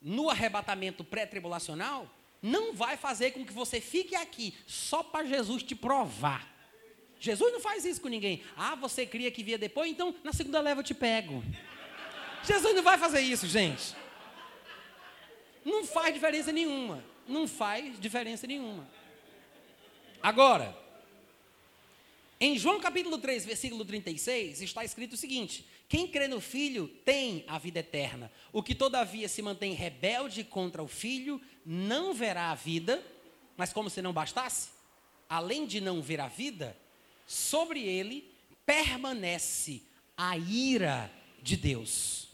no 0.00 0.30
arrebatamento 0.30 1.04
pré-tribulacional 1.04 2.10
não 2.40 2.72
vai 2.72 2.96
fazer 2.96 3.32
com 3.32 3.44
que 3.44 3.52
você 3.52 3.80
fique 3.80 4.14
aqui 4.14 4.54
só 4.66 5.02
para 5.02 5.26
Jesus 5.26 5.62
te 5.62 5.74
provar. 5.74 6.54
Jesus 7.18 7.52
não 7.52 7.60
faz 7.60 7.84
isso 7.84 8.00
com 8.00 8.08
ninguém. 8.08 8.42
Ah, 8.56 8.74
você 8.74 9.06
cria 9.06 9.30
que 9.30 9.42
via 9.42 9.58
depois, 9.58 9.90
então 9.90 10.14
na 10.22 10.32
segunda 10.32 10.60
leva 10.60 10.80
eu 10.80 10.84
te 10.84 10.94
pego. 10.94 11.42
Jesus 12.44 12.74
não 12.74 12.82
vai 12.82 12.98
fazer 12.98 13.20
isso, 13.20 13.46
gente. 13.46 13.96
Não 15.64 15.84
faz 15.84 16.14
diferença 16.14 16.52
nenhuma. 16.52 17.02
Não 17.26 17.48
faz 17.48 17.98
diferença 17.98 18.46
nenhuma. 18.46 18.88
Agora, 20.22 20.76
em 22.38 22.58
João 22.58 22.78
capítulo 22.78 23.16
3, 23.16 23.46
versículo 23.46 23.84
36, 23.84 24.60
está 24.60 24.84
escrito 24.84 25.14
o 25.14 25.16
seguinte: 25.16 25.66
Quem 25.88 26.06
crê 26.06 26.28
no 26.28 26.40
Filho 26.40 26.86
tem 27.04 27.44
a 27.46 27.58
vida 27.58 27.80
eterna. 27.80 28.30
O 28.52 28.62
que 28.62 28.74
todavia 28.74 29.28
se 29.28 29.40
mantém 29.40 29.72
rebelde 29.72 30.44
contra 30.44 30.82
o 30.82 30.88
Filho 30.88 31.40
não 31.64 32.12
verá 32.12 32.50
a 32.50 32.54
vida, 32.54 33.02
mas 33.56 33.72
como 33.72 33.88
se 33.88 34.02
não 34.02 34.12
bastasse, 34.12 34.68
além 35.28 35.66
de 35.66 35.80
não 35.80 36.02
ver 36.02 36.20
a 36.20 36.28
vida, 36.28 36.76
sobre 37.26 37.82
ele 37.82 38.30
permanece 38.66 39.82
a 40.16 40.36
ira 40.36 41.10
de 41.42 41.56
Deus. 41.56 42.28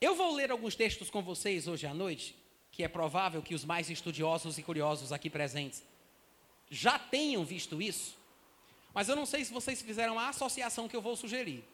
Eu 0.00 0.16
vou 0.16 0.34
ler 0.34 0.50
alguns 0.50 0.74
textos 0.74 1.08
com 1.08 1.22
vocês 1.22 1.68
hoje 1.68 1.86
à 1.86 1.94
noite, 1.94 2.34
que 2.72 2.82
é 2.82 2.88
provável 2.88 3.42
que 3.42 3.54
os 3.54 3.64
mais 3.64 3.88
estudiosos 3.88 4.58
e 4.58 4.62
curiosos 4.62 5.12
aqui 5.12 5.30
presentes 5.30 5.84
já 6.68 6.98
tenham 6.98 7.44
visto 7.44 7.80
isso. 7.80 8.21
Mas 8.94 9.08
eu 9.08 9.16
não 9.16 9.26
sei 9.26 9.44
se 9.44 9.52
vocês 9.52 9.80
fizeram 9.80 10.18
a 10.18 10.28
associação 10.28 10.88
que 10.88 10.96
eu 10.96 11.02
vou 11.02 11.16
sugerir. 11.16 11.64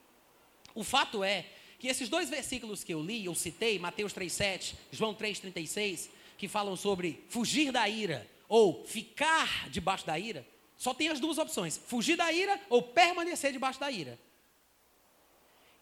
O 0.75 0.85
fato 0.85 1.25
é 1.25 1.47
que 1.79 1.89
esses 1.89 2.09
dois 2.09 2.29
versículos 2.29 2.83
que 2.83 2.95
eu 2.95 3.03
li, 3.03 3.25
eu 3.25 3.35
citei, 3.35 3.79
Mateus 3.79 4.13
3,7, 4.13 4.75
João 4.91 5.15
3,36, 5.15 6.09
que 6.37 6.49
falam 6.49 6.77
sobre 6.77 7.25
fugir 7.29 7.73
da 7.73 7.89
ira 7.89 8.29
ou 8.49 8.85
ficar 8.85 9.69
debaixo 9.71 10.07
da 10.07 10.19
ira, 10.19 10.47
só 10.77 10.95
tem 10.95 11.09
as 11.09 11.21
duas 11.21 11.39
opções: 11.39 11.77
fugir 11.77 12.17
da 12.17 12.33
ira 12.33 12.61
ou 12.69 12.83
permanecer 12.83 13.53
debaixo 13.53 13.81
da 13.81 13.91
ira. 13.91 14.19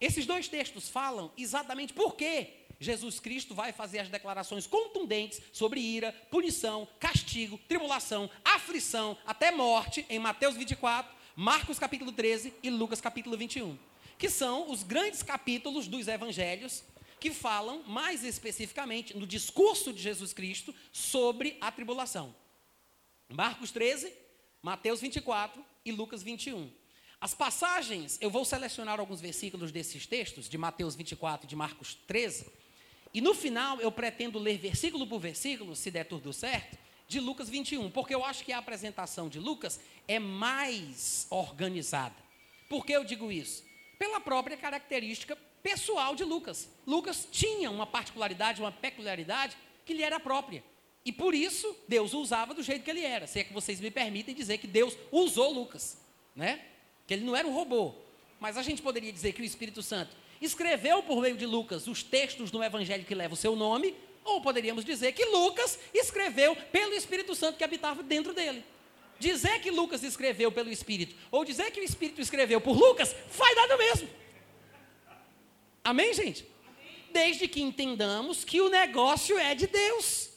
Esses 0.00 0.26
dois 0.26 0.48
textos 0.48 0.88
falam 0.88 1.30
exatamente 1.36 1.92
por 1.92 2.14
que 2.14 2.48
Jesus 2.78 3.18
Cristo 3.18 3.54
vai 3.54 3.72
fazer 3.72 4.00
as 4.00 4.08
declarações 4.08 4.66
contundentes 4.66 5.40
sobre 5.52 5.80
ira, 5.80 6.12
punição, 6.30 6.86
castigo, 7.00 7.58
tribulação, 7.66 8.28
aflição, 8.44 9.16
até 9.24 9.50
morte, 9.50 10.04
em 10.10 10.18
Mateus 10.18 10.54
24, 10.54 11.14
Marcos 11.38 11.78
capítulo 11.78 12.12
13 12.12 12.54
e 12.62 12.70
Lucas 12.70 12.98
capítulo 12.98 13.36
21, 13.36 13.78
que 14.16 14.30
são 14.30 14.70
os 14.70 14.82
grandes 14.82 15.22
capítulos 15.22 15.86
dos 15.86 16.08
evangelhos 16.08 16.82
que 17.20 17.30
falam 17.30 17.82
mais 17.82 18.24
especificamente 18.24 19.14
no 19.14 19.26
discurso 19.26 19.92
de 19.92 20.00
Jesus 20.00 20.32
Cristo 20.32 20.74
sobre 20.90 21.58
a 21.60 21.70
tribulação. 21.70 22.34
Marcos 23.28 23.70
13, 23.70 24.10
Mateus 24.62 25.02
24 25.02 25.62
e 25.84 25.92
Lucas 25.92 26.22
21. 26.22 26.72
As 27.20 27.34
passagens, 27.34 28.16
eu 28.22 28.30
vou 28.30 28.46
selecionar 28.46 28.98
alguns 28.98 29.20
versículos 29.20 29.70
desses 29.70 30.06
textos, 30.06 30.48
de 30.48 30.56
Mateus 30.56 30.96
24 30.96 31.46
e 31.46 31.48
de 31.50 31.54
Marcos 31.54 31.98
13, 32.06 32.46
e 33.12 33.20
no 33.20 33.34
final 33.34 33.78
eu 33.78 33.92
pretendo 33.92 34.38
ler 34.38 34.56
versículo 34.56 35.06
por 35.06 35.20
versículo, 35.20 35.76
se 35.76 35.90
der 35.90 36.04
tudo 36.04 36.32
certo, 36.32 36.78
de 37.08 37.20
Lucas 37.20 37.48
21, 37.48 37.90
porque 37.90 38.14
eu 38.14 38.24
acho 38.24 38.44
que 38.44 38.52
a 38.52 38.58
apresentação 38.58 39.28
de 39.28 39.38
Lucas 39.38 39.80
é 40.08 40.18
mais 40.18 41.26
organizada. 41.30 42.14
Por 42.68 42.84
que 42.84 42.92
eu 42.92 43.04
digo 43.04 43.30
isso? 43.30 43.64
Pela 43.98 44.20
própria 44.20 44.56
característica 44.56 45.36
pessoal 45.62 46.14
de 46.14 46.24
Lucas. 46.24 46.68
Lucas 46.86 47.26
tinha 47.30 47.70
uma 47.70 47.86
particularidade, 47.86 48.60
uma 48.60 48.72
peculiaridade 48.72 49.56
que 49.84 49.94
lhe 49.94 50.02
era 50.02 50.20
própria. 50.20 50.62
E 51.04 51.12
por 51.12 51.34
isso 51.34 51.76
Deus 51.86 52.14
o 52.14 52.20
usava 52.20 52.52
do 52.52 52.62
jeito 52.62 52.84
que 52.84 52.90
ele 52.90 53.04
era. 53.04 53.26
Se 53.26 53.40
é 53.40 53.44
que 53.44 53.52
vocês 53.52 53.80
me 53.80 53.90
permitem 53.90 54.34
dizer 54.34 54.58
que 54.58 54.66
Deus 54.66 54.96
usou 55.12 55.52
Lucas, 55.52 55.98
né? 56.34 56.60
Que 57.06 57.14
ele 57.14 57.24
não 57.24 57.36
era 57.36 57.46
um 57.46 57.54
robô. 57.54 57.94
Mas 58.40 58.56
a 58.56 58.62
gente 58.62 58.82
poderia 58.82 59.12
dizer 59.12 59.32
que 59.32 59.40
o 59.40 59.44
Espírito 59.44 59.82
Santo 59.82 60.16
escreveu 60.40 61.02
por 61.02 61.22
meio 61.22 61.36
de 61.36 61.46
Lucas 61.46 61.86
os 61.86 62.02
textos 62.02 62.50
do 62.50 62.62
Evangelho 62.62 63.04
que 63.04 63.14
leva 63.14 63.34
o 63.34 63.36
seu 63.36 63.54
nome, 63.54 63.94
ou 64.26 64.40
poderíamos 64.40 64.84
dizer 64.84 65.12
que 65.12 65.24
Lucas 65.24 65.78
escreveu 65.94 66.54
pelo 66.56 66.92
Espírito 66.92 67.34
Santo 67.34 67.56
que 67.56 67.64
habitava 67.64 68.02
dentro 68.02 68.34
dele. 68.34 68.64
Dizer 69.18 69.60
que 69.60 69.70
Lucas 69.70 70.02
escreveu 70.02 70.52
pelo 70.52 70.70
Espírito, 70.70 71.16
ou 71.30 71.44
dizer 71.44 71.70
que 71.70 71.80
o 71.80 71.84
Espírito 71.84 72.20
escreveu 72.20 72.60
por 72.60 72.76
Lucas, 72.76 73.14
vai 73.30 73.54
dar 73.54 73.68
no 73.68 73.78
mesmo. 73.78 74.08
Amém, 75.82 76.12
gente? 76.12 76.46
Desde 77.12 77.48
que 77.48 77.62
entendamos 77.62 78.44
que 78.44 78.60
o 78.60 78.68
negócio 78.68 79.38
é 79.38 79.54
de 79.54 79.66
Deus. 79.66 80.30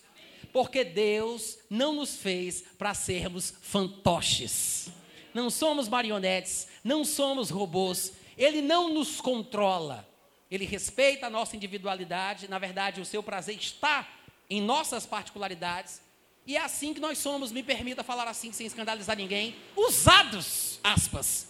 Porque 0.54 0.84
Deus 0.84 1.58
não 1.70 1.94
nos 1.94 2.16
fez 2.16 2.64
para 2.78 2.94
sermos 2.94 3.54
fantoches. 3.62 4.90
Não 5.34 5.50
somos 5.50 5.88
marionetes, 5.88 6.68
não 6.84 7.04
somos 7.04 7.50
robôs. 7.50 8.14
Ele 8.38 8.62
não 8.62 8.94
nos 8.94 9.20
controla. 9.20 10.09
Ele 10.50 10.66
respeita 10.66 11.28
a 11.28 11.30
nossa 11.30 11.56
individualidade. 11.56 12.48
Na 12.48 12.58
verdade, 12.58 13.02
o 13.02 13.06
seu 13.06 13.22
prazer 13.22 13.56
está 13.56 14.08
em 14.50 14.62
nossas 14.62 15.06
particularidades. 15.06 16.02
E 16.46 16.58
é 16.58 16.62
assim 16.62 16.94
que 16.94 17.00
nós 17.00 17.20
somos, 17.20 17.52
me 17.52 17.62
permita 17.62 18.04
falar 18.04 18.28
assim 18.28 18.52
sem 18.52 18.66
escandalizar 18.66 19.16
ninguém, 19.16 19.56
usados, 19.76 20.80
aspas, 20.84 21.48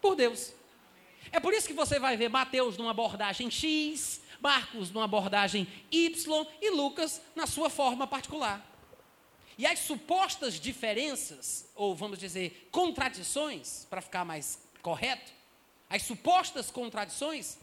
por 0.00 0.14
Deus. 0.14 0.52
É 1.30 1.38
por 1.38 1.52
isso 1.52 1.66
que 1.66 1.74
você 1.74 1.98
vai 1.98 2.16
ver 2.16 2.30
Mateus 2.30 2.76
numa 2.76 2.92
abordagem 2.92 3.50
X, 3.50 4.22
Marcos 4.40 4.90
numa 4.90 5.04
abordagem 5.04 5.68
Y 5.90 6.46
e 6.60 6.70
Lucas 6.70 7.20
na 7.34 7.46
sua 7.46 7.68
forma 7.68 8.06
particular. 8.06 8.66
E 9.58 9.66
as 9.66 9.80
supostas 9.80 10.58
diferenças, 10.58 11.68
ou 11.74 11.94
vamos 11.94 12.18
dizer, 12.18 12.68
contradições, 12.70 13.86
para 13.88 14.00
ficar 14.00 14.24
mais 14.24 14.58
correto, 14.80 15.30
as 15.88 16.02
supostas 16.02 16.70
contradições 16.70 17.58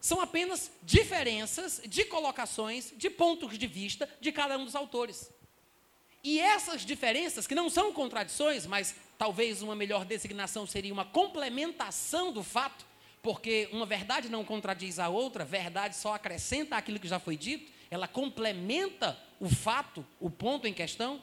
são 0.00 0.20
apenas 0.20 0.70
diferenças 0.82 1.80
de 1.86 2.04
colocações, 2.04 2.92
de 2.96 3.10
pontos 3.10 3.58
de 3.58 3.66
vista 3.66 4.08
de 4.20 4.32
cada 4.32 4.56
um 4.56 4.64
dos 4.64 4.74
autores. 4.74 5.30
E 6.22 6.38
essas 6.38 6.84
diferenças, 6.84 7.46
que 7.46 7.54
não 7.54 7.70
são 7.70 7.92
contradições, 7.92 8.66
mas 8.66 8.94
talvez 9.18 9.62
uma 9.62 9.76
melhor 9.76 10.04
designação 10.04 10.66
seria 10.66 10.92
uma 10.92 11.04
complementação 11.04 12.32
do 12.32 12.42
fato, 12.42 12.84
porque 13.22 13.68
uma 13.72 13.86
verdade 13.86 14.28
não 14.28 14.44
contradiz 14.44 14.98
a 14.98 15.08
outra, 15.08 15.44
verdade 15.44 15.96
só 15.96 16.14
acrescenta 16.14 16.76
aquilo 16.76 16.98
que 16.98 17.08
já 17.08 17.18
foi 17.18 17.36
dito, 17.36 17.70
ela 17.90 18.08
complementa 18.08 19.18
o 19.38 19.48
fato, 19.48 20.06
o 20.18 20.30
ponto 20.30 20.66
em 20.66 20.72
questão. 20.72 21.20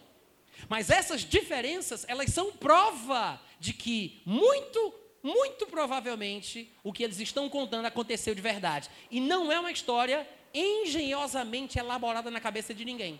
Mas 0.67 0.89
essas 0.89 1.21
diferenças, 1.21 2.03
elas 2.07 2.31
são 2.31 2.51
prova 2.51 3.39
de 3.59 3.73
que 3.73 4.21
muito, 4.25 4.93
muito 5.27 5.67
provavelmente 5.67 6.71
o 6.83 6.93
que 6.93 7.03
eles 7.03 7.19
estão 7.19 7.49
contando 7.49 7.85
aconteceu 7.85 8.33
de 8.33 8.41
verdade. 8.41 8.89
E 9.11 9.19
não 9.19 9.51
é 9.51 9.59
uma 9.59 9.71
história 9.71 10.27
engenhosamente 10.53 11.77
elaborada 11.77 12.31
na 12.31 12.39
cabeça 12.39 12.73
de 12.73 12.85
ninguém. 12.85 13.19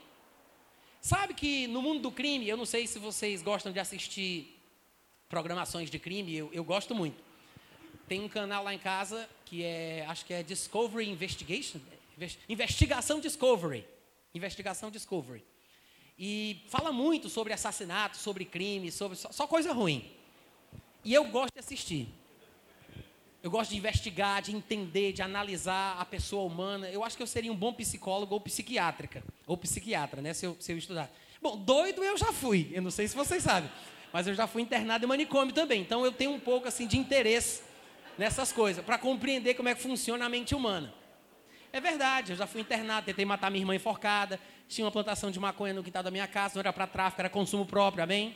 Sabe 1.01 1.33
que 1.33 1.67
no 1.67 1.81
mundo 1.81 2.01
do 2.01 2.11
crime, 2.11 2.47
eu 2.47 2.55
não 2.55 2.65
sei 2.65 2.87
se 2.87 2.97
vocês 2.97 3.41
gostam 3.41 3.71
de 3.71 3.79
assistir 3.79 4.57
programações 5.27 5.89
de 5.89 5.99
crime, 5.99 6.33
eu, 6.33 6.49
eu 6.53 6.63
gosto 6.63 6.95
muito. 6.95 7.21
Tem 8.07 8.21
um 8.21 8.29
canal 8.29 8.63
lá 8.63 8.73
em 8.73 8.79
casa 8.79 9.29
que 9.43 9.63
é, 9.63 10.05
acho 10.07 10.25
que 10.25 10.33
é 10.33 10.41
Discovery 10.41 11.09
Investigation, 11.09 11.79
Investigação 12.47 13.19
Discovery, 13.19 13.85
Investigação 14.33 14.89
Discovery. 14.89 15.43
E 16.17 16.63
fala 16.69 16.91
muito 16.91 17.29
sobre 17.29 17.53
assassinato, 17.53 18.17
sobre 18.17 18.45
crime, 18.45 18.91
sobre 18.91 19.17
só, 19.17 19.31
só 19.31 19.45
coisa 19.45 19.73
ruim. 19.73 20.16
E 21.07 21.13
eu 21.13 21.23
gosto 21.23 21.53
de 21.53 21.59
assistir. 21.61 22.09
Eu 23.41 23.49
gosto 23.49 23.69
de 23.71 23.77
investigar, 23.77 24.41
de 24.41 24.53
entender, 24.53 25.13
de 25.13 25.21
analisar 25.21 25.95
a 25.97 26.03
pessoa 26.03 26.43
humana. 26.43 26.89
Eu 26.89 27.01
acho 27.01 27.15
que 27.15 27.23
eu 27.23 27.27
seria 27.27 27.49
um 27.49 27.55
bom 27.55 27.71
psicólogo 27.71 28.33
ou 28.33 28.41
psiquiátrica, 28.41 29.23
ou 29.45 29.55
psiquiatra, 29.55 30.21
né, 30.21 30.33
se 30.33 30.45
eu, 30.45 30.57
se 30.59 30.73
eu 30.73 30.77
estudar. 30.77 31.09
Bom, 31.41 31.55
doido 31.55 32.03
eu 32.03 32.17
já 32.17 32.33
fui, 32.33 32.69
eu 32.73 32.81
não 32.81 32.91
sei 32.91 33.07
se 33.07 33.15
vocês 33.15 33.41
sabem, 33.41 33.71
mas 34.11 34.27
eu 34.27 34.35
já 34.35 34.47
fui 34.47 34.61
internado 34.61 35.05
em 35.05 35.07
manicômio 35.07 35.53
também. 35.53 35.79
Então 35.79 36.03
eu 36.03 36.11
tenho 36.11 36.31
um 36.31 36.41
pouco 36.41 36.67
assim 36.67 36.85
de 36.85 36.97
interesse 36.97 37.61
nessas 38.17 38.51
coisas, 38.51 38.83
para 38.83 38.97
compreender 38.97 39.53
como 39.53 39.69
é 39.69 39.75
que 39.75 39.81
funciona 39.81 40.25
a 40.25 40.29
mente 40.29 40.53
humana. 40.53 40.93
É 41.71 41.79
verdade, 41.79 42.33
eu 42.33 42.35
já 42.35 42.45
fui 42.45 42.59
internado, 42.59 43.05
tentei 43.05 43.23
matar 43.23 43.49
minha 43.49 43.61
irmã 43.61 43.73
enforcada, 43.73 44.37
tinha 44.67 44.83
uma 44.83 44.91
plantação 44.91 45.31
de 45.31 45.39
maconha 45.39 45.73
no 45.73 45.81
quintal 45.81 46.03
da 46.03 46.11
minha 46.11 46.27
casa, 46.27 46.55
não 46.55 46.59
era 46.59 46.73
para 46.73 46.85
tráfico, 46.85 47.21
era 47.21 47.29
consumo 47.29 47.65
próprio, 47.65 48.03
amém? 48.03 48.35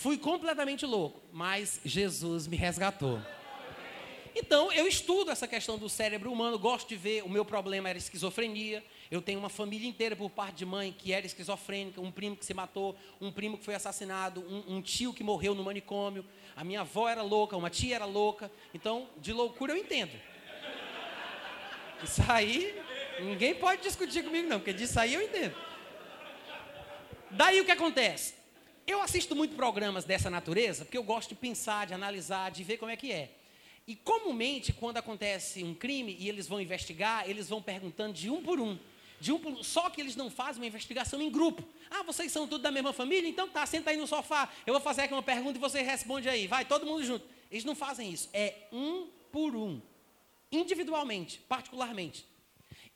Fui 0.00 0.18
completamente 0.18 0.84
louco, 0.84 1.20
mas 1.32 1.80
Jesus 1.84 2.46
me 2.46 2.56
resgatou. 2.56 3.20
Então, 4.34 4.72
eu 4.72 4.88
estudo 4.88 5.30
essa 5.30 5.46
questão 5.46 5.76
do 5.76 5.88
cérebro 5.88 6.32
humano, 6.32 6.58
gosto 6.58 6.88
de 6.88 6.96
ver, 6.96 7.22
o 7.22 7.28
meu 7.28 7.44
problema 7.44 7.88
era 7.88 7.98
esquizofrenia, 7.98 8.82
eu 9.10 9.20
tenho 9.20 9.38
uma 9.38 9.50
família 9.50 9.86
inteira 9.86 10.16
por 10.16 10.30
parte 10.30 10.56
de 10.56 10.66
mãe 10.66 10.90
que 10.96 11.12
era 11.12 11.26
esquizofrênica, 11.26 12.00
um 12.00 12.10
primo 12.10 12.36
que 12.36 12.44
se 12.44 12.54
matou, 12.54 12.96
um 13.20 13.30
primo 13.30 13.58
que 13.58 13.64
foi 13.64 13.74
assassinado, 13.74 14.40
um, 14.40 14.76
um 14.76 14.82
tio 14.82 15.12
que 15.12 15.22
morreu 15.22 15.54
no 15.54 15.62
manicômio, 15.62 16.24
a 16.56 16.64
minha 16.64 16.80
avó 16.80 17.08
era 17.08 17.22
louca, 17.22 17.56
uma 17.56 17.68
tia 17.68 17.94
era 17.94 18.06
louca. 18.06 18.50
Então, 18.72 19.08
de 19.18 19.32
loucura 19.32 19.74
eu 19.74 19.76
entendo. 19.76 20.18
Isso 22.02 22.22
aí, 22.26 22.74
ninguém 23.20 23.54
pode 23.54 23.82
discutir 23.82 24.24
comigo 24.24 24.48
não, 24.48 24.58
porque 24.58 24.72
disso 24.72 24.98
aí 24.98 25.14
eu 25.14 25.22
entendo. 25.22 25.54
Daí 27.30 27.60
o 27.60 27.64
que 27.64 27.70
acontece? 27.70 28.41
Eu 28.86 29.00
assisto 29.00 29.34
muito 29.36 29.54
programas 29.54 30.04
dessa 30.04 30.28
natureza, 30.28 30.84
porque 30.84 30.98
eu 30.98 31.02
gosto 31.02 31.30
de 31.30 31.34
pensar, 31.34 31.86
de 31.86 31.94
analisar, 31.94 32.50
de 32.50 32.64
ver 32.64 32.78
como 32.78 32.90
é 32.90 32.96
que 32.96 33.12
é. 33.12 33.30
E 33.86 33.96
comumente, 33.96 34.72
quando 34.72 34.96
acontece 34.96 35.62
um 35.62 35.74
crime 35.74 36.16
e 36.18 36.28
eles 36.28 36.46
vão 36.46 36.60
investigar, 36.60 37.28
eles 37.28 37.48
vão 37.48 37.60
perguntando 37.62 38.12
de 38.12 38.30
um 38.30 38.42
por 38.42 38.60
um 38.60 38.78
de 39.22 39.30
um, 39.30 39.62
só 39.62 39.88
que 39.88 40.00
eles 40.00 40.16
não 40.16 40.28
fazem 40.28 40.60
uma 40.60 40.66
investigação 40.66 41.22
em 41.22 41.30
grupo. 41.30 41.62
Ah, 41.88 42.02
vocês 42.02 42.32
são 42.32 42.48
tudo 42.48 42.60
da 42.60 42.72
mesma 42.72 42.92
família? 42.92 43.28
Então 43.28 43.48
tá, 43.48 43.64
senta 43.64 43.90
aí 43.90 43.96
no 43.96 44.04
sofá. 44.04 44.50
Eu 44.66 44.74
vou 44.74 44.82
fazer 44.82 45.02
aqui 45.02 45.14
uma 45.14 45.22
pergunta 45.22 45.56
e 45.56 45.60
você 45.60 45.80
responde 45.80 46.28
aí. 46.28 46.48
Vai, 46.48 46.64
todo 46.64 46.84
mundo 46.84 47.04
junto. 47.04 47.24
Eles 47.48 47.64
não 47.64 47.76
fazem 47.76 48.10
isso. 48.10 48.28
É 48.32 48.66
um 48.72 49.06
por 49.30 49.54
um. 49.54 49.80
Individualmente, 50.50 51.38
particularmente. 51.48 52.26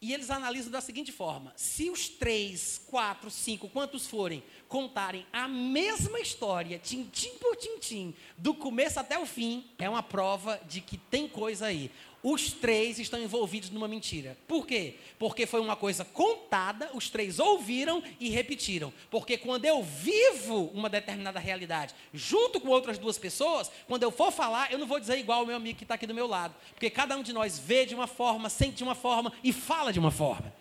E 0.00 0.12
eles 0.12 0.30
analisam 0.30 0.70
da 0.70 0.80
seguinte 0.80 1.10
forma: 1.10 1.52
se 1.56 1.88
os 1.90 2.08
três, 2.08 2.80
quatro, 2.86 3.30
cinco, 3.30 3.68
quantos 3.68 4.06
forem, 4.06 4.42
contarem 4.68 5.26
a 5.32 5.48
mesma 5.48 6.20
história, 6.20 6.78
tintim 6.78 7.30
por 7.38 7.56
tintim, 7.56 8.14
do 8.36 8.54
começo 8.54 9.00
até 9.00 9.18
o 9.18 9.24
fim, 9.24 9.64
é 9.78 9.88
uma 9.88 10.02
prova 10.02 10.60
de 10.68 10.80
que 10.80 10.98
tem 10.98 11.26
coisa 11.26 11.66
aí 11.66 11.90
os 12.28 12.50
três 12.50 12.98
estão 12.98 13.22
envolvidos 13.22 13.70
numa 13.70 13.86
mentira. 13.86 14.36
Por 14.48 14.66
quê? 14.66 14.94
Porque 15.16 15.46
foi 15.46 15.60
uma 15.60 15.76
coisa 15.76 16.04
contada, 16.04 16.90
os 16.92 17.08
três 17.08 17.38
ouviram 17.38 18.02
e 18.18 18.28
repetiram. 18.28 18.92
Porque 19.08 19.38
quando 19.38 19.64
eu 19.64 19.80
vivo 19.80 20.72
uma 20.74 20.90
determinada 20.90 21.38
realidade 21.38 21.94
junto 22.12 22.60
com 22.60 22.66
outras 22.66 22.98
duas 22.98 23.16
pessoas, 23.16 23.70
quando 23.86 24.02
eu 24.02 24.10
for 24.10 24.32
falar, 24.32 24.72
eu 24.72 24.78
não 24.78 24.88
vou 24.88 24.98
dizer 24.98 25.16
igual 25.20 25.44
o 25.44 25.46
meu 25.46 25.54
amigo 25.54 25.78
que 25.78 25.84
está 25.84 25.94
aqui 25.94 26.04
do 26.04 26.12
meu 26.12 26.26
lado. 26.26 26.52
Porque 26.72 26.90
cada 26.90 27.16
um 27.16 27.22
de 27.22 27.32
nós 27.32 27.60
vê 27.60 27.86
de 27.86 27.94
uma 27.94 28.08
forma, 28.08 28.50
sente 28.50 28.78
de 28.78 28.82
uma 28.82 28.96
forma 28.96 29.32
e 29.44 29.52
fala 29.52 29.92
de 29.92 30.00
uma 30.00 30.10
forma. 30.10 30.52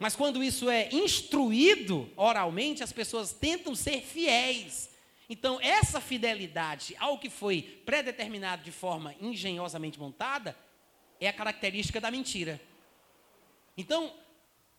Mas 0.00 0.16
quando 0.16 0.42
isso 0.42 0.70
é 0.70 0.88
instruído 0.90 2.10
oralmente, 2.16 2.82
as 2.82 2.92
pessoas 2.94 3.30
tentam 3.30 3.74
ser 3.74 4.00
fiéis. 4.00 4.88
Então, 5.28 5.60
essa 5.60 6.00
fidelidade 6.00 6.96
ao 6.98 7.18
que 7.18 7.28
foi 7.28 7.60
predeterminado 7.84 8.62
de 8.62 8.72
forma 8.72 9.14
engenhosamente 9.20 9.98
montada 10.00 10.56
é 11.24 11.28
a 11.28 11.32
característica 11.32 12.00
da 12.00 12.10
mentira. 12.10 12.60
Então, 13.76 14.12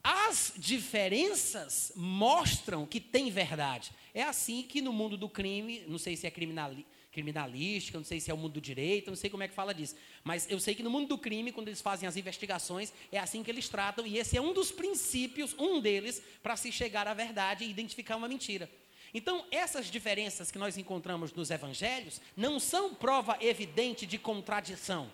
as 0.03 0.53
diferenças 0.55 1.91
mostram 1.95 2.85
que 2.85 2.99
tem 2.99 3.29
verdade. 3.31 3.91
É 4.13 4.21
assim 4.21 4.61
que 4.61 4.81
no 4.81 4.93
mundo 4.93 5.17
do 5.17 5.27
crime, 5.27 5.83
não 5.87 5.97
sei 5.97 6.15
se 6.15 6.27
é 6.27 6.31
criminalística, 6.31 7.97
não 7.97 8.05
sei 8.05 8.19
se 8.19 8.29
é 8.29 8.33
o 8.33 8.37
mundo 8.37 8.53
do 8.53 8.61
direito, 8.61 9.09
não 9.09 9.15
sei 9.15 9.29
como 9.29 9.41
é 9.41 9.47
que 9.47 9.55
fala 9.55 9.73
disso. 9.73 9.95
Mas 10.23 10.47
eu 10.49 10.59
sei 10.59 10.75
que 10.75 10.83
no 10.83 10.91
mundo 10.91 11.07
do 11.07 11.17
crime, 11.17 11.51
quando 11.51 11.69
eles 11.69 11.81
fazem 11.81 12.07
as 12.07 12.15
investigações, 12.15 12.93
é 13.11 13.17
assim 13.17 13.41
que 13.41 13.49
eles 13.49 13.67
tratam, 13.67 14.05
e 14.05 14.19
esse 14.19 14.37
é 14.37 14.41
um 14.41 14.53
dos 14.53 14.71
princípios, 14.71 15.55
um 15.57 15.81
deles, 15.81 16.21
para 16.43 16.55
se 16.55 16.71
chegar 16.71 17.07
à 17.07 17.13
verdade 17.13 17.63
e 17.63 17.69
identificar 17.69 18.15
uma 18.15 18.27
mentira. 18.27 18.69
Então, 19.11 19.45
essas 19.49 19.89
diferenças 19.89 20.51
que 20.51 20.59
nós 20.59 20.77
encontramos 20.77 21.33
nos 21.33 21.49
evangelhos 21.49 22.21
não 22.37 22.59
são 22.59 22.93
prova 22.93 23.37
evidente 23.41 24.05
de 24.05 24.19
contradição. 24.19 25.09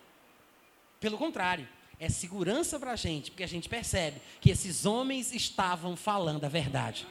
Pelo 1.02 1.18
contrário, 1.18 1.68
é 2.00 2.08
segurança 2.08 2.80
para 2.80 2.92
a 2.92 2.96
gente, 2.96 3.32
porque 3.32 3.44
a 3.44 3.48
gente 3.48 3.68
percebe 3.68 4.22
que 4.40 4.52
esses 4.52 4.86
homens 4.86 5.34
estavam 5.34 5.96
falando 5.98 6.46
a 6.46 6.48
verdade. 6.48 7.08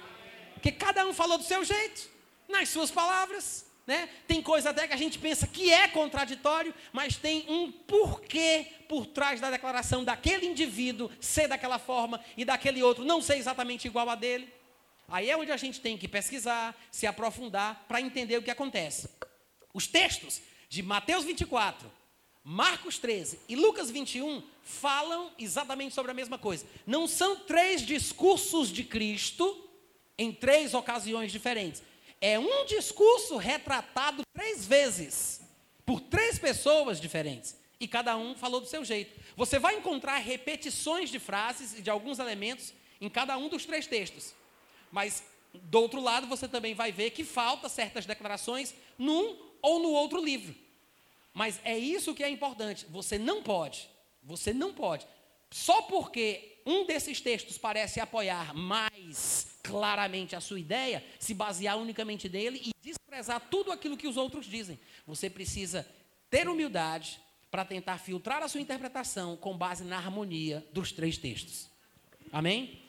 Porque 0.54 0.70
cada 0.70 1.04
um 1.04 1.12
falou 1.12 1.36
do 1.36 1.44
seu 1.44 1.64
jeito, 1.64 2.08
nas 2.48 2.68
suas 2.68 2.90
palavras. 2.90 3.66
Né? 3.86 4.08
Tem 4.28 4.40
coisa 4.40 4.70
até 4.70 4.86
que 4.86 4.94
a 4.94 4.96
gente 4.96 5.18
pensa 5.18 5.44
que 5.44 5.72
é 5.72 5.88
contraditório, 5.88 6.72
mas 6.92 7.16
tem 7.16 7.44
um 7.48 7.72
porquê 7.72 8.66
por 8.88 9.06
trás 9.06 9.40
da 9.40 9.50
declaração 9.50 10.04
daquele 10.04 10.46
indivíduo 10.46 11.10
ser 11.20 11.48
daquela 11.48 11.78
forma 11.78 12.20
e 12.36 12.44
daquele 12.44 12.82
outro 12.84 13.04
não 13.04 13.20
ser 13.20 13.38
exatamente 13.38 13.88
igual 13.88 14.08
a 14.08 14.14
dele. 14.14 14.52
Aí 15.08 15.28
é 15.28 15.36
onde 15.36 15.50
a 15.50 15.56
gente 15.56 15.80
tem 15.80 15.98
que 15.98 16.06
pesquisar, 16.06 16.76
se 16.92 17.08
aprofundar 17.08 17.84
para 17.88 18.00
entender 18.00 18.38
o 18.38 18.42
que 18.42 18.50
acontece. 18.52 19.08
Os 19.74 19.88
textos 19.88 20.40
de 20.68 20.80
Mateus 20.80 21.24
24, 21.24 21.90
Marcos 22.52 22.98
13 22.98 23.38
e 23.48 23.54
Lucas 23.54 23.90
21 23.90 24.42
falam 24.62 25.30
exatamente 25.38 25.94
sobre 25.94 26.10
a 26.10 26.14
mesma 26.14 26.36
coisa. 26.36 26.66
Não 26.84 27.06
são 27.06 27.36
três 27.36 27.82
discursos 27.82 28.70
de 28.70 28.82
Cristo 28.82 29.68
em 30.18 30.32
três 30.32 30.74
ocasiões 30.74 31.30
diferentes 31.30 31.82
é 32.20 32.38
um 32.38 32.66
discurso 32.66 33.36
retratado 33.36 34.22
três 34.34 34.66
vezes, 34.66 35.40
por 35.86 36.00
três 36.00 36.38
pessoas 36.38 37.00
diferentes. 37.00 37.56
E 37.80 37.88
cada 37.88 38.16
um 38.16 38.34
falou 38.34 38.60
do 38.60 38.66
seu 38.66 38.84
jeito. 38.84 39.18
Você 39.36 39.58
vai 39.58 39.76
encontrar 39.76 40.18
repetições 40.18 41.08
de 41.08 41.18
frases 41.18 41.78
e 41.78 41.82
de 41.82 41.88
alguns 41.88 42.18
elementos 42.18 42.74
em 43.00 43.08
cada 43.08 43.38
um 43.38 43.48
dos 43.48 43.64
três 43.64 43.86
textos. 43.86 44.34
Mas, 44.92 45.22
do 45.54 45.80
outro 45.80 46.00
lado, 46.00 46.26
você 46.26 46.46
também 46.46 46.74
vai 46.74 46.92
ver 46.92 47.10
que 47.10 47.24
falta 47.24 47.70
certas 47.70 48.04
declarações 48.04 48.74
num 48.98 49.38
ou 49.62 49.78
no 49.78 49.90
outro 49.92 50.22
livro. 50.22 50.54
Mas 51.32 51.60
é 51.64 51.78
isso 51.78 52.14
que 52.14 52.24
é 52.24 52.28
importante. 52.28 52.86
Você 52.90 53.18
não 53.18 53.42
pode, 53.42 53.88
você 54.22 54.52
não 54.52 54.72
pode, 54.72 55.06
só 55.50 55.82
porque 55.82 56.60
um 56.66 56.86
desses 56.86 57.20
textos 57.20 57.58
parece 57.58 58.00
apoiar 58.00 58.54
mais 58.54 59.58
claramente 59.62 60.36
a 60.36 60.40
sua 60.40 60.60
ideia, 60.60 61.04
se 61.18 61.34
basear 61.34 61.78
unicamente 61.78 62.28
nele 62.28 62.60
e 62.64 62.70
desprezar 62.82 63.40
tudo 63.50 63.72
aquilo 63.72 63.96
que 63.96 64.08
os 64.08 64.16
outros 64.16 64.46
dizem. 64.46 64.78
Você 65.06 65.28
precisa 65.28 65.86
ter 66.28 66.48
humildade 66.48 67.20
para 67.50 67.64
tentar 67.64 67.98
filtrar 67.98 68.42
a 68.42 68.48
sua 68.48 68.60
interpretação 68.60 69.36
com 69.36 69.56
base 69.56 69.84
na 69.84 69.96
harmonia 69.96 70.64
dos 70.72 70.92
três 70.92 71.18
textos. 71.18 71.68
Amém? 72.32 72.80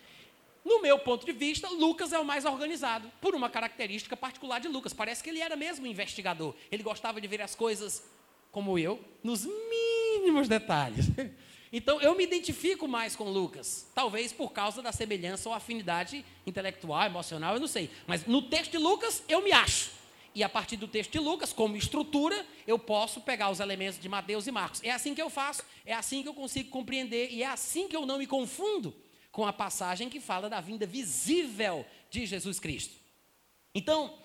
No 0.64 0.82
meu 0.82 1.00
ponto 1.00 1.26
de 1.26 1.32
vista, 1.32 1.68
Lucas 1.68 2.14
é 2.14 2.20
o 2.20 2.26
mais 2.26 2.46
organizado, 2.46 3.12
por 3.20 3.34
uma 3.34 3.50
característica 3.50 4.16
particular 4.16 4.60
de 4.60 4.68
Lucas. 4.68 4.94
Parece 4.94 5.24
que 5.24 5.30
ele 5.32 5.40
era 5.40 5.56
mesmo 5.56 5.88
investigador. 5.88 6.56
Ele 6.72 6.84
gostava 6.84 7.20
de 7.20 7.28
ver 7.28 7.42
as 7.42 7.56
coisas, 7.56 8.04
como 8.52 8.78
eu, 8.78 9.00
nos 9.24 9.46
mínimos 9.46 10.48
detalhes. 10.48 11.06
Então 11.74 12.02
eu 12.02 12.14
me 12.16 12.26
identifico 12.26 12.86
mais 12.86 13.16
com 13.16 13.30
Lucas, 13.30 13.88
talvez 13.96 14.34
por 14.34 14.52
causa 14.52 14.82
da 14.82 14.92
semelhança 14.92 15.48
ou 15.48 15.56
afinidade 15.56 16.26
intelectual, 16.46 17.06
emocional, 17.06 17.54
eu 17.54 17.62
não 17.62 17.68
sei. 17.68 17.90
Mas 18.06 18.26
no 18.26 18.42
texto 18.42 18.72
de 18.72 18.78
Lucas 18.78 19.24
eu 19.30 19.42
me 19.42 19.54
acho. 19.54 19.92
E 20.36 20.44
a 20.44 20.50
partir 20.50 20.76
do 20.76 20.88
texto 20.88 21.12
de 21.12 21.20
Lucas, 21.20 21.54
como 21.54 21.76
estrutura, 21.76 22.46
eu 22.66 22.78
posso 22.78 23.22
pegar 23.22 23.50
os 23.50 23.60
elementos 23.60 24.00
de 24.00 24.10
Mateus 24.10 24.48
e 24.48 24.52
Marcos. 24.52 24.82
É 24.84 24.92
assim 24.92 25.16
que 25.16 25.22
eu 25.22 25.30
faço, 25.30 25.64
é 25.86 25.94
assim 25.94 26.22
que 26.22 26.30
eu 26.30 26.34
consigo 26.34 26.70
compreender 26.70 27.30
e 27.32 27.44
é 27.44 27.48
assim 27.48 27.88
que 27.88 27.96
eu 27.96 28.06
não 28.06 28.18
me 28.18 28.28
confundo 28.28 28.94
com 29.32 29.46
a 29.46 29.54
passagem 29.54 30.10
que 30.10 30.20
fala 30.20 30.50
da 30.50 30.60
vinda 30.60 30.86
visível 30.86 31.86
de 32.10 32.26
Jesus 32.26 32.60
Cristo. 32.60 32.96
Então, 33.74 34.18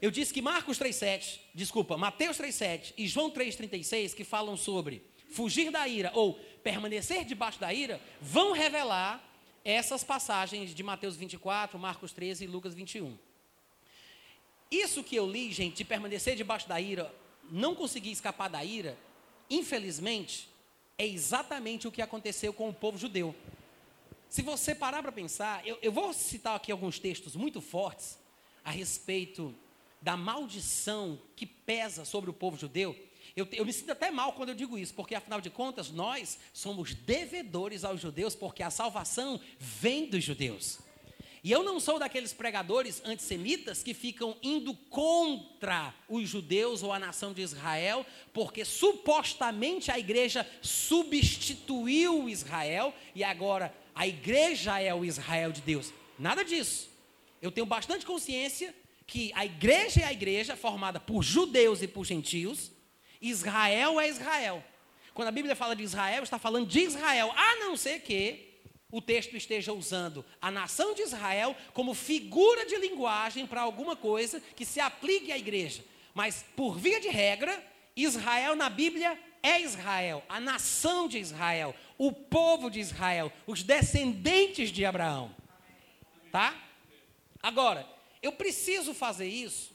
eu 0.00 0.10
disse 0.10 0.34
que 0.34 0.42
Marcos 0.42 0.78
3:7, 0.78 1.40
desculpa, 1.54 1.96
Mateus 1.96 2.36
3:7 2.36 2.94
e 2.96 3.06
João 3.06 3.30
3:36 3.30 4.14
que 4.14 4.24
falam 4.24 4.56
sobre 4.56 5.02
fugir 5.30 5.70
da 5.70 5.86
ira 5.88 6.10
ou 6.14 6.34
permanecer 6.62 7.24
debaixo 7.24 7.58
da 7.58 7.72
ira, 7.72 8.00
vão 8.20 8.52
revelar 8.52 9.22
essas 9.64 10.04
passagens 10.04 10.74
de 10.74 10.82
Mateus 10.82 11.16
24, 11.16 11.78
Marcos 11.78 12.12
13 12.12 12.44
e 12.44 12.46
Lucas 12.46 12.74
21. 12.74 13.16
Isso 14.70 15.02
que 15.02 15.16
eu 15.16 15.26
li, 15.26 15.52
gente, 15.52 15.76
de 15.76 15.84
permanecer 15.84 16.36
debaixo 16.36 16.68
da 16.68 16.80
ira, 16.80 17.12
não 17.50 17.74
conseguir 17.74 18.10
escapar 18.10 18.48
da 18.48 18.64
ira, 18.64 18.98
infelizmente, 19.48 20.48
é 20.98 21.06
exatamente 21.06 21.88
o 21.88 21.92
que 21.92 22.02
aconteceu 22.02 22.52
com 22.52 22.68
o 22.68 22.74
povo 22.74 22.98
judeu. 22.98 23.34
Se 24.28 24.42
você 24.42 24.74
parar 24.74 25.02
para 25.02 25.12
pensar, 25.12 25.66
eu, 25.66 25.78
eu 25.80 25.92
vou 25.92 26.12
citar 26.12 26.56
aqui 26.56 26.72
alguns 26.72 26.98
textos 26.98 27.36
muito 27.36 27.60
fortes 27.60 28.18
a 28.64 28.70
respeito 28.70 29.54
da 30.04 30.18
maldição 30.18 31.18
que 31.34 31.46
pesa 31.46 32.04
sobre 32.04 32.28
o 32.28 32.34
povo 32.34 32.58
judeu. 32.58 32.94
Eu, 33.34 33.48
eu, 33.52 33.64
me 33.64 33.72
sinto 33.72 33.90
até 33.90 34.10
mal 34.10 34.34
quando 34.34 34.50
eu 34.50 34.54
digo 34.54 34.76
isso, 34.76 34.92
porque 34.92 35.14
afinal 35.14 35.40
de 35.40 35.48
contas 35.48 35.90
nós 35.90 36.38
somos 36.52 36.92
devedores 36.92 37.84
aos 37.84 38.02
judeus, 38.02 38.34
porque 38.34 38.62
a 38.62 38.70
salvação 38.70 39.40
vem 39.58 40.06
dos 40.06 40.22
judeus. 40.22 40.78
E 41.42 41.50
eu 41.50 41.62
não 41.62 41.80
sou 41.80 41.98
daqueles 41.98 42.34
pregadores 42.34 43.02
antissemitas 43.04 43.82
que 43.82 43.94
ficam 43.94 44.36
indo 44.42 44.74
contra 44.90 45.94
os 46.06 46.28
judeus 46.28 46.82
ou 46.82 46.92
a 46.92 46.98
nação 46.98 47.32
de 47.32 47.40
Israel, 47.40 48.04
porque 48.32 48.62
supostamente 48.62 49.90
a 49.90 49.98
igreja 49.98 50.46
substituiu 50.60 52.28
Israel 52.28 52.94
e 53.14 53.24
agora 53.24 53.74
a 53.94 54.06
igreja 54.06 54.78
é 54.78 54.94
o 54.94 55.04
Israel 55.04 55.50
de 55.50 55.62
Deus. 55.62 55.92
Nada 56.18 56.44
disso. 56.44 56.90
Eu 57.40 57.50
tenho 57.50 57.66
bastante 57.66 58.04
consciência 58.06 58.74
que 59.06 59.32
a 59.34 59.44
igreja 59.44 60.00
é 60.00 60.04
a 60.04 60.12
igreja 60.12 60.56
formada 60.56 60.98
por 60.98 61.22
judeus 61.22 61.82
e 61.82 61.88
por 61.88 62.04
gentios, 62.04 62.72
Israel 63.20 64.00
é 64.00 64.08
Israel. 64.08 64.64
Quando 65.12 65.28
a 65.28 65.32
Bíblia 65.32 65.54
fala 65.54 65.76
de 65.76 65.82
Israel, 65.82 66.22
está 66.22 66.38
falando 66.38 66.66
de 66.66 66.80
Israel, 66.80 67.32
a 67.36 67.56
não 67.56 67.76
ser 67.76 68.00
que 68.00 68.54
o 68.90 69.00
texto 69.00 69.36
esteja 69.36 69.72
usando 69.72 70.24
a 70.40 70.50
nação 70.50 70.94
de 70.94 71.02
Israel 71.02 71.56
como 71.72 71.94
figura 71.94 72.64
de 72.66 72.76
linguagem 72.76 73.46
para 73.46 73.60
alguma 73.60 73.96
coisa 73.96 74.40
que 74.54 74.64
se 74.64 74.80
aplique 74.80 75.32
à 75.32 75.38
igreja. 75.38 75.84
Mas, 76.12 76.44
por 76.56 76.78
via 76.78 77.00
de 77.00 77.08
regra, 77.08 77.60
Israel 77.96 78.54
na 78.54 78.68
Bíblia 78.68 79.18
é 79.42 79.60
Israel, 79.60 80.24
a 80.28 80.40
nação 80.40 81.06
de 81.06 81.18
Israel, 81.18 81.74
o 81.98 82.12
povo 82.12 82.70
de 82.70 82.80
Israel, 82.80 83.32
os 83.46 83.62
descendentes 83.62 84.70
de 84.70 84.84
Abraão. 84.84 85.34
Tá? 86.32 86.56
Agora, 87.42 87.86
eu 88.24 88.32
preciso 88.32 88.92
fazer 88.92 89.26
isso 89.26 89.74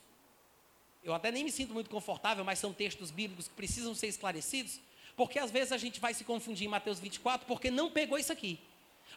eu 1.04 1.14
até 1.14 1.32
nem 1.32 1.44
me 1.44 1.52
sinto 1.52 1.74
muito 1.74 1.90
confortável, 1.90 2.44
mas 2.44 2.60
são 2.60 2.74
textos 2.74 3.10
bíblicos 3.12 3.48
que 3.48 3.54
precisam 3.54 3.96
ser 3.96 4.08
esclarecidos, 4.08 4.80
porque 5.16 5.40
às 5.40 5.52
vezes 5.52 5.72
a 5.72 5.78
gente 5.78 6.00
vai 6.00 6.14
se 6.14 6.24
confundir 6.24 6.68
em 6.68 6.70
Mateus 6.70 7.00
24 7.00 7.48
porque 7.48 7.72
não 7.72 7.90
pegou 7.90 8.18
isso 8.18 8.32
aqui. 8.32 8.60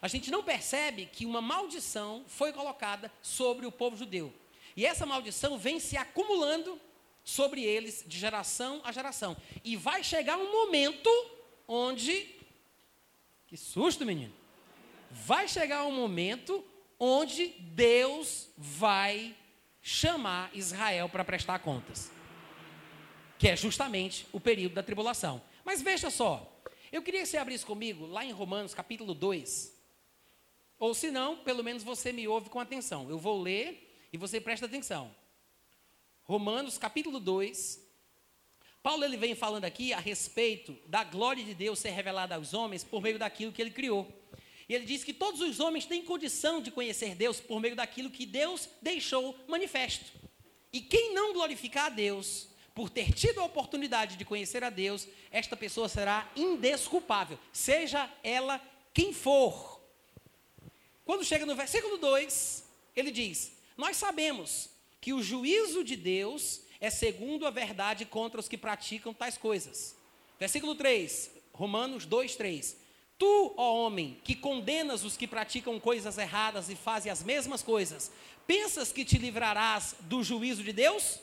A 0.01 0.07
gente 0.07 0.31
não 0.31 0.43
percebe 0.43 1.05
que 1.05 1.25
uma 1.25 1.41
maldição 1.41 2.23
foi 2.27 2.51
colocada 2.51 3.11
sobre 3.21 3.65
o 3.65 3.71
povo 3.71 3.95
judeu. 3.95 4.33
E 4.75 4.85
essa 4.85 5.05
maldição 5.05 5.57
vem 5.57 5.79
se 5.79 5.95
acumulando 5.95 6.79
sobre 7.23 7.63
eles 7.63 8.03
de 8.07 8.17
geração 8.17 8.81
a 8.83 8.91
geração. 8.91 9.37
E 9.63 9.75
vai 9.75 10.03
chegar 10.03 10.37
um 10.37 10.51
momento 10.51 11.09
onde. 11.67 12.27
Que 13.47 13.55
susto, 13.55 14.05
menino! 14.05 14.33
Vai 15.11 15.47
chegar 15.47 15.85
um 15.85 15.91
momento 15.91 16.65
onde 16.99 17.47
Deus 17.59 18.49
vai 18.57 19.35
chamar 19.81 20.49
Israel 20.53 21.09
para 21.09 21.25
prestar 21.25 21.59
contas, 21.59 22.11
que 23.37 23.49
é 23.49 23.55
justamente 23.55 24.25
o 24.31 24.39
período 24.39 24.73
da 24.73 24.83
tribulação. 24.83 25.41
Mas 25.65 25.81
veja 25.81 26.09
só, 26.09 26.49
eu 26.91 27.01
queria 27.01 27.21
que 27.21 27.27
você 27.27 27.37
abrisse 27.37 27.65
comigo 27.65 28.05
lá 28.05 28.23
em 28.23 28.31
Romanos 28.31 28.73
capítulo 28.73 29.13
2. 29.13 29.73
Ou 30.79 30.93
se 30.93 31.11
não, 31.11 31.37
pelo 31.37 31.63
menos 31.63 31.83
você 31.83 32.11
me 32.11 32.27
ouve 32.27 32.49
com 32.49 32.59
atenção. 32.59 33.09
Eu 33.09 33.17
vou 33.17 33.41
ler 33.41 34.07
e 34.11 34.17
você 34.17 34.39
presta 34.39 34.65
atenção. 34.65 35.13
Romanos 36.23 36.77
capítulo 36.77 37.19
2. 37.19 37.81
Paulo 38.81 39.03
ele 39.03 39.17
vem 39.17 39.33
falando 39.33 39.65
aqui 39.65 39.93
a 39.93 39.99
respeito 39.99 40.77
da 40.85 41.03
glória 41.03 41.43
de 41.43 41.53
Deus 41.53 41.79
ser 41.79 41.91
revelada 41.91 42.35
aos 42.35 42.53
homens 42.53 42.83
por 42.83 43.01
meio 43.01 43.17
daquilo 43.17 43.51
que 43.51 43.61
ele 43.61 43.71
criou. 43.71 44.11
Ele 44.73 44.85
diz 44.85 45.03
que 45.03 45.13
todos 45.13 45.41
os 45.41 45.59
homens 45.59 45.85
têm 45.85 46.03
condição 46.03 46.61
de 46.61 46.71
conhecer 46.71 47.15
Deus 47.15 47.39
por 47.39 47.59
meio 47.59 47.75
daquilo 47.75 48.09
que 48.09 48.25
Deus 48.25 48.67
deixou 48.81 49.37
manifesto. 49.47 50.11
E 50.71 50.81
quem 50.81 51.13
não 51.13 51.33
glorificar 51.33 51.85
a 51.85 51.89
Deus 51.89 52.47
por 52.73 52.89
ter 52.89 53.13
tido 53.13 53.39
a 53.39 53.45
oportunidade 53.45 54.15
de 54.15 54.25
conhecer 54.25 54.63
a 54.63 54.69
Deus, 54.69 55.07
esta 55.29 55.55
pessoa 55.55 55.87
será 55.87 56.31
indesculpável, 56.35 57.37
seja 57.51 58.11
ela 58.23 58.59
quem 58.93 59.13
for. 59.13 59.79
Quando 61.05 61.23
chega 61.23 61.45
no 61.45 61.55
versículo 61.55 61.97
2, 61.97 62.63
ele 62.95 63.11
diz: 63.11 63.51
Nós 63.77 63.97
sabemos 63.97 64.69
que 64.99 65.13
o 65.13 65.21
juízo 65.21 65.83
de 65.83 65.95
Deus 65.95 66.61
é 66.79 66.89
segundo 66.89 67.45
a 67.45 67.51
verdade 67.51 68.05
contra 68.05 68.39
os 68.39 68.47
que 68.47 68.57
praticam 68.57 69.13
tais 69.13 69.37
coisas. 69.37 69.95
Versículo 70.39 70.75
3, 70.75 71.31
Romanos 71.53 72.05
2, 72.05 72.35
3. 72.35 72.82
Tu, 73.17 73.53
ó 73.57 73.85
homem, 73.85 74.19
que 74.23 74.35
condenas 74.35 75.03
os 75.03 75.15
que 75.15 75.27
praticam 75.27 75.79
coisas 75.79 76.17
erradas 76.17 76.69
e 76.69 76.75
fazem 76.75 77.11
as 77.11 77.23
mesmas 77.23 77.61
coisas, 77.61 78.11
pensas 78.45 78.91
que 78.91 79.05
te 79.05 79.17
livrarás 79.17 79.95
do 80.01 80.23
juízo 80.23 80.63
de 80.63 80.73
Deus? 80.73 81.19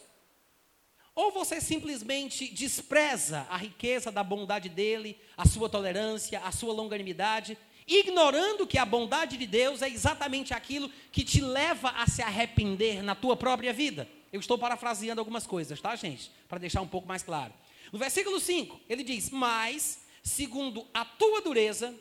Ou 1.14 1.32
você 1.32 1.60
simplesmente 1.60 2.48
despreza 2.48 3.46
a 3.50 3.56
riqueza 3.56 4.10
da 4.10 4.22
bondade 4.22 4.68
dele, 4.68 5.18
a 5.36 5.46
sua 5.46 5.68
tolerância, 5.68 6.40
a 6.40 6.52
sua 6.52 6.72
longanimidade, 6.72 7.58
ignorando 7.86 8.66
que 8.66 8.78
a 8.78 8.84
bondade 8.84 9.36
de 9.36 9.46
Deus 9.46 9.82
é 9.82 9.88
exatamente 9.88 10.54
aquilo 10.54 10.88
que 11.10 11.24
te 11.24 11.40
leva 11.40 11.90
a 11.90 12.06
se 12.06 12.22
arrepender 12.22 13.02
na 13.02 13.14
tua 13.14 13.36
própria 13.36 13.72
vida? 13.72 14.08
Eu 14.32 14.38
estou 14.38 14.56
parafraseando 14.56 15.20
algumas 15.20 15.46
coisas, 15.46 15.80
tá, 15.80 15.96
gente? 15.96 16.30
Para 16.48 16.58
deixar 16.58 16.80
um 16.80 16.86
pouco 16.86 17.08
mais 17.08 17.22
claro. 17.22 17.52
No 17.92 17.98
versículo 17.98 18.38
5, 18.38 18.80
ele 18.88 19.02
diz: 19.02 19.30
Mas, 19.30 20.04
segundo 20.22 20.86
a 20.92 21.04
tua 21.04 21.40
dureza 21.40 21.94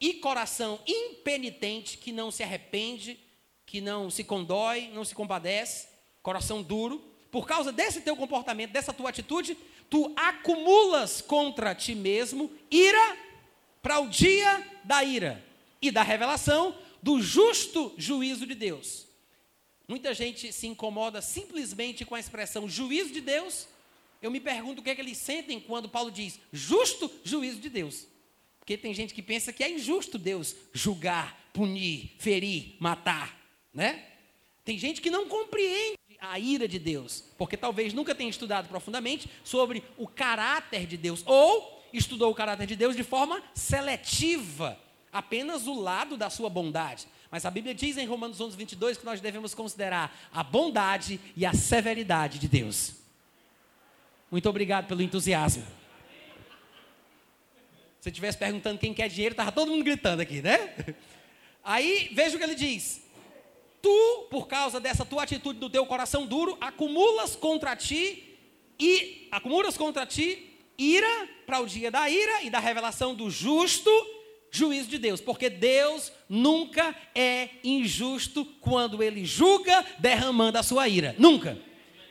e 0.00 0.14
coração 0.14 0.80
impenitente, 0.86 1.98
que 1.98 2.12
não 2.12 2.30
se 2.30 2.42
arrepende, 2.42 3.18
que 3.64 3.80
não 3.80 4.10
se 4.10 4.24
condói, 4.24 4.90
não 4.92 5.04
se 5.04 5.14
compadece, 5.14 5.88
coração 6.22 6.62
duro, 6.62 7.02
por 7.30 7.46
causa 7.46 7.72
desse 7.72 8.00
teu 8.00 8.16
comportamento, 8.16 8.70
dessa 8.70 8.92
tua 8.92 9.10
atitude, 9.10 9.56
tu 9.90 10.12
acumulas 10.16 11.20
contra 11.20 11.74
ti 11.74 11.94
mesmo 11.94 12.50
ira 12.70 13.18
para 13.82 13.98
o 13.98 14.08
dia 14.08 14.66
da 14.84 15.02
ira 15.02 15.44
e 15.80 15.90
da 15.90 16.02
revelação 16.02 16.76
do 17.02 17.20
justo 17.20 17.92
juízo 17.98 18.46
de 18.46 18.54
Deus. 18.54 19.06
Muita 19.86 20.14
gente 20.14 20.52
se 20.52 20.66
incomoda 20.66 21.20
simplesmente 21.20 22.04
com 22.04 22.14
a 22.14 22.20
expressão 22.20 22.68
juízo 22.68 23.12
de 23.12 23.20
Deus. 23.20 23.68
Eu 24.24 24.30
me 24.30 24.40
pergunto 24.40 24.80
o 24.80 24.82
que 24.82 24.88
é 24.88 24.94
que 24.94 25.02
eles 25.02 25.18
sentem 25.18 25.60
quando 25.60 25.86
Paulo 25.86 26.10
diz 26.10 26.40
justo 26.50 27.12
juízo 27.22 27.60
de 27.60 27.68
Deus. 27.68 28.06
Porque 28.58 28.74
tem 28.78 28.94
gente 28.94 29.12
que 29.12 29.20
pensa 29.20 29.52
que 29.52 29.62
é 29.62 29.70
injusto 29.70 30.16
Deus 30.16 30.56
julgar, 30.72 31.38
punir, 31.52 32.12
ferir, 32.18 32.74
matar, 32.80 33.38
né? 33.70 34.02
Tem 34.64 34.78
gente 34.78 35.02
que 35.02 35.10
não 35.10 35.28
compreende 35.28 35.98
a 36.18 36.38
ira 36.38 36.66
de 36.66 36.78
Deus, 36.78 37.22
porque 37.36 37.54
talvez 37.54 37.92
nunca 37.92 38.14
tenha 38.14 38.30
estudado 38.30 38.66
profundamente 38.66 39.28
sobre 39.44 39.84
o 39.98 40.08
caráter 40.08 40.86
de 40.86 40.96
Deus, 40.96 41.22
ou 41.26 41.84
estudou 41.92 42.32
o 42.32 42.34
caráter 42.34 42.66
de 42.66 42.76
Deus 42.76 42.96
de 42.96 43.04
forma 43.04 43.42
seletiva, 43.54 44.80
apenas 45.12 45.66
o 45.66 45.78
lado 45.78 46.16
da 46.16 46.30
sua 46.30 46.48
bondade. 46.48 47.06
Mas 47.30 47.44
a 47.44 47.50
Bíblia 47.50 47.74
diz 47.74 47.98
em 47.98 48.06
Romanos 48.06 48.40
11, 48.40 48.56
22 48.56 48.96
que 48.96 49.04
nós 49.04 49.20
devemos 49.20 49.54
considerar 49.54 50.18
a 50.32 50.42
bondade 50.42 51.20
e 51.36 51.44
a 51.44 51.52
severidade 51.52 52.38
de 52.38 52.48
Deus. 52.48 53.03
Muito 54.34 54.48
obrigado 54.48 54.88
pelo 54.88 55.00
entusiasmo. 55.00 55.62
Se 58.00 58.08
estivesse 58.08 58.36
perguntando 58.36 58.80
quem 58.80 58.92
quer 58.92 59.08
dinheiro, 59.08 59.32
estava 59.32 59.52
todo 59.52 59.70
mundo 59.70 59.84
gritando 59.84 60.20
aqui, 60.20 60.42
né? 60.42 60.74
Aí, 61.62 62.10
veja 62.12 62.34
o 62.34 62.38
que 62.40 62.44
ele 62.44 62.56
diz. 62.56 63.00
Tu, 63.80 64.26
por 64.32 64.48
causa 64.48 64.80
dessa 64.80 65.04
tua 65.04 65.22
atitude 65.22 65.60
do 65.60 65.70
teu 65.70 65.86
coração 65.86 66.26
duro, 66.26 66.58
acumulas 66.60 67.36
contra 67.36 67.76
ti 67.76 68.36
e 68.76 69.28
acumulas 69.30 69.76
contra 69.76 70.04
ti 70.04 70.58
ira 70.76 71.28
para 71.46 71.60
o 71.60 71.66
dia 71.68 71.88
da 71.88 72.10
ira 72.10 72.42
e 72.42 72.50
da 72.50 72.58
revelação 72.58 73.14
do 73.14 73.30
justo 73.30 73.88
juízo 74.50 74.88
de 74.88 74.98
Deus, 74.98 75.20
porque 75.20 75.48
Deus 75.48 76.10
nunca 76.28 76.92
é 77.14 77.50
injusto 77.62 78.44
quando 78.60 79.00
ele 79.00 79.24
julga 79.24 79.86
derramando 80.00 80.58
a 80.58 80.64
sua 80.64 80.88
ira. 80.88 81.14
Nunca. 81.20 81.56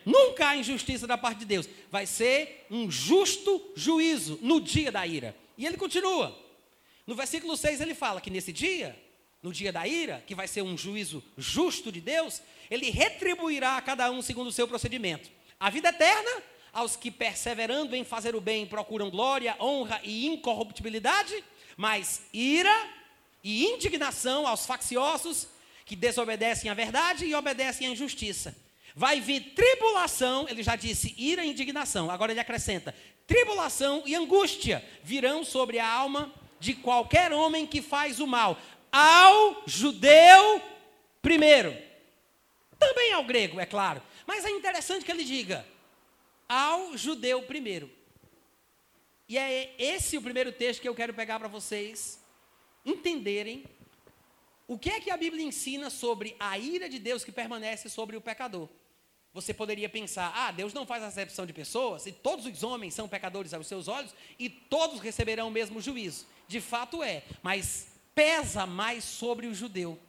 Nunca 0.06 0.50
há 0.50 0.58
injustiça 0.58 1.08
da 1.08 1.18
parte 1.18 1.40
de 1.40 1.46
Deus. 1.46 1.70
Vai 1.92 2.06
ser 2.06 2.66
um 2.70 2.90
justo 2.90 3.62
juízo 3.76 4.40
no 4.42 4.60
dia 4.60 4.92
da 4.92 5.06
ira. 5.06 5.36
E 5.58 5.66
ele 5.66 5.78
continua. 5.78 6.38
No 7.06 7.16
versículo 7.16 7.56
6 7.56 7.82
ele 7.82 7.94
fala 7.94 8.22
que 8.22 8.30
nesse 8.30 8.52
dia, 8.52 8.96
no 9.42 9.52
dia 9.52 9.72
da 9.72 9.88
ira, 9.88 10.24
que 10.26 10.36
vai 10.36 10.48
ser 10.48 10.62
um 10.62 10.78
juízo 10.78 11.24
justo 11.38 11.92
de 11.92 12.00
Deus, 12.00 12.42
ele 12.72 12.90
retribuirá 12.90 13.78
a 13.78 13.82
cada 13.82 14.10
um 14.10 14.22
segundo 14.22 14.48
o 14.48 14.54
seu 14.54 14.68
procedimento. 14.68 15.30
A 15.60 15.70
vida 15.70 15.90
eterna 15.90 16.44
aos 16.74 16.96
que 16.96 17.12
perseverando 17.12 17.96
em 17.96 18.04
fazer 18.04 18.36
o 18.36 18.42
bem 18.42 18.66
procuram 18.66 19.10
glória, 19.10 19.56
honra 19.60 20.02
e 20.04 20.26
incorruptibilidade, 20.26 21.44
mas 21.78 22.24
ira 22.34 22.90
e 23.44 23.66
indignação 23.66 24.48
aos 24.48 24.66
facciosos 24.66 25.48
que 25.86 25.96
desobedecem 25.96 26.72
à 26.72 26.74
verdade 26.74 27.26
e 27.26 27.36
obedecem 27.36 27.88
à 27.88 27.92
injustiça. 27.92 28.56
Vai 28.96 29.20
vir 29.20 29.54
tribulação, 29.56 30.48
ele 30.48 30.62
já 30.62 30.76
disse 30.76 31.16
ira 31.18 31.44
e 31.44 31.50
indignação, 31.50 32.12
agora 32.12 32.32
ele 32.32 32.40
acrescenta: 32.40 32.94
tribulação 33.26 34.04
e 34.06 34.16
angústia 34.16 34.84
virão 35.04 35.44
sobre 35.44 35.80
a 35.80 35.92
alma 35.92 36.34
de 36.60 36.74
qualquer 36.76 37.32
homem 37.32 37.66
que 37.66 37.82
faz 37.82 38.20
o 38.20 38.28
mal, 38.28 38.58
ao 38.92 39.64
judeu 39.66 40.62
primeiro, 41.22 41.76
também 42.78 43.14
ao 43.14 43.24
grego, 43.24 43.60
é 43.60 43.66
claro, 43.66 44.02
mas 44.28 44.46
é 44.46 44.50
interessante 44.52 45.04
que 45.04 45.12
ele 45.12 45.24
diga: 45.24 45.66
ao 46.48 46.96
judeu 46.96 47.42
primeiro. 47.42 47.90
E 49.28 49.38
é 49.38 49.74
esse 49.80 50.18
o 50.18 50.22
primeiro 50.22 50.52
texto 50.52 50.82
que 50.82 50.88
eu 50.88 50.94
quero 50.94 51.14
pegar 51.14 51.40
para 51.40 51.48
vocês 51.48 52.20
entenderem 52.86 53.64
o 54.68 54.78
que 54.78 54.90
é 54.90 55.00
que 55.00 55.10
a 55.10 55.18
Bíblia 55.18 55.44
ensina 55.44 55.90
sobre 55.90 56.36
a 56.40 56.58
ira 56.58 56.88
de 56.88 57.00
Deus 57.00 57.24
que 57.24 57.32
permanece 57.32 57.90
sobre 57.90 58.16
o 58.16 58.22
pecador. 58.22 58.70
Você 59.34 59.54
poderia 59.54 59.90
pensar, 59.90 60.32
ah, 60.36 60.52
Deus 60.52 60.74
não 60.74 60.86
faz 60.86 61.02
acepção 61.02 61.46
de 61.46 61.54
pessoas, 61.54 62.06
e 62.06 62.12
todos 62.12 62.46
os 62.46 62.62
homens 62.62 62.94
são 62.94 63.08
pecadores 63.08 63.54
aos 63.54 63.66
seus 63.66 63.88
olhos, 63.88 64.14
e 64.38 64.48
todos 64.48 65.00
receberão 65.00 65.48
o 65.48 65.52
mesmo 65.52 65.82
juízo. 65.82 66.28
De 66.48 66.62
fato 66.62 67.02
é, 67.02 67.24
mas 67.42 67.88
pesa 68.14 68.68
mais 68.68 69.04
sobre 69.04 69.48
o 69.48 69.56
judeu. 69.56 70.00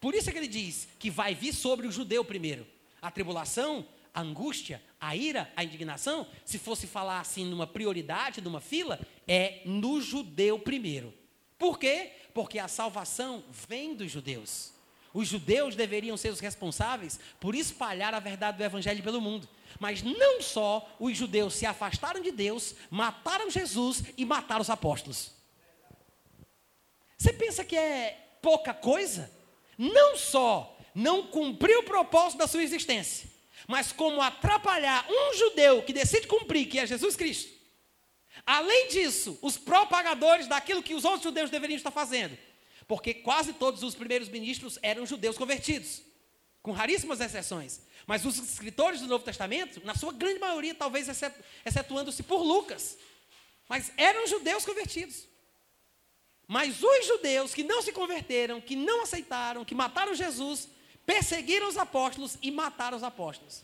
Por 0.00 0.14
isso 0.14 0.28
é 0.28 0.32
que 0.32 0.38
ele 0.38 0.48
diz 0.48 0.86
que 0.98 1.10
vai 1.10 1.34
vir 1.34 1.52
sobre 1.52 1.86
o 1.88 1.92
judeu 1.92 2.24
primeiro. 2.24 2.64
A 3.00 3.10
tribulação, 3.10 3.84
a 4.14 4.20
angústia, 4.20 4.80
a 5.00 5.16
ira, 5.16 5.52
a 5.56 5.64
indignação, 5.64 6.26
se 6.44 6.58
fosse 6.58 6.86
falar 6.86 7.20
assim 7.20 7.44
numa 7.44 7.66
prioridade, 7.66 8.40
numa 8.40 8.60
fila, 8.60 9.00
é 9.26 9.62
no 9.64 10.00
judeu 10.00 10.58
primeiro. 10.58 11.12
Por 11.58 11.78
quê? 11.78 12.12
Porque 12.32 12.58
a 12.58 12.68
salvação 12.68 13.44
vem 13.68 13.94
dos 13.94 14.10
judeus. 14.10 14.71
Os 15.14 15.28
judeus 15.28 15.76
deveriam 15.76 16.16
ser 16.16 16.30
os 16.30 16.40
responsáveis 16.40 17.20
por 17.38 17.54
espalhar 17.54 18.14
a 18.14 18.20
verdade 18.20 18.58
do 18.58 18.64
evangelho 18.64 19.02
pelo 19.02 19.20
mundo. 19.20 19.48
Mas 19.78 20.02
não 20.02 20.40
só 20.40 20.88
os 20.98 21.16
judeus 21.16 21.54
se 21.54 21.66
afastaram 21.66 22.20
de 22.20 22.30
Deus, 22.30 22.74
mataram 22.90 23.50
Jesus 23.50 24.02
e 24.16 24.24
mataram 24.24 24.62
os 24.62 24.70
apóstolos. 24.70 25.32
Você 27.18 27.32
pensa 27.32 27.64
que 27.64 27.76
é 27.76 28.36
pouca 28.40 28.72
coisa? 28.74 29.30
Não 29.78 30.16
só 30.16 30.78
não 30.94 31.26
cumpriu 31.26 31.80
o 31.80 31.84
propósito 31.84 32.38
da 32.38 32.46
sua 32.46 32.62
existência, 32.62 33.30
mas 33.66 33.92
como 33.92 34.20
atrapalhar 34.20 35.06
um 35.08 35.34
judeu 35.34 35.82
que 35.82 35.92
decide 35.92 36.26
cumprir, 36.26 36.66
que 36.66 36.78
é 36.78 36.86
Jesus 36.86 37.16
Cristo. 37.16 37.52
Além 38.44 38.88
disso, 38.88 39.38
os 39.40 39.56
propagadores 39.56 40.46
daquilo 40.46 40.82
que 40.82 40.94
os 40.94 41.04
outros 41.04 41.22
judeus 41.22 41.50
deveriam 41.50 41.76
estar 41.76 41.90
fazendo. 41.90 42.36
Porque 42.86 43.14
quase 43.14 43.52
todos 43.52 43.82
os 43.82 43.94
primeiros 43.94 44.28
ministros 44.28 44.78
eram 44.82 45.06
judeus 45.06 45.38
convertidos, 45.38 46.02
com 46.62 46.72
raríssimas 46.72 47.20
exceções. 47.20 47.80
Mas 48.06 48.24
os 48.24 48.36
escritores 48.38 49.00
do 49.00 49.06
Novo 49.06 49.24
Testamento, 49.24 49.84
na 49.84 49.94
sua 49.94 50.12
grande 50.12 50.38
maioria, 50.38 50.74
talvez 50.74 51.08
excetuando-se 51.64 52.22
por 52.22 52.42
Lucas, 52.42 52.98
mas 53.68 53.92
eram 53.96 54.26
judeus 54.26 54.64
convertidos. 54.64 55.26
Mas 56.46 56.82
os 56.82 57.06
judeus 57.06 57.54
que 57.54 57.62
não 57.62 57.80
se 57.80 57.92
converteram, 57.92 58.60
que 58.60 58.76
não 58.76 59.02
aceitaram, 59.02 59.64
que 59.64 59.74
mataram 59.74 60.14
Jesus, 60.14 60.68
perseguiram 61.06 61.68
os 61.68 61.76
apóstolos 61.76 62.36
e 62.42 62.50
mataram 62.50 62.96
os 62.96 63.02
apóstolos. 63.02 63.62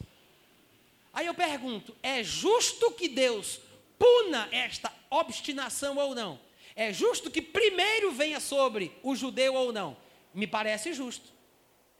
Aí 1.12 1.26
eu 1.26 1.34
pergunto: 1.34 1.94
é 2.02 2.22
justo 2.22 2.92
que 2.92 3.08
Deus 3.08 3.60
puna 3.98 4.48
esta 4.52 4.92
obstinação 5.10 5.96
ou 5.96 6.14
não? 6.14 6.40
É 6.78 6.92
justo 6.92 7.28
que 7.28 7.42
primeiro 7.42 8.12
venha 8.12 8.38
sobre 8.38 8.96
o 9.02 9.16
judeu 9.16 9.52
ou 9.52 9.72
não? 9.72 9.96
Me 10.32 10.46
parece 10.46 10.92
justo. 10.92 11.28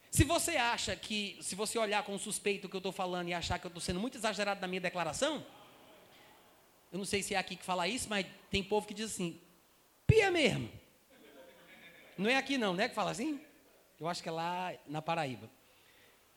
Se 0.09 0.23
você 0.23 0.57
acha 0.57 0.95
que, 0.95 1.37
se 1.41 1.57
você 1.57 1.77
olhar 1.81 2.05
com 2.05 2.17
suspeito 2.17 2.69
que 2.69 2.77
eu 2.77 2.79
estou 2.79 2.93
falando 2.93 3.29
e 3.29 3.35
achar 3.35 3.59
que 3.59 3.67
eu 3.67 3.71
estou 3.71 3.81
sendo 3.81 3.99
muito 3.99 4.17
exagerado 4.17 4.61
na 4.61 4.69
minha 4.69 4.81
declaração, 4.81 5.45
eu 6.93 6.99
não 6.99 7.05
sei 7.05 7.25
se 7.25 7.35
é 7.35 7.39
aqui 7.39 7.57
que 7.57 7.65
fala 7.65 7.89
isso, 7.89 8.09
mas 8.09 8.25
tem 8.53 8.63
povo 8.63 8.87
que 8.87 8.95
diz 8.95 9.07
assim, 9.07 9.41
pia 10.07 10.31
mesmo. 10.31 10.71
Não 12.17 12.31
é 12.31 12.37
aqui 12.37 12.57
não, 12.57 12.73
né? 12.73 12.89
Que 12.89 12.95
fala 12.95 13.11
assim? 13.11 13.41
Eu 13.99 14.07
acho 14.07 14.23
que 14.23 14.29
é 14.29 14.33
lá 14.33 14.73
na 14.87 15.03
Paraíba. 15.03 15.51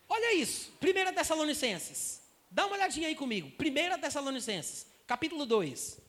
Olha 0.09 0.33
isso, 0.33 0.73
1 0.81 1.13
Tessalonicenses. 1.13 2.23
Dá 2.49 2.65
uma 2.65 2.75
olhadinha 2.75 3.07
aí 3.07 3.13
comigo. 3.15 3.51
1 3.59 4.01
Tessalonicenses, 4.01 4.87
capítulo 5.05 5.45
2. 5.45 6.01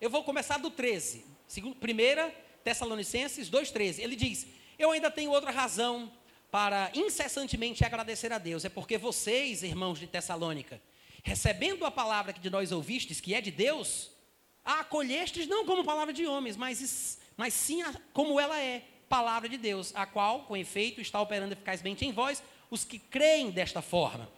Eu 0.00 0.08
vou 0.08 0.22
começar 0.22 0.58
do 0.58 0.70
13. 0.70 1.24
1 1.56 2.32
Tessalonicenses 2.62 3.50
2,13. 3.50 3.98
Ele 3.98 4.14
diz: 4.14 4.46
Eu 4.78 4.92
ainda 4.92 5.10
tenho 5.10 5.32
outra 5.32 5.50
razão 5.50 6.12
para 6.52 6.90
incessantemente 6.94 7.84
agradecer 7.84 8.32
a 8.32 8.38
Deus 8.38 8.64
é 8.64 8.68
porque 8.68 8.96
vocês, 8.96 9.64
irmãos 9.64 9.98
de 9.98 10.06
Tessalônica, 10.06 10.80
recebendo 11.24 11.84
a 11.84 11.90
palavra 11.90 12.32
que 12.32 12.38
de 12.38 12.48
nós 12.48 12.70
ouvistes, 12.70 13.20
que 13.20 13.34
é 13.34 13.40
de 13.40 13.50
Deus, 13.50 14.10
a 14.64 14.80
acolhestes 14.80 15.48
não 15.48 15.66
como 15.66 15.84
palavra 15.84 16.14
de 16.14 16.26
homens, 16.26 16.56
mas, 16.56 17.18
mas 17.36 17.52
sim 17.52 17.82
a, 17.82 17.92
como 18.12 18.38
ela 18.38 18.58
é, 18.60 18.84
palavra 19.08 19.48
de 19.48 19.58
Deus, 19.58 19.92
a 19.96 20.06
qual, 20.06 20.44
com 20.44 20.56
efeito, 20.56 21.00
está 21.00 21.20
operando 21.20 21.54
eficazmente 21.54 22.06
em 22.06 22.12
vós, 22.12 22.40
os 22.70 22.84
que 22.84 23.00
creem 23.00 23.50
desta 23.50 23.82
forma. 23.82 24.30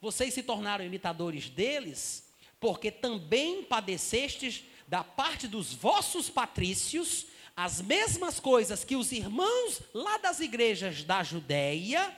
Vocês 0.00 0.32
se 0.32 0.42
tornaram 0.42 0.84
imitadores 0.84 1.50
deles, 1.50 2.26
porque 2.58 2.90
também 2.90 3.62
padecestes 3.62 4.64
da 4.88 5.02
parte 5.02 5.48
dos 5.48 5.72
vossos 5.72 6.28
patrícios 6.30 7.26
as 7.56 7.80
mesmas 7.80 8.38
coisas 8.38 8.84
que 8.84 8.96
os 8.96 9.10
irmãos 9.12 9.80
lá 9.94 10.18
das 10.18 10.40
igrejas 10.40 11.02
da 11.02 11.22
Judéia 11.22 12.14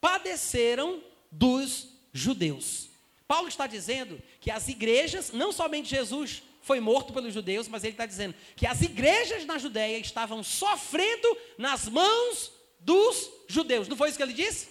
padeceram 0.00 1.02
dos 1.30 1.88
judeus. 2.12 2.88
Paulo 3.26 3.48
está 3.48 3.66
dizendo 3.66 4.22
que 4.40 4.50
as 4.50 4.68
igrejas, 4.68 5.32
não 5.32 5.50
somente 5.50 5.88
Jesus 5.88 6.42
foi 6.60 6.78
morto 6.78 7.12
pelos 7.12 7.34
judeus, 7.34 7.66
mas 7.66 7.82
ele 7.82 7.94
está 7.94 8.06
dizendo 8.06 8.36
que 8.54 8.66
as 8.66 8.82
igrejas 8.82 9.44
na 9.44 9.58
Judéia 9.58 9.98
estavam 9.98 10.44
sofrendo 10.44 11.36
nas 11.58 11.88
mãos 11.88 12.52
dos 12.78 13.30
judeus. 13.48 13.88
Não 13.88 13.96
foi 13.96 14.10
isso 14.10 14.16
que 14.16 14.22
ele 14.22 14.32
disse? 14.32 14.68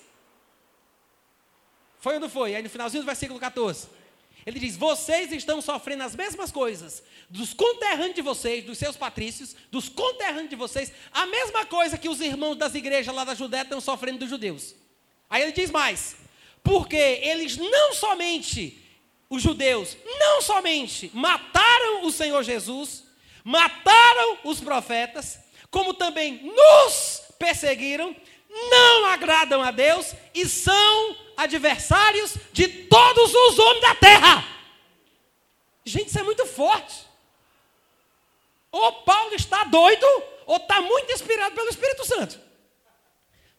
Foi 2.00 2.14
ou 2.14 2.20
não 2.20 2.30
foi? 2.30 2.56
Aí 2.56 2.64
no 2.64 2.70
finalzinho 2.70 3.04
do 3.04 3.06
versículo 3.06 3.40
14. 3.40 3.90
Ele 4.46 4.60
diz: 4.60 4.76
Vocês 4.76 5.32
estão 5.32 5.62
sofrendo 5.62 6.04
as 6.04 6.16
mesmas 6.16 6.52
coisas 6.52 7.04
dos 7.30 7.54
conterrâneos 7.54 8.16
de 8.16 8.22
vocês, 8.22 8.64
dos 8.64 8.78
seus 8.78 8.98
patrícios, 8.98 9.56
dos 9.72 9.88
conterrâneos 9.88 10.50
de 10.50 10.56
vocês, 10.56 10.92
a 11.12 11.26
mesma 11.26 11.66
coisa 11.66 11.98
que 11.98 12.10
os 12.10 12.20
irmãos 12.20 12.56
das 12.56 12.76
igrejas 12.76 13.14
lá 13.14 13.24
da 13.24 13.36
Judéia 13.36 13.64
estão 13.64 13.80
sofrendo 13.80 14.20
dos 14.20 14.30
judeus. 14.30 14.76
Aí 15.30 15.44
ele 15.44 15.52
diz 15.52 15.70
mais: 15.70 16.16
Porque 16.64 16.96
eles 16.98 17.58
não 17.58 17.94
somente, 17.94 18.78
os 19.30 19.42
judeus, 19.42 19.96
não 20.20 20.42
somente 20.42 21.10
mataram 21.14 22.06
o 22.06 22.12
Senhor 22.12 22.44
Jesus, 22.44 23.04
mataram 23.44 24.40
os 24.44 24.60
profetas, 24.60 25.40
como 25.70 25.94
também 25.94 26.44
nos 26.44 27.31
perseguiram, 27.42 28.16
não 28.70 29.06
agradam 29.08 29.62
a 29.64 29.72
Deus 29.72 30.14
e 30.34 30.48
são 30.48 31.18
adversários 31.36 32.36
de 32.54 32.68
todos 32.68 33.34
os 33.34 33.60
homens 33.60 33.82
da 33.82 33.96
terra. 33.96 34.46
Gente, 35.84 36.10
isso 36.10 36.20
é 36.20 36.24
muito 36.24 36.46
forte. 36.46 36.96
Ou 38.72 39.02
Paulo 39.02 39.34
está 39.34 39.64
doido, 39.64 40.06
ou 40.46 40.58
está 40.58 40.80
muito 40.82 41.12
inspirado 41.12 41.56
pelo 41.56 41.70
Espírito 41.70 42.06
Santo. 42.06 42.40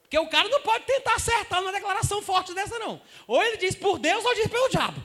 Porque 0.02 0.18
o 0.18 0.28
cara 0.28 0.48
não 0.48 0.60
pode 0.60 0.84
tentar 0.84 1.14
acertar 1.14 1.60
uma 1.60 1.72
declaração 1.72 2.22
forte 2.22 2.54
dessa, 2.54 2.78
não. 2.78 3.02
Ou 3.26 3.42
ele 3.42 3.56
diz 3.56 3.74
por 3.74 3.98
Deus, 3.98 4.24
ou 4.24 4.34
diz 4.34 4.46
pelo 4.46 4.68
diabo. 4.68 5.04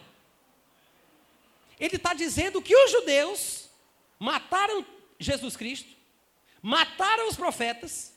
Ele 1.79 1.95
está 1.95 2.13
dizendo 2.13 2.61
que 2.61 2.75
os 2.75 2.91
judeus 2.91 3.69
mataram 4.19 4.85
Jesus 5.19 5.55
Cristo, 5.55 5.89
mataram 6.61 7.27
os 7.27 7.35
profetas, 7.35 8.13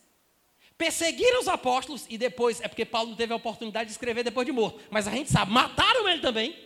perseguiram 0.81 1.41
os 1.41 1.47
apóstolos 1.47 2.07
e 2.09 2.17
depois, 2.17 2.59
é 2.63 2.67
porque 2.67 2.87
Paulo 2.87 3.15
teve 3.15 3.35
a 3.35 3.37
oportunidade 3.37 3.89
de 3.89 3.93
escrever 3.93 4.25
depois 4.25 4.47
de 4.47 4.53
morto, 4.53 4.81
mas 4.91 5.07
a 5.07 5.11
gente 5.11 5.31
sabe, 5.31 5.53
mataram 5.53 6.09
ele 6.09 6.23
também, 6.23 6.59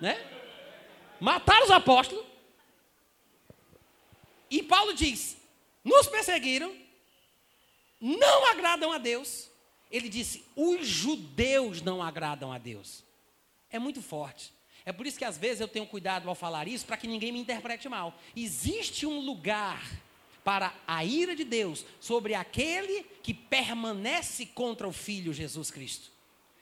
né? 0.00 0.20
Mataram 1.20 1.64
os 1.64 1.70
apóstolos. 1.70 2.26
E 4.50 4.64
Paulo 4.64 4.94
diz: 4.94 5.36
nos 5.84 6.08
perseguiram, 6.08 6.74
não 8.00 8.46
agradam 8.46 8.90
a 8.90 8.98
Deus. 8.98 9.48
Ele 9.92 10.08
disse: 10.08 10.44
os 10.56 10.84
judeus 10.84 11.80
não 11.80 12.02
agradam 12.02 12.52
a 12.52 12.58
Deus. 12.58 13.04
É 13.70 13.78
muito 13.78 14.02
forte. 14.02 14.52
É 14.84 14.92
por 14.92 15.06
isso 15.06 15.18
que 15.18 15.24
às 15.24 15.38
vezes 15.38 15.60
eu 15.60 15.68
tenho 15.68 15.86
cuidado 15.86 16.28
ao 16.28 16.34
falar 16.34 16.66
isso 16.66 16.84
para 16.84 16.96
que 16.96 17.06
ninguém 17.06 17.30
me 17.30 17.38
interprete 17.38 17.88
mal. 17.88 18.12
Existe 18.34 19.06
um 19.06 19.20
lugar 19.20 19.88
para 20.44 20.74
a 20.86 21.04
ira 21.04 21.34
de 21.34 21.42
Deus 21.42 21.84
sobre 21.98 22.34
aquele 22.34 23.04
que 23.22 23.32
permanece 23.32 24.46
contra 24.46 24.86
o 24.86 24.92
Filho 24.92 25.32
Jesus 25.32 25.70
Cristo. 25.70 26.10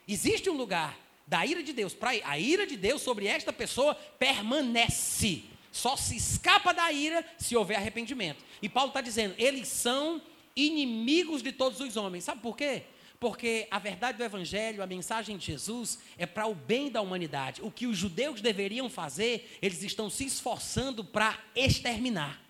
Existe 0.07 0.49
um 0.49 0.57
lugar 0.57 0.99
da 1.26 1.45
ira 1.45 1.62
de 1.62 1.72
Deus, 1.72 1.93
para 1.93 2.11
a 2.24 2.39
ira 2.39 2.66
de 2.66 2.76
Deus 2.76 3.03
sobre 3.03 3.26
esta 3.26 3.53
pessoa 3.53 3.95
permanece. 3.95 5.43
Só 5.70 5.97
se 5.97 6.16
escapa 6.16 6.72
da 6.72 6.93
ira 6.93 7.24
se 7.39 7.57
houver 7.57 7.76
arrependimento. 7.76 8.45
E 8.61 8.68
Paulo 8.68 8.89
está 8.89 9.01
dizendo, 9.01 9.35
eles 9.39 9.68
são 9.68 10.20
inimigos 10.55 11.43
de 11.43 11.51
todos 11.51 11.80
os 11.80 11.97
homens. 11.97 12.24
Sabe 12.24 12.43
por 12.43 12.57
quê? 12.57 12.83
Porque 13.18 13.66
a 13.70 13.78
verdade 13.78 14.18
do 14.18 14.24
Evangelho, 14.24 14.83
a 14.83 14.87
mensagem 14.87 15.39
de 15.39 15.47
Jesus, 15.47 16.01
é 16.18 16.26
para 16.26 16.47
o 16.47 16.55
bem 16.55 16.91
da 16.91 17.01
humanidade. 17.01 17.62
O 17.62 17.70
que 17.70 17.87
os 17.87 17.97
judeus 17.97 18.41
deveriam 18.41 18.91
fazer, 18.91 19.59
eles 19.62 19.83
estão 19.83 20.11
se 20.11 20.26
esforçando 20.26 21.05
para 21.05 21.39
exterminar. 21.55 22.43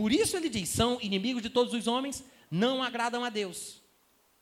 Por 0.00 0.10
isso 0.10 0.34
ele 0.34 0.48
diz: 0.48 0.70
são 0.70 0.98
inimigos 1.02 1.42
de 1.42 1.50
todos 1.50 1.74
os 1.74 1.86
homens, 1.86 2.24
não 2.50 2.82
agradam 2.82 3.22
a 3.22 3.28
Deus. 3.28 3.82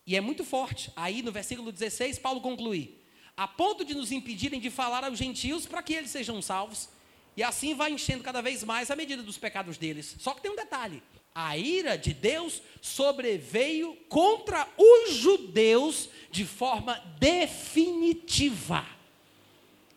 E 0.06 0.14
é 0.14 0.20
muito 0.20 0.44
forte. 0.44 0.92
Aí 0.94 1.20
no 1.20 1.32
versículo 1.32 1.72
16, 1.72 2.16
Paulo 2.20 2.40
conclui: 2.40 2.96
a 3.36 3.48
ponto 3.48 3.84
de 3.84 3.92
nos 3.92 4.12
impedirem 4.12 4.61
de 4.61 4.70
falar 4.70 5.02
aos 5.02 5.18
gentios 5.18 5.66
para 5.66 5.82
que 5.82 5.94
eles 5.94 6.12
sejam 6.12 6.40
salvos. 6.40 6.88
E 7.36 7.42
assim 7.42 7.74
vai 7.74 7.90
enchendo 7.90 8.22
cada 8.22 8.40
vez 8.40 8.62
mais 8.62 8.88
a 8.88 8.94
medida 8.94 9.20
dos 9.20 9.36
pecados 9.36 9.76
deles. 9.76 10.14
Só 10.20 10.32
que 10.32 10.42
tem 10.42 10.52
um 10.52 10.54
detalhe: 10.54 11.02
a 11.34 11.59
ira 11.59 11.98
de 11.98 12.14
Deus 12.14 12.62
sobreveio 12.80 13.96
contra 14.09 14.68
os 14.78 15.12
judeus 15.16 16.09
de 16.30 16.46
forma 16.46 17.02
definitiva. 17.18 18.86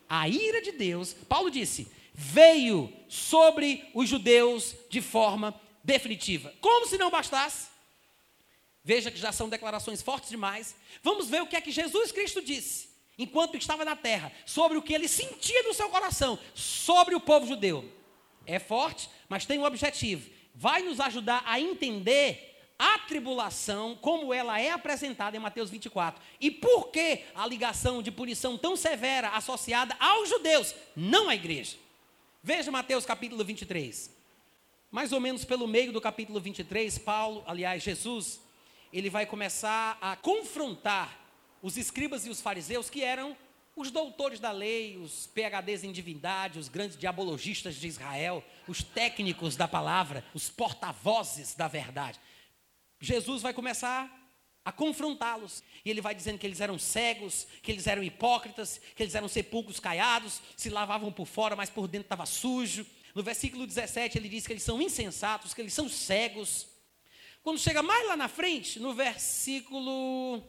A 0.10 0.28
ira 0.28 0.60
de 0.60 0.72
Deus, 0.72 1.14
Paulo 1.30 1.52
disse, 1.52 1.88
veio 2.14 2.92
sobre 3.08 3.90
os 3.94 4.08
judeus 4.08 4.76
de 4.90 5.02
forma 5.02 5.60
definitiva. 5.84 6.54
Como 6.62 6.86
se 6.86 6.98
não 6.98 7.10
bastasse, 7.10 7.70
veja 8.84 9.12
que 9.12 9.20
já 9.20 9.32
são 9.32 9.50
declarações 9.50 10.02
fortes 10.02 10.30
demais. 10.30 10.76
Vamos 11.02 11.30
ver 11.30 11.42
o 11.42 11.48
que 11.48 11.56
é 11.56 11.62
que 11.62 11.72
Jesus 11.72 12.12
Cristo 12.12 12.42
disse, 12.42 12.90
enquanto 13.18 13.58
estava 13.58 13.86
na 13.86 13.96
terra, 13.96 14.32
sobre 14.46 14.78
o 14.78 14.82
que 14.82 14.94
ele 14.94 15.08
sentia 15.08 15.64
no 15.64 15.74
seu 15.74 15.90
coração, 15.90 16.38
sobre 16.54 17.16
o 17.16 17.20
povo 17.20 17.48
judeu. 17.48 17.90
É 18.46 18.60
forte, 18.60 19.10
mas 19.30 19.46
tem 19.46 19.60
um 19.60 19.66
objetivo. 19.66 20.30
Vai 20.54 20.82
nos 20.82 21.00
ajudar 21.00 21.44
a 21.46 21.60
entender 21.60 22.50
a 22.78 22.98
tribulação, 22.98 23.96
como 24.02 24.34
ela 24.34 24.60
é 24.60 24.72
apresentada 24.72 25.38
em 25.38 25.40
Mateus 25.40 25.70
24. 25.70 26.20
E 26.40 26.50
por 26.50 26.88
que 26.88 27.22
a 27.36 27.46
ligação 27.46 28.02
de 28.02 28.12
punição 28.12 28.58
tão 28.58 28.76
severa 28.76 29.30
associada 29.30 29.96
aos 30.00 30.28
judeus, 30.28 30.74
não 30.96 31.30
à 31.30 31.36
igreja? 31.36 31.78
Veja 32.44 32.72
Mateus 32.72 33.06
capítulo 33.06 33.44
23. 33.44 34.10
Mais 34.90 35.14
ou 35.14 35.20
menos 35.20 35.46
pelo 35.46 35.68
meio 35.68 35.94
do 35.94 36.02
capítulo 36.02 36.40
23, 36.40 36.98
Paulo, 36.98 37.44
aliás, 37.46 37.84
Jesus, 37.84 38.42
ele 38.92 39.12
vai 39.12 39.28
começar 39.28 39.96
a 40.02 40.16
confrontar 40.16 41.20
os 41.62 41.78
escribas 41.78 42.26
e 42.26 42.32
os 42.32 42.42
fariseus, 42.42 42.90
que 42.90 43.04
eram 43.04 43.38
os 43.76 43.92
doutores 43.92 44.40
da 44.40 44.52
lei, 44.52 44.98
os 44.98 45.28
PHDs 45.28 45.84
em 45.84 45.92
divindade, 45.92 46.58
os 46.58 46.68
grandes 46.68 46.98
diabologistas 46.98 47.76
de 47.76 47.88
Israel, 47.88 48.44
os 48.68 48.82
técnicos 48.84 49.56
da 49.56 49.68
palavra, 49.68 50.26
os 50.34 50.50
porta-vozes 50.50 51.54
da 51.54 51.68
verdade. 51.68 52.20
Jesus 53.00 53.44
vai 53.44 53.54
começar 53.54 54.12
a 54.64 54.72
confrontá-los. 54.72 55.64
E 55.84 55.90
ele 55.90 56.02
vai 56.02 56.14
dizendo 56.14 56.38
que 56.38 56.46
eles 56.46 56.62
eram 56.62 56.78
cegos, 56.78 57.48
que 57.62 57.72
eles 57.72 57.88
eram 57.88 58.04
hipócritas, 58.04 58.80
que 58.96 59.04
eles 59.04 59.16
eram 59.16 59.28
sepulcros 59.28 59.80
caiados, 59.80 60.42
se 60.56 60.70
lavavam 60.70 61.12
por 61.12 61.26
fora, 61.26 61.56
mas 61.56 61.70
por 61.70 61.88
dentro 61.88 62.06
estava 62.06 62.26
sujo. 62.26 62.86
No 63.14 63.24
versículo 63.24 63.68
17 63.68 64.18
ele 64.18 64.30
diz 64.30 64.46
que 64.46 64.54
eles 64.54 64.64
são 64.64 64.82
insensatos, 64.82 65.54
que 65.54 65.62
eles 65.62 65.74
são 65.74 65.90
cegos. 65.90 66.68
Quando 67.44 67.60
chega 67.60 67.82
mais 67.82 68.08
lá 68.08 68.16
na 68.16 68.28
frente, 68.28 68.80
no 68.80 68.94
versículo 68.94 70.44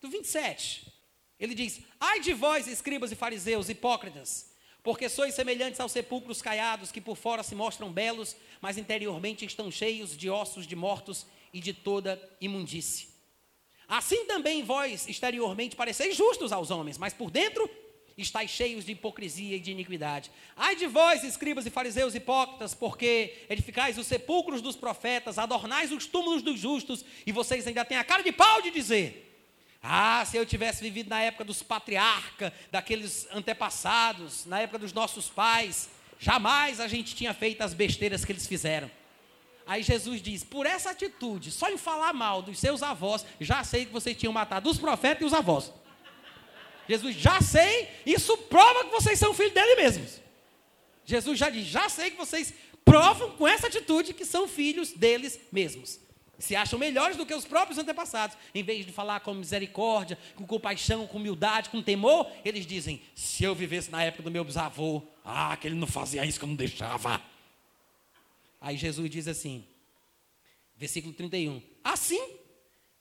do 0.00 0.08
27, 0.08 0.92
ele 1.38 1.54
diz: 1.54 1.80
Ai 2.00 2.20
de 2.20 2.34
vós, 2.34 2.66
escribas 2.66 3.12
e 3.12 3.16
fariseus, 3.16 3.68
hipócritas, 3.68 4.52
porque 4.82 5.08
sois 5.08 5.34
semelhantes 5.34 5.78
aos 5.78 5.92
sepulcros 5.92 6.42
caiados, 6.42 6.90
que 6.90 7.00
por 7.00 7.16
fora 7.16 7.44
se 7.44 7.54
mostram 7.54 7.92
belos, 7.92 8.36
mas 8.60 8.76
interiormente 8.76 9.44
estão 9.44 9.70
cheios 9.70 10.16
de 10.16 10.28
ossos 10.28 10.66
de 10.66 10.74
mortos 10.74 11.26
e 11.52 11.60
de 11.60 11.72
toda 11.72 12.20
imundície. 12.40 13.11
Assim 13.92 14.24
também 14.24 14.62
vós, 14.62 15.06
exteriormente, 15.06 15.76
pareceis 15.76 16.16
justos 16.16 16.50
aos 16.50 16.70
homens, 16.70 16.96
mas 16.96 17.12
por 17.12 17.30
dentro 17.30 17.68
estáis 18.16 18.50
cheios 18.50 18.86
de 18.86 18.92
hipocrisia 18.92 19.56
e 19.56 19.60
de 19.60 19.70
iniquidade. 19.70 20.30
Ai 20.56 20.74
de 20.74 20.86
vós, 20.86 21.22
escribas 21.22 21.66
e 21.66 21.70
fariseus 21.70 22.14
hipócritas, 22.14 22.72
porque 22.72 23.44
edificais 23.50 23.98
os 23.98 24.06
sepulcros 24.06 24.62
dos 24.62 24.76
profetas, 24.76 25.36
adornais 25.36 25.92
os 25.92 26.06
túmulos 26.06 26.40
dos 26.40 26.58
justos, 26.58 27.04
e 27.26 27.32
vocês 27.32 27.66
ainda 27.66 27.84
têm 27.84 27.98
a 27.98 28.02
cara 28.02 28.22
de 28.22 28.32
pau 28.32 28.62
de 28.62 28.70
dizer: 28.70 29.30
Ah, 29.82 30.24
se 30.24 30.38
eu 30.38 30.46
tivesse 30.46 30.82
vivido 30.82 31.10
na 31.10 31.20
época 31.20 31.44
dos 31.44 31.62
patriarcas, 31.62 32.50
daqueles 32.70 33.28
antepassados, 33.30 34.46
na 34.46 34.60
época 34.60 34.78
dos 34.78 34.94
nossos 34.94 35.28
pais, 35.28 35.90
jamais 36.18 36.80
a 36.80 36.88
gente 36.88 37.14
tinha 37.14 37.34
feito 37.34 37.60
as 37.60 37.74
besteiras 37.74 38.24
que 38.24 38.32
eles 38.32 38.46
fizeram. 38.46 38.90
Aí 39.66 39.82
Jesus 39.82 40.20
diz: 40.20 40.44
por 40.44 40.66
essa 40.66 40.90
atitude, 40.90 41.50
só 41.50 41.68
em 41.70 41.76
falar 41.76 42.12
mal 42.12 42.42
dos 42.42 42.58
seus 42.58 42.82
avós, 42.82 43.24
já 43.40 43.62
sei 43.64 43.86
que 43.86 43.92
vocês 43.92 44.16
tinham 44.16 44.32
matado 44.32 44.68
os 44.68 44.78
profetas 44.78 45.22
e 45.22 45.26
os 45.26 45.34
avós. 45.34 45.72
Jesus, 46.88 47.16
já 47.16 47.40
sei, 47.40 47.88
isso 48.04 48.36
prova 48.36 48.84
que 48.84 48.90
vocês 48.90 49.18
são 49.18 49.32
filhos 49.32 49.52
dele 49.52 49.76
mesmos. 49.76 50.20
Jesus 51.04 51.38
já 51.38 51.48
diz: 51.48 51.66
já 51.66 51.88
sei 51.88 52.10
que 52.10 52.16
vocês 52.16 52.52
provam 52.84 53.30
com 53.32 53.46
essa 53.46 53.66
atitude 53.68 54.12
que 54.12 54.24
são 54.24 54.48
filhos 54.48 54.92
deles 54.92 55.38
mesmos. 55.50 56.00
Se 56.38 56.56
acham 56.56 56.76
melhores 56.76 57.16
do 57.16 57.24
que 57.24 57.34
os 57.34 57.44
próprios 57.44 57.78
antepassados. 57.78 58.36
Em 58.52 58.64
vez 58.64 58.84
de 58.84 58.90
falar 58.90 59.20
com 59.20 59.32
misericórdia, 59.32 60.18
com 60.34 60.44
compaixão, 60.44 61.06
com 61.06 61.18
humildade, 61.18 61.70
com 61.70 61.80
temor, 61.80 62.28
eles 62.44 62.66
dizem: 62.66 63.00
se 63.14 63.44
eu 63.44 63.54
vivesse 63.54 63.90
na 63.90 64.02
época 64.02 64.24
do 64.24 64.30
meu 64.30 64.44
bisavô, 64.44 65.02
ah, 65.24 65.56
que 65.56 65.68
ele 65.68 65.76
não 65.76 65.86
fazia 65.86 66.26
isso 66.26 66.38
que 66.38 66.44
eu 66.44 66.48
não 66.48 66.56
deixava. 66.56 67.22
Aí 68.62 68.76
Jesus 68.76 69.10
diz 69.10 69.26
assim, 69.26 69.66
versículo 70.76 71.12
31. 71.12 71.60
Assim, 71.82 72.38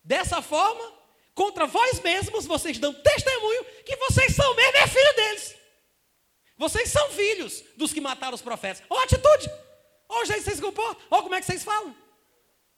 dessa 0.03 0.41
forma, 0.41 0.91
contra 1.35 1.67
vós 1.67 1.99
mesmos, 1.99 2.47
vocês 2.47 2.79
dão 2.79 2.91
testemunho 2.91 3.63
que 3.85 3.95
vocês 3.95 4.35
são 4.35 4.55
mesmo 4.55 4.77
é 4.77 4.87
filho 4.87 5.15
deles. 5.15 5.55
Vocês 6.57 6.89
são 6.89 7.11
filhos 7.11 7.63
dos 7.77 7.93
que 7.93 8.01
mataram 8.01 8.33
os 8.33 8.41
profetas. 8.41 8.81
Olha 8.89 9.01
a 9.01 9.03
atitude. 9.03 9.51
Olha 10.09 10.23
o 10.23 10.25
jeito 10.25 10.39
que 10.39 10.45
vocês 10.45 10.55
se 10.55 10.61
comportam. 10.63 10.97
Olha 11.11 11.23
como 11.23 11.35
é 11.35 11.39
que 11.39 11.45
vocês 11.45 11.63
falam. 11.63 11.95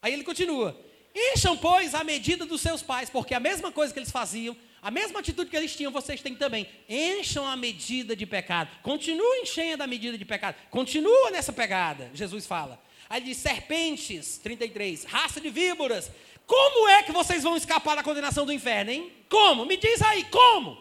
Aí 0.02 0.12
ele 0.12 0.26
continua. 0.26 0.78
Encham, 1.16 1.56
pois, 1.58 1.96
a 1.96 2.04
medida 2.04 2.46
dos 2.46 2.60
seus 2.60 2.82
pais, 2.82 3.10
porque 3.10 3.34
a 3.34 3.40
mesma 3.40 3.72
coisa 3.72 3.94
que 3.94 4.00
eles 4.00 4.12
faziam, 4.12 4.58
a 4.84 4.92
mesma 4.92 5.22
atitude 5.22 5.50
que 5.50 5.56
eles 5.56 5.74
tinham, 5.74 5.94
vocês 5.94 6.22
têm 6.22 6.36
também. 6.36 6.68
Encham 6.90 7.48
a 7.48 7.56
medida 7.56 8.18
de 8.18 8.26
pecado. 8.26 8.70
Continuem 8.84 9.44
enchendo 9.44 9.82
a 9.82 9.88
medida 9.88 10.18
de 10.18 10.26
pecado. 10.26 10.58
Continua 10.70 11.32
nessa 11.32 11.54
pegada, 11.54 12.12
Jesus 12.14 12.46
fala. 12.46 12.78
Aí 13.10 13.22
diz: 13.22 13.38
serpentes, 13.38 14.38
33, 14.40 15.06
raça 15.06 15.40
de 15.40 15.50
víboras. 15.50 16.12
Como 16.46 16.90
é 16.90 17.02
que 17.02 17.14
vocês 17.14 17.44
vão 17.44 17.56
escapar 17.56 17.96
da 17.96 18.04
condenação 18.04 18.46
do 18.46 18.52
inferno, 18.52 18.92
hein? 18.92 19.10
Como? 19.30 19.66
Me 19.66 19.78
diz 19.78 20.02
aí, 20.02 20.26
como? 20.26 20.78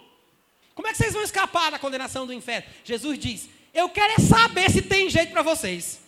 Como 0.74 0.88
é 0.88 0.90
que 0.90 0.98
vocês 0.98 1.12
vão 1.12 1.22
escapar 1.22 1.70
da 1.70 1.78
condenação 1.78 2.26
do 2.26 2.32
inferno? 2.32 2.68
Jesus 2.82 3.16
diz: 3.20 3.48
Eu 3.72 3.88
quero 3.88 4.14
é 4.14 4.18
saber 4.18 4.68
se 4.68 4.82
tem 4.82 5.09
jeito 5.09 5.30
para 5.30 5.42
vocês. 5.42 6.00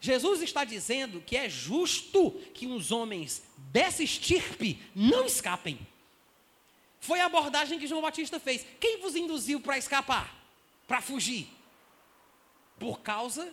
Jesus 0.00 0.40
está 0.40 0.62
dizendo 0.62 1.20
que 1.20 1.36
é 1.36 1.48
justo 1.48 2.30
que 2.54 2.68
uns 2.68 2.92
homens 2.92 3.42
dessa 3.72 4.04
estirpe 4.04 4.80
não 4.94 5.26
escapem. 5.26 5.76
Foi 7.00 7.20
a 7.20 7.26
abordagem 7.26 7.78
que 7.78 7.86
João 7.86 8.02
Batista 8.02 8.40
fez. 8.40 8.66
Quem 8.80 9.00
vos 9.00 9.14
induziu 9.14 9.60
para 9.60 9.78
escapar? 9.78 10.34
Para 10.86 11.00
fugir? 11.00 11.48
Por 12.78 13.00
causa 13.00 13.52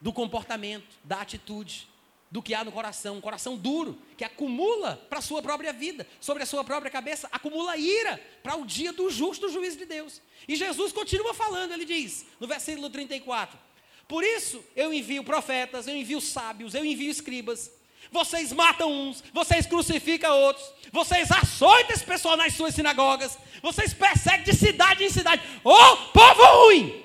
do 0.00 0.12
comportamento, 0.12 0.98
da 1.04 1.20
atitude, 1.20 1.88
do 2.30 2.40
que 2.40 2.54
há 2.54 2.64
no 2.64 2.70
coração, 2.70 3.16
um 3.16 3.20
coração 3.20 3.56
duro, 3.56 3.98
que 4.16 4.22
acumula 4.22 4.96
para 5.08 5.18
a 5.18 5.22
sua 5.22 5.42
própria 5.42 5.72
vida, 5.72 6.06
sobre 6.20 6.42
a 6.42 6.46
sua 6.46 6.62
própria 6.62 6.90
cabeça, 6.90 7.28
acumula 7.32 7.76
ira 7.76 8.18
para 8.42 8.54
o 8.56 8.64
dia 8.64 8.92
do 8.92 9.10
justo 9.10 9.48
juízo 9.48 9.76
de 9.76 9.84
Deus. 9.84 10.22
E 10.46 10.54
Jesus 10.54 10.92
continua 10.92 11.34
falando, 11.34 11.72
ele 11.72 11.84
diz, 11.84 12.24
no 12.38 12.46
versículo 12.46 12.88
34: 12.88 13.58
Por 14.06 14.22
isso 14.22 14.62
eu 14.76 14.94
envio 14.94 15.24
profetas, 15.24 15.88
eu 15.88 15.96
envio 15.96 16.20
sábios, 16.20 16.74
eu 16.74 16.84
envio 16.84 17.10
escribas, 17.10 17.70
vocês 18.10 18.52
matam 18.52 18.90
uns, 18.90 19.22
vocês 19.32 19.66
crucificam 19.66 20.36
outros, 20.40 20.72
vocês 20.92 21.30
açoitam 21.30 21.94
esse 21.94 22.04
pessoal 22.04 22.36
nas 22.36 22.54
suas 22.54 22.74
sinagogas, 22.74 23.38
vocês 23.62 23.94
perseguem 23.94 24.44
de 24.44 24.54
cidade 24.54 25.04
em 25.04 25.10
cidade. 25.10 25.42
Ô 25.62 25.70
oh, 25.70 25.96
povo 26.08 26.42
ruim! 26.64 27.04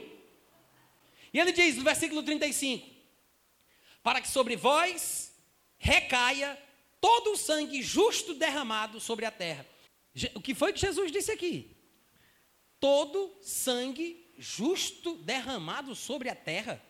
E 1.34 1.40
ele 1.40 1.52
diz 1.52 1.76
no 1.76 1.84
versículo 1.84 2.24
35: 2.24 2.88
Para 4.02 4.22
que 4.22 4.28
sobre 4.28 4.56
vós 4.56 5.34
recaia 5.78 6.58
todo 7.00 7.34
o 7.34 7.38
sangue 7.38 7.84
justo 7.84 8.34
derramado 8.34 9.00
sobre 9.00 9.26
a 9.26 9.32
terra. 9.32 9.66
O 10.34 10.42
que 10.42 10.56
foi 10.56 10.74
que 10.74 10.80
Jesus 10.80 11.12
disse 11.12 11.32
aqui? 11.32 11.76
Todo 12.80 13.36
sangue 13.42 14.26
justo 14.38 15.16
derramado 15.18 15.96
sobre 15.96 16.30
a 16.30 16.36
terra. 16.36 16.82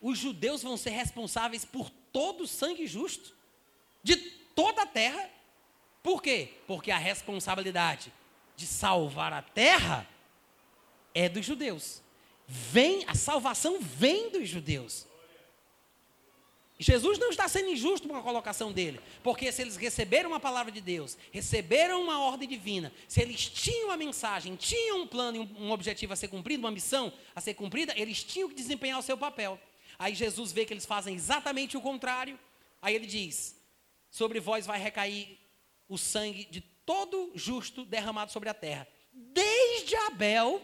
Os 0.00 0.18
judeus 0.18 0.62
vão 0.62 0.76
ser 0.76 0.90
responsáveis 0.90 1.64
por 1.64 1.90
todo 2.12 2.44
o 2.44 2.48
sangue 2.48 2.86
justo 2.86 3.34
de 4.02 4.16
toda 4.16 4.82
a 4.82 4.86
terra. 4.86 5.28
Por 6.02 6.22
quê? 6.22 6.54
Porque 6.66 6.90
a 6.90 6.98
responsabilidade 6.98 8.12
de 8.56 8.66
salvar 8.66 9.32
a 9.32 9.42
terra 9.42 10.08
é 11.14 11.28
dos 11.28 11.44
judeus. 11.44 12.02
Vem, 12.46 13.04
a 13.06 13.14
salvação 13.14 13.78
vem 13.80 14.30
dos 14.30 14.48
judeus. 14.48 15.06
Jesus 16.78 17.18
não 17.18 17.30
está 17.30 17.48
sendo 17.48 17.70
injusto 17.70 18.08
com 18.08 18.16
a 18.16 18.22
colocação 18.22 18.72
dele, 18.72 19.00
porque 19.22 19.52
se 19.52 19.62
eles 19.62 19.76
receberam 19.76 20.34
a 20.34 20.40
palavra 20.40 20.72
de 20.72 20.80
Deus, 20.80 21.16
receberam 21.30 22.02
uma 22.02 22.20
ordem 22.20 22.48
divina, 22.48 22.92
se 23.06 23.20
eles 23.20 23.46
tinham 23.46 23.90
a 23.90 23.96
mensagem, 23.96 24.56
tinham 24.56 25.02
um 25.02 25.06
plano 25.06 25.48
um 25.56 25.70
objetivo 25.70 26.12
a 26.12 26.16
ser 26.16 26.28
cumprido, 26.28 26.64
uma 26.64 26.72
missão 26.72 27.12
a 27.36 27.40
ser 27.40 27.54
cumprida, 27.54 27.94
eles 27.96 28.24
tinham 28.24 28.48
que 28.48 28.54
desempenhar 28.54 28.98
o 28.98 29.02
seu 29.02 29.16
papel. 29.16 29.60
Aí 29.98 30.14
Jesus 30.14 30.52
vê 30.52 30.64
que 30.64 30.72
eles 30.72 30.86
fazem 30.86 31.14
exatamente 31.14 31.76
o 31.76 31.80
contrário. 31.80 32.38
Aí 32.80 32.94
ele 32.94 33.06
diz: 33.06 33.60
Sobre 34.10 34.40
vós 34.40 34.66
vai 34.66 34.78
recair 34.78 35.38
o 35.88 35.96
sangue 35.98 36.44
de 36.46 36.60
todo 36.60 37.32
justo 37.34 37.84
derramado 37.84 38.32
sobre 38.32 38.48
a 38.48 38.54
terra. 38.54 38.86
Desde 39.12 39.94
Abel, 39.96 40.60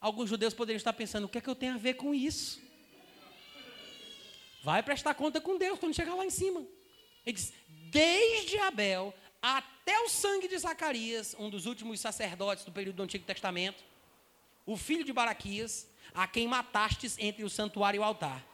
alguns 0.00 0.28
judeus 0.28 0.54
poderiam 0.54 0.78
estar 0.78 0.92
pensando: 0.92 1.24
o 1.24 1.28
que 1.28 1.38
é 1.38 1.40
que 1.40 1.48
eu 1.48 1.54
tenho 1.54 1.74
a 1.74 1.78
ver 1.78 1.94
com 1.94 2.14
isso? 2.14 2.60
Vai 4.62 4.82
prestar 4.82 5.14
conta 5.14 5.40
com 5.40 5.56
Deus 5.56 5.78
quando 5.78 5.94
chegar 5.94 6.14
lá 6.14 6.24
em 6.24 6.30
cima. 6.30 6.66
Ele 7.24 7.36
diz: 7.36 7.52
desde 7.90 8.58
Abel 8.58 9.14
até 9.42 9.98
o 10.00 10.08
sangue 10.08 10.48
de 10.48 10.58
Zacarias, 10.58 11.34
um 11.38 11.48
dos 11.48 11.66
últimos 11.66 12.00
sacerdotes 12.00 12.64
do 12.64 12.72
período 12.72 12.96
do 12.96 13.02
Antigo 13.02 13.24
Testamento, 13.24 13.82
o 14.66 14.76
filho 14.76 15.04
de 15.04 15.12
Baraquias, 15.12 15.88
a 16.14 16.26
quem 16.26 16.46
matastes 16.46 17.16
entre 17.18 17.44
o 17.44 17.50
santuário 17.50 17.98
e 17.98 18.00
o 18.00 18.04
altar. 18.04 18.44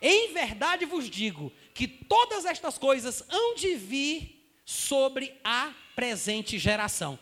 Em 0.00 0.32
verdade 0.32 0.84
vos 0.84 1.08
digo 1.08 1.52
que 1.72 1.86
todas 1.86 2.44
estas 2.44 2.76
coisas 2.76 3.24
hão 3.28 3.54
de 3.54 3.74
vir 3.76 4.44
sobre 4.64 5.38
a 5.44 5.72
presente 5.94 6.58
geração. 6.58 7.18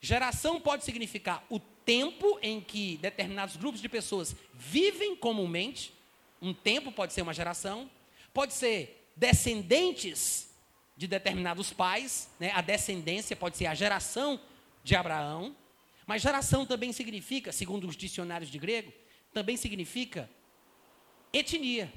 Geração 0.00 0.60
pode 0.60 0.84
significar 0.84 1.44
o 1.50 1.58
tempo 1.58 2.38
em 2.40 2.60
que 2.60 2.96
determinados 2.98 3.56
grupos 3.56 3.80
de 3.80 3.88
pessoas 3.88 4.34
vivem 4.54 5.16
comumente. 5.16 5.92
Um 6.40 6.54
tempo 6.54 6.92
pode 6.92 7.12
ser 7.12 7.22
uma 7.22 7.34
geração. 7.34 7.90
Pode 8.32 8.54
ser 8.54 9.10
descendentes 9.16 10.54
de 10.96 11.06
determinados 11.06 11.72
pais. 11.72 12.30
Né? 12.38 12.52
A 12.54 12.60
descendência 12.60 13.34
pode 13.34 13.56
ser 13.56 13.66
a 13.66 13.74
geração 13.74 14.40
de 14.84 14.94
Abraão. 14.94 15.56
Mas 16.08 16.22
geração 16.22 16.64
também 16.64 16.90
significa, 16.90 17.52
segundo 17.52 17.86
os 17.86 17.94
dicionários 17.94 18.50
de 18.50 18.58
grego, 18.58 18.90
também 19.30 19.58
significa 19.58 20.28
etnia. 21.30 21.92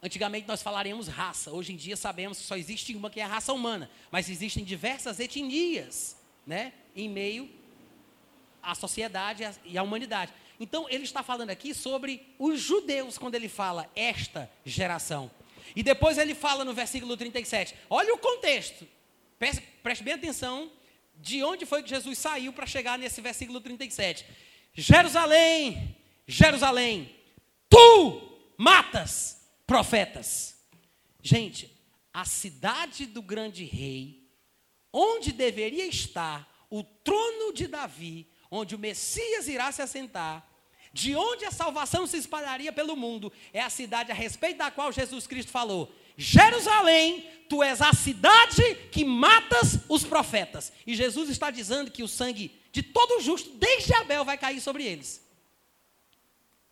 Antigamente 0.00 0.46
nós 0.46 0.62
falaríamos 0.62 1.08
raça, 1.08 1.50
hoje 1.50 1.72
em 1.72 1.76
dia 1.76 1.96
sabemos 1.96 2.38
que 2.38 2.44
só 2.44 2.56
existe 2.56 2.94
uma 2.94 3.10
que 3.10 3.18
é 3.18 3.24
a 3.24 3.26
raça 3.26 3.52
humana, 3.52 3.90
mas 4.12 4.30
existem 4.30 4.62
diversas 4.62 5.18
etnias, 5.18 6.16
né, 6.46 6.72
em 6.94 7.08
meio 7.08 7.50
à 8.62 8.76
sociedade 8.76 9.42
e 9.64 9.76
à 9.76 9.82
humanidade. 9.82 10.32
Então 10.60 10.88
ele 10.88 11.02
está 11.02 11.20
falando 11.20 11.50
aqui 11.50 11.74
sobre 11.74 12.24
os 12.38 12.60
judeus 12.60 13.18
quando 13.18 13.34
ele 13.34 13.48
fala 13.48 13.90
esta 13.96 14.48
geração. 14.64 15.28
E 15.74 15.82
depois 15.82 16.16
ele 16.16 16.32
fala 16.32 16.64
no 16.64 16.72
versículo 16.72 17.16
37. 17.16 17.74
Olha 17.90 18.14
o 18.14 18.18
contexto. 18.18 18.86
Preste, 19.36 19.62
preste 19.82 20.04
bem 20.04 20.14
atenção 20.14 20.70
de 21.16 21.42
onde 21.42 21.64
foi 21.64 21.82
que 21.82 21.88
Jesus 21.88 22.18
saiu 22.18 22.52
para 22.52 22.66
chegar 22.66 22.98
nesse 22.98 23.20
versículo 23.20 23.60
37. 23.60 24.24
Jerusalém, 24.74 25.96
Jerusalém, 26.26 27.14
tu 27.68 28.38
matas 28.56 29.48
profetas. 29.66 30.56
Gente, 31.22 31.70
a 32.12 32.24
cidade 32.24 33.06
do 33.06 33.22
grande 33.22 33.64
rei, 33.64 34.28
onde 34.92 35.32
deveria 35.32 35.86
estar 35.86 36.48
o 36.70 36.82
trono 36.82 37.52
de 37.52 37.66
Davi, 37.66 38.28
onde 38.50 38.74
o 38.74 38.78
Messias 38.78 39.48
irá 39.48 39.70
se 39.72 39.82
assentar, 39.82 40.48
de 40.92 41.16
onde 41.16 41.44
a 41.44 41.50
salvação 41.50 42.06
se 42.06 42.16
espalharia 42.16 42.72
pelo 42.72 42.96
mundo, 42.96 43.32
é 43.52 43.60
a 43.60 43.68
cidade 43.68 44.12
a 44.12 44.14
respeito 44.14 44.58
da 44.58 44.70
qual 44.70 44.92
Jesus 44.92 45.26
Cristo 45.26 45.50
falou: 45.50 45.92
Jerusalém, 46.16 47.28
tu 47.48 47.62
és 47.62 47.80
a 47.80 47.92
cidade 47.92 48.62
que 48.90 49.04
matas 49.04 49.78
os 49.88 50.04
profetas. 50.04 50.72
E 50.86 50.94
Jesus 50.94 51.28
está 51.28 51.50
dizendo 51.50 51.90
que 51.90 52.02
o 52.02 52.08
sangue 52.08 52.52
de 52.72 52.82
todo 52.82 53.20
justo, 53.20 53.50
desde 53.50 53.94
Abel, 53.94 54.24
vai 54.24 54.36
cair 54.36 54.60
sobre 54.60 54.84
eles. 54.84 55.24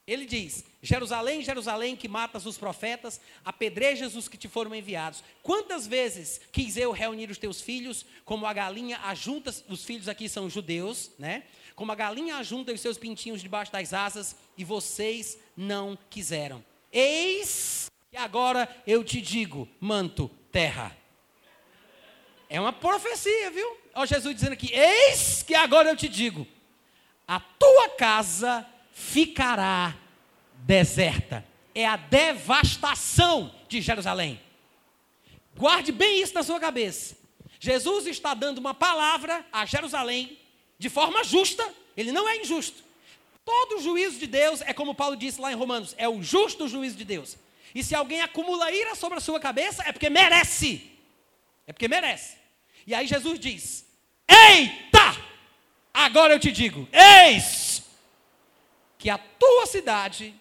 Ele 0.06 0.26
diz: 0.26 0.64
Jerusalém, 0.82 1.42
Jerusalém, 1.42 1.94
que 1.94 2.08
matas 2.08 2.44
os 2.44 2.58
profetas, 2.58 3.20
apedrejas 3.44 4.16
os 4.16 4.26
que 4.26 4.36
te 4.36 4.48
foram 4.48 4.74
enviados. 4.74 5.22
Quantas 5.42 5.86
vezes 5.86 6.40
quis 6.50 6.76
eu 6.76 6.90
reunir 6.90 7.30
os 7.30 7.38
teus 7.38 7.60
filhos, 7.60 8.04
como 8.24 8.46
a 8.46 8.52
galinha 8.52 8.98
ajunta, 9.04 9.54
os 9.68 9.84
filhos 9.84 10.08
aqui 10.08 10.28
são 10.28 10.50
judeus, 10.50 11.12
né? 11.18 11.44
Como 11.76 11.92
a 11.92 11.94
galinha 11.94 12.36
ajunta 12.36 12.72
os 12.72 12.80
seus 12.80 12.98
pintinhos 12.98 13.40
debaixo 13.40 13.70
das 13.70 13.92
asas, 13.92 14.34
e 14.58 14.64
vocês 14.64 15.38
não 15.56 15.96
quiseram. 16.10 16.64
Eis 16.90 17.91
que 18.12 18.18
agora 18.18 18.68
eu 18.86 19.02
te 19.02 19.22
digo, 19.22 19.66
manto, 19.80 20.30
terra. 20.52 20.94
É 22.46 22.60
uma 22.60 22.70
profecia, 22.70 23.50
viu? 23.50 23.74
Olha 23.94 24.06
Jesus 24.06 24.34
dizendo 24.34 24.52
aqui: 24.52 24.70
Eis 24.70 25.42
que 25.42 25.54
agora 25.54 25.88
eu 25.88 25.96
te 25.96 26.10
digo, 26.10 26.46
a 27.26 27.40
tua 27.40 27.88
casa 27.88 28.68
ficará 28.92 29.96
deserta. 30.56 31.42
É 31.74 31.86
a 31.86 31.96
devastação 31.96 33.50
de 33.66 33.80
Jerusalém. 33.80 34.38
Guarde 35.56 35.90
bem 35.90 36.20
isso 36.20 36.34
na 36.34 36.42
sua 36.42 36.60
cabeça. 36.60 37.16
Jesus 37.58 38.06
está 38.06 38.34
dando 38.34 38.58
uma 38.58 38.74
palavra 38.74 39.42
a 39.50 39.64
Jerusalém 39.64 40.38
de 40.78 40.90
forma 40.90 41.24
justa, 41.24 41.66
ele 41.96 42.12
não 42.12 42.28
é 42.28 42.36
injusto. 42.36 42.84
Todo 43.42 43.80
juízo 43.80 44.18
de 44.18 44.26
Deus 44.26 44.60
é 44.60 44.74
como 44.74 44.94
Paulo 44.94 45.16
disse 45.16 45.40
lá 45.40 45.50
em 45.50 45.56
Romanos, 45.56 45.94
é 45.96 46.06
o 46.06 46.22
justo 46.22 46.68
juízo 46.68 46.96
de 46.96 47.06
Deus. 47.06 47.38
E 47.74 47.82
se 47.82 47.94
alguém 47.94 48.20
acumula 48.20 48.70
ira 48.70 48.94
sobre 48.94 49.18
a 49.18 49.20
sua 49.20 49.40
cabeça, 49.40 49.82
é 49.86 49.92
porque 49.92 50.10
merece. 50.10 50.90
É 51.66 51.72
porque 51.72 51.88
merece. 51.88 52.36
E 52.86 52.94
aí 52.94 53.06
Jesus 53.06 53.38
diz: 53.38 53.86
Eita! 54.28 55.16
Agora 55.92 56.32
eu 56.32 56.40
te 56.40 56.50
digo: 56.50 56.88
Eis 56.92 57.82
que 58.98 59.10
a 59.10 59.18
tua 59.18 59.66
cidade, 59.66 60.32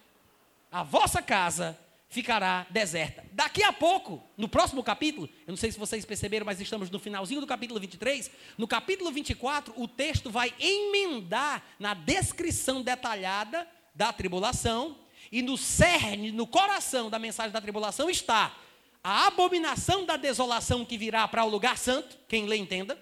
a 0.72 0.84
vossa 0.84 1.20
casa, 1.20 1.76
ficará 2.12 2.68
deserta. 2.70 3.24
Daqui 3.32 3.64
a 3.64 3.72
pouco, 3.72 4.22
no 4.38 4.48
próximo 4.50 4.84
capítulo, 4.84 5.28
eu 5.48 5.52
não 5.52 5.58
sei 5.58 5.72
se 5.72 5.80
vocês 5.80 6.06
perceberam, 6.06 6.46
mas 6.46 6.60
estamos 6.60 6.90
no 6.90 7.00
finalzinho 7.00 7.40
do 7.40 7.48
capítulo 7.48 7.80
23. 7.80 8.30
No 8.58 8.68
capítulo 8.68 9.12
24, 9.12 9.74
o 9.78 9.88
texto 9.88 10.30
vai 10.30 10.54
emendar 10.60 11.64
na 11.80 11.94
descrição 11.94 12.84
detalhada 12.84 13.66
da 13.96 14.12
tribulação, 14.14 14.98
e 15.32 15.42
no 15.42 15.58
cerne, 15.58 16.32
no 16.32 16.46
coração 16.46 17.10
da 17.10 17.18
mensagem 17.18 17.52
da 17.52 17.62
tribulação 17.62 18.10
está 18.10 18.56
a 19.04 19.28
abominação 19.28 20.06
da 20.06 20.16
desolação 20.16 20.86
que 20.86 20.98
virá 20.98 21.28
para 21.28 21.44
o 21.44 21.50
lugar 21.50 21.78
santo, 21.78 22.18
quem 22.28 22.46
lê 22.46 22.58
entenda, 22.58 23.02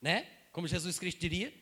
né? 0.00 0.26
Como 0.52 0.66
Jesus 0.66 0.98
Cristo 0.98 1.20
diria, 1.20 1.52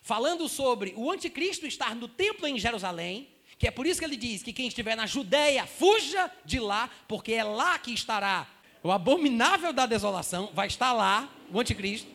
falando 0.00 0.48
sobre 0.48 0.94
o 0.96 1.10
anticristo 1.10 1.66
estar 1.66 1.96
no 1.96 2.06
templo 2.06 2.46
em 2.46 2.58
Jerusalém, 2.58 3.28
que 3.58 3.66
é 3.66 3.70
por 3.70 3.86
isso 3.86 3.98
que 3.98 4.04
ele 4.04 4.16
diz 4.16 4.42
que 4.42 4.52
quem 4.52 4.68
estiver 4.68 4.96
na 4.96 5.06
Judéia, 5.06 5.66
fuja 5.66 6.30
de 6.44 6.60
lá, 6.60 6.88
porque 7.08 7.32
é 7.32 7.44
lá 7.44 7.78
que 7.78 7.92
estará 7.92 8.48
o 8.82 8.90
abominável 8.90 9.72
da 9.72 9.86
desolação, 9.86 10.50
vai 10.54 10.66
estar 10.66 10.92
lá, 10.92 11.32
o 11.50 11.60
anticristo. 11.60 12.10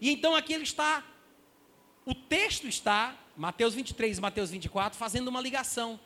E 0.00 0.10
então 0.10 0.34
aqui 0.34 0.52
ele 0.52 0.64
está, 0.64 1.04
o 2.04 2.14
texto 2.14 2.66
está, 2.66 3.16
Mateus 3.36 3.74
23 3.74 4.18
e 4.18 4.20
Mateus 4.20 4.50
24, 4.50 4.98
fazendo 4.98 5.28
uma 5.28 5.40
ligação. 5.40 5.98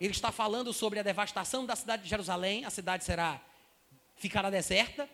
Ele 0.00 0.12
está 0.12 0.30
falando 0.30 0.72
sobre 0.72 0.98
a 0.98 1.02
devastação 1.02 1.64
da 1.64 1.74
cidade 1.74 2.02
de 2.02 2.08
Jerusalém, 2.08 2.64
a 2.64 2.70
cidade 2.70 3.04
será, 3.04 3.40
ficará 4.16 4.50
deserta. 4.50 5.08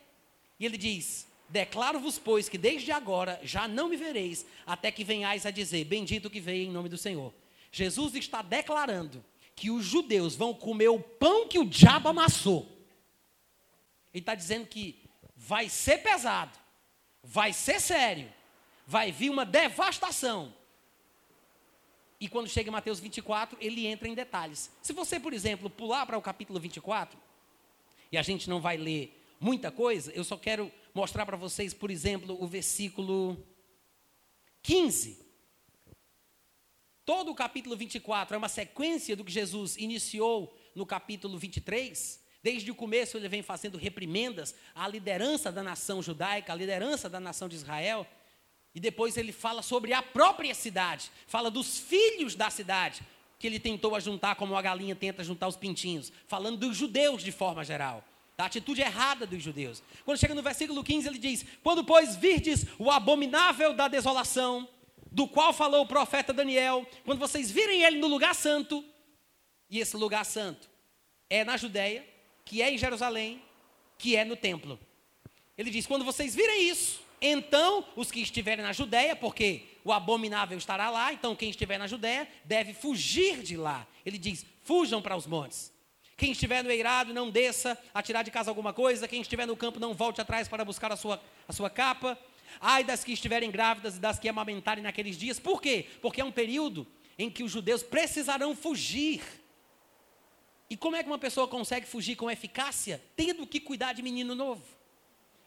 E 0.59 0.67
ele 0.67 0.77
diz: 0.77 1.27
Declaro-vos, 1.49 2.19
pois, 2.19 2.49
que 2.49 2.59
desde 2.59 2.91
agora 2.91 3.39
já 3.43 3.69
não 3.69 3.89
me 3.89 3.97
vereis, 3.97 4.47
até 4.67 4.91
que 4.91 5.05
venhais 5.05 5.47
a 5.47 5.51
dizer: 5.51 5.85
Bendito 5.85 6.31
que 6.31 6.41
veio 6.41 6.69
em 6.69 6.73
nome 6.73 6.89
do 6.89 6.97
Senhor. 6.97 7.33
Jesus 7.71 8.15
está 8.15 8.43
declarando 8.43 9.25
que 9.55 9.71
os 9.71 9.85
judeus 9.85 10.35
vão 10.35 10.55
comer 10.55 10.89
o 10.89 10.99
pão 10.99 11.47
que 11.47 11.59
o 11.59 11.65
diabo 11.65 12.09
amassou. 12.09 12.69
Ele 14.13 14.23
está 14.23 14.35
dizendo 14.35 14.67
que 14.67 15.03
vai 15.35 15.69
ser 15.69 15.99
pesado, 15.99 16.59
vai 17.23 17.53
ser 17.53 17.81
sério, 17.81 18.33
vai 18.87 19.11
vir 19.11 19.31
uma 19.31 19.45
devastação. 19.45 20.55
E 22.23 22.29
quando 22.29 22.49
chega 22.49 22.69
em 22.69 22.73
Mateus 22.73 23.01
24, 23.01 23.59
ele 23.61 23.85
entra 23.85 24.07
em 24.07 24.15
detalhes. 24.15 24.71
Se 24.81 24.93
você, 24.93 25.19
por 25.19 25.33
exemplo, 25.33 25.69
pular 25.69 26.07
para 26.07 26.17
o 26.17 26.23
capítulo 26.23 26.61
24, 26.61 27.19
e 28.13 28.17
a 28.17 28.23
gente 28.23 28.49
não 28.49 28.61
vai 28.61 28.77
ler 28.77 29.21
muita 29.41 29.73
coisa, 29.73 30.13
eu 30.13 30.23
só 30.23 30.37
quero 30.37 30.71
mostrar 30.95 31.27
para 31.27 31.37
vocês, 31.37 31.75
por 31.75 31.91
exemplo, 31.91 32.41
o 32.41 32.47
versículo 32.47 33.45
15. 34.63 35.19
Todo 37.05 37.33
o 37.33 37.35
capítulo 37.35 37.77
24 37.77 38.37
é 38.37 38.39
uma 38.39 38.49
sequência 38.49 39.17
do 39.17 39.25
que 39.25 39.33
Jesus 39.33 39.77
iniciou 39.77 40.57
no 40.77 40.87
capítulo 40.87 41.37
23. 41.37 42.23
Desde 42.41 42.71
o 42.71 42.75
começo 42.77 43.17
ele 43.17 43.29
vem 43.29 43.43
fazendo 43.43 43.77
reprimendas 43.77 44.55
à 44.77 44.87
liderança 44.87 45.51
da 45.51 45.65
nação 45.65 46.01
judaica, 46.01 46.53
à 46.53 46.55
liderança 46.55 47.11
da 47.11 47.19
nação 47.19 47.49
de 47.49 47.57
Israel. 47.57 48.07
E 48.75 48.81
depois 48.81 49.17
ele 49.17 49.33
fala 49.33 49.63
sobre 49.63 49.93
a 49.93 50.03
própria 50.03 50.55
cidade, 50.55 51.11
fala 51.27 51.51
dos 51.51 51.79
filhos 51.79 52.35
da 52.35 52.49
cidade, 52.49 53.03
que 53.39 53.47
ele 53.47 53.59
tentou 53.59 53.95
ajuntar 53.95 54.37
como 54.37 54.57
a 54.57 54.63
galinha 54.63 54.95
tenta 54.95 55.25
juntar 55.25 55.49
os 55.49 55.57
pintinhos, 55.57 56.13
falando 56.27 56.59
dos 56.59 56.77
judeus 56.77 57.23
de 57.23 57.33
forma 57.33 57.65
geral, 57.65 58.05
da 58.37 58.47
atitude 58.47 58.81
errada 58.81 59.27
dos 59.27 59.43
judeus. 59.43 59.83
Quando 60.05 60.19
chega 60.19 60.35
no 60.35 60.43
versículo 60.43 60.83
15, 60.83 61.09
ele 61.09 61.19
diz: 61.19 61.45
Quando, 61.63 61.85
pois, 61.85 62.17
virdes 62.17 62.65
o 62.79 62.91
abominável 62.91 63.75
da 63.75 63.89
desolação, 63.89 64.69
do 65.11 65.29
qual 65.29 65.53
falou 65.53 65.83
o 65.83 65.87
profeta 65.87 66.33
Daniel, 66.33 66.87
quando 67.05 67.19
vocês 67.19 67.51
virem 67.51 67.83
ele 67.83 67.99
no 67.99 68.07
lugar 68.07 68.35
santo, 68.35 68.85
e 69.69 69.79
esse 69.79 69.97
lugar 69.97 70.25
santo 70.25 70.71
é 71.29 71.45
na 71.45 71.57
Judéia, 71.57 72.07
que 72.45 72.63
é 72.63 72.73
em 72.73 72.79
Jerusalém, 72.79 73.43
que 73.99 74.17
é 74.17 74.25
no 74.25 74.37
templo. 74.37 74.79
Ele 75.59 75.71
diz: 75.71 75.87
quando 75.87 76.05
vocês 76.05 76.35
virem 76.35 76.69
isso, 76.69 77.03
então 77.23 77.87
os 77.95 78.11
que 78.11 78.21
estiverem 78.21 78.65
na 78.65 78.73
Judéia, 78.73 79.15
porque 79.15 79.63
o 79.85 79.93
abominável 79.93 80.59
estará 80.59 80.91
lá, 80.91 81.13
então 81.13 81.37
quem 81.37 81.51
estiver 81.51 81.79
na 81.79 81.87
Judéia 81.87 82.29
deve 82.45 82.75
fugir 82.75 83.43
de 83.43 83.57
lá. 83.57 83.87
Ele 84.05 84.19
diz: 84.19 84.45
fujam 84.65 85.01
para 85.01 85.17
os 85.17 85.27
montes. 85.27 85.73
Quem 86.17 86.33
estiver 86.33 86.63
no 86.63 86.71
eirado, 86.71 87.15
não 87.15 87.31
desça 87.31 87.79
a 87.95 88.03
tirar 88.03 88.23
de 88.23 88.31
casa 88.31 88.51
alguma 88.51 88.73
coisa. 88.73 89.09
Quem 89.09 89.21
estiver 89.21 89.47
no 89.47 89.57
campo, 89.57 89.81
não 89.81 89.95
volte 89.95 90.21
atrás 90.21 90.47
para 90.49 90.65
buscar 90.65 90.93
a 90.93 90.97
sua, 90.97 91.23
a 91.49 91.53
sua 91.53 91.71
capa. 91.71 92.19
Ai 92.61 92.85
das 92.85 93.03
que 93.03 93.13
estiverem 93.13 93.51
grávidas 93.51 93.97
e 93.97 94.01
das 94.01 94.19
que 94.19 94.29
amamentarem 94.29 94.83
naqueles 94.83 95.17
dias. 95.17 95.39
Por 95.39 95.61
quê? 95.61 95.87
Porque 96.01 96.21
é 96.21 96.25
um 96.25 96.33
período 96.33 96.87
em 97.19 97.31
que 97.31 97.43
os 97.43 97.51
judeus 97.51 97.83
precisarão 97.83 98.55
fugir. 98.55 99.23
E 100.69 100.77
como 100.77 100.97
é 100.97 101.03
que 101.03 101.09
uma 101.09 101.19
pessoa 101.19 101.49
consegue 101.49 101.87
fugir 101.87 102.17
com 102.17 102.31
eficácia? 102.31 103.03
Tendo 103.17 103.47
que 103.47 103.61
cuidar 103.61 103.93
de 103.93 104.03
menino 104.03 104.35
novo. 104.35 104.65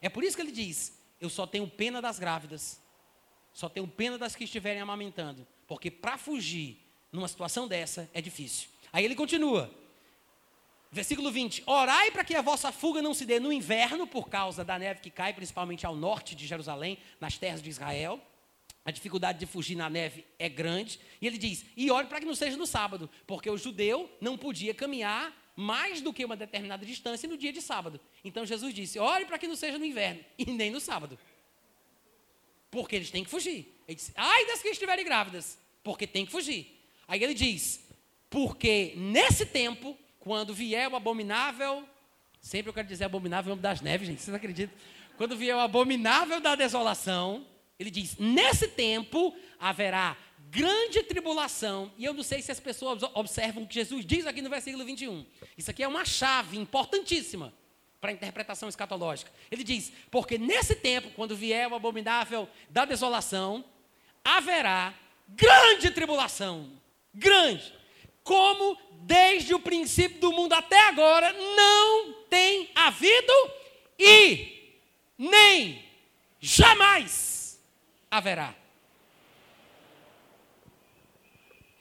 É 0.00 0.08
por 0.08 0.24
isso 0.24 0.36
que 0.36 0.42
ele 0.42 0.52
diz: 0.52 0.95
Eu 1.20 1.30
só 1.30 1.46
tenho 1.46 1.68
pena 1.68 2.00
das 2.02 2.18
grávidas, 2.18 2.80
só 3.52 3.68
tenho 3.68 3.88
pena 3.88 4.18
das 4.18 4.34
que 4.36 4.44
estiverem 4.44 4.80
amamentando. 4.80 5.46
Porque 5.66 5.90
para 5.90 6.18
fugir 6.18 6.78
numa 7.10 7.28
situação 7.28 7.66
dessa 7.66 8.08
é 8.12 8.20
difícil. 8.20 8.68
Aí 8.92 9.04
ele 9.04 9.14
continua: 9.14 9.70
Versículo 10.90 11.30
20: 11.30 11.64
Orai 11.66 12.10
para 12.10 12.24
que 12.24 12.34
a 12.34 12.42
vossa 12.42 12.70
fuga 12.70 13.02
não 13.02 13.12
se 13.12 13.26
dê 13.26 13.40
no 13.40 13.52
inverno, 13.52 14.06
por 14.06 14.28
causa 14.28 14.64
da 14.64 14.78
neve 14.78 15.00
que 15.00 15.10
cai, 15.10 15.32
principalmente 15.32 15.84
ao 15.84 15.96
norte 15.96 16.34
de 16.34 16.46
Jerusalém, 16.46 16.98
nas 17.20 17.36
terras 17.36 17.60
de 17.60 17.68
Israel. 17.68 18.20
A 18.84 18.90
dificuldade 18.90 19.38
de 19.38 19.46
fugir 19.46 19.74
na 19.74 19.90
neve 19.90 20.24
é 20.38 20.48
grande. 20.48 21.00
E 21.20 21.26
ele 21.26 21.38
diz: 21.38 21.64
E 21.76 21.90
ore 21.90 22.06
para 22.06 22.20
que 22.20 22.26
não 22.26 22.34
seja 22.34 22.56
no 22.56 22.66
sábado, 22.66 23.10
porque 23.26 23.50
o 23.50 23.58
judeu 23.58 24.10
não 24.20 24.38
podia 24.38 24.72
caminhar 24.72 25.34
mais 25.56 26.02
do 26.02 26.12
que 26.12 26.24
uma 26.24 26.36
determinada 26.36 26.84
distância 26.84 27.26
no 27.26 27.36
dia 27.36 27.52
de 27.52 27.62
sábado. 27.62 27.98
Então 28.22 28.44
Jesus 28.44 28.74
disse: 28.74 28.98
Ore 28.98 29.24
para 29.24 29.38
que 29.38 29.48
não 29.48 29.56
seja 29.56 29.78
no 29.78 29.84
inverno 29.84 30.22
e 30.38 30.44
nem 30.52 30.70
no 30.70 30.78
sábado. 30.78 31.18
Porque 32.70 32.94
eles 32.94 33.10
têm 33.10 33.24
que 33.24 33.30
fugir. 33.30 33.74
Ele 33.88 33.96
disse: 33.96 34.12
Ai 34.14 34.46
das 34.46 34.60
que 34.60 34.68
estiverem 34.68 35.04
grávidas, 35.04 35.58
porque 35.82 36.06
tem 36.06 36.26
que 36.26 36.32
fugir. 36.32 36.78
Aí 37.08 37.24
ele 37.24 37.34
diz: 37.34 37.80
Porque 38.28 38.92
nesse 38.96 39.46
tempo 39.46 39.98
quando 40.26 40.52
vier 40.52 40.90
o 40.90 40.96
abominável, 40.96 41.88
sempre 42.40 42.68
eu 42.68 42.74
quero 42.74 42.88
dizer 42.88 43.04
abominável 43.04 43.54
das 43.54 43.80
neves, 43.80 44.08
gente, 44.08 44.20
vocês 44.20 44.34
acreditam? 44.34 44.76
Quando 45.16 45.36
vier 45.36 45.54
o 45.54 45.60
abominável 45.60 46.40
da 46.40 46.56
desolação, 46.56 47.46
ele 47.78 47.90
diz: 47.90 48.16
nesse 48.18 48.66
tempo 48.68 49.34
haverá 49.58 50.16
grande 50.50 51.02
tribulação. 51.02 51.90
E 51.96 52.04
eu 52.04 52.14
não 52.14 52.22
sei 52.22 52.42
se 52.42 52.52
as 52.52 52.60
pessoas 52.60 53.02
observam 53.14 53.62
o 53.62 53.66
que 53.66 53.74
Jesus 53.74 54.04
diz 54.04 54.26
aqui 54.26 54.42
no 54.42 54.50
versículo 54.50 54.84
21. 54.84 55.24
Isso 55.56 55.70
aqui 55.70 55.82
é 55.82 55.88
uma 55.88 56.04
chave 56.04 56.58
importantíssima 56.58 57.52
para 58.00 58.10
a 58.10 58.14
interpretação 58.14 58.68
escatológica. 58.68 59.30
Ele 59.50 59.64
diz: 59.64 59.92
porque 60.10 60.38
nesse 60.38 60.74
tempo, 60.74 61.10
quando 61.16 61.36
vier 61.36 61.68
o 61.68 61.74
abominável 61.74 62.48
da 62.70 62.84
desolação, 62.84 63.64
haverá 64.24 64.94
grande 65.28 65.90
tribulação. 65.90 66.70
Grande 67.14 67.76
como 68.26 68.76
desde 69.02 69.54
o 69.54 69.60
princípio 69.60 70.20
do 70.20 70.32
mundo 70.32 70.52
até 70.52 70.88
agora 70.88 71.32
não 71.32 72.12
tem 72.28 72.68
havido 72.74 73.32
e 73.96 74.74
nem 75.16 75.84
jamais 76.40 77.64
haverá. 78.10 78.52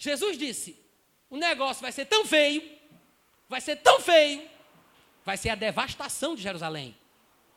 Jesus 0.06 0.38
disse: 0.38 0.80
o 1.30 1.38
negócio 1.38 1.82
vai 1.82 1.92
ser 1.92 2.06
tão 2.06 2.26
feio, 2.26 2.64
vai 3.50 3.60
ser 3.60 3.78
tão 3.78 4.00
feio, 4.00 4.48
vai 5.26 5.36
ser 5.38 5.50
a 5.50 5.56
devastação 5.56 6.36
de 6.36 6.42
Jerusalém. 6.42 6.96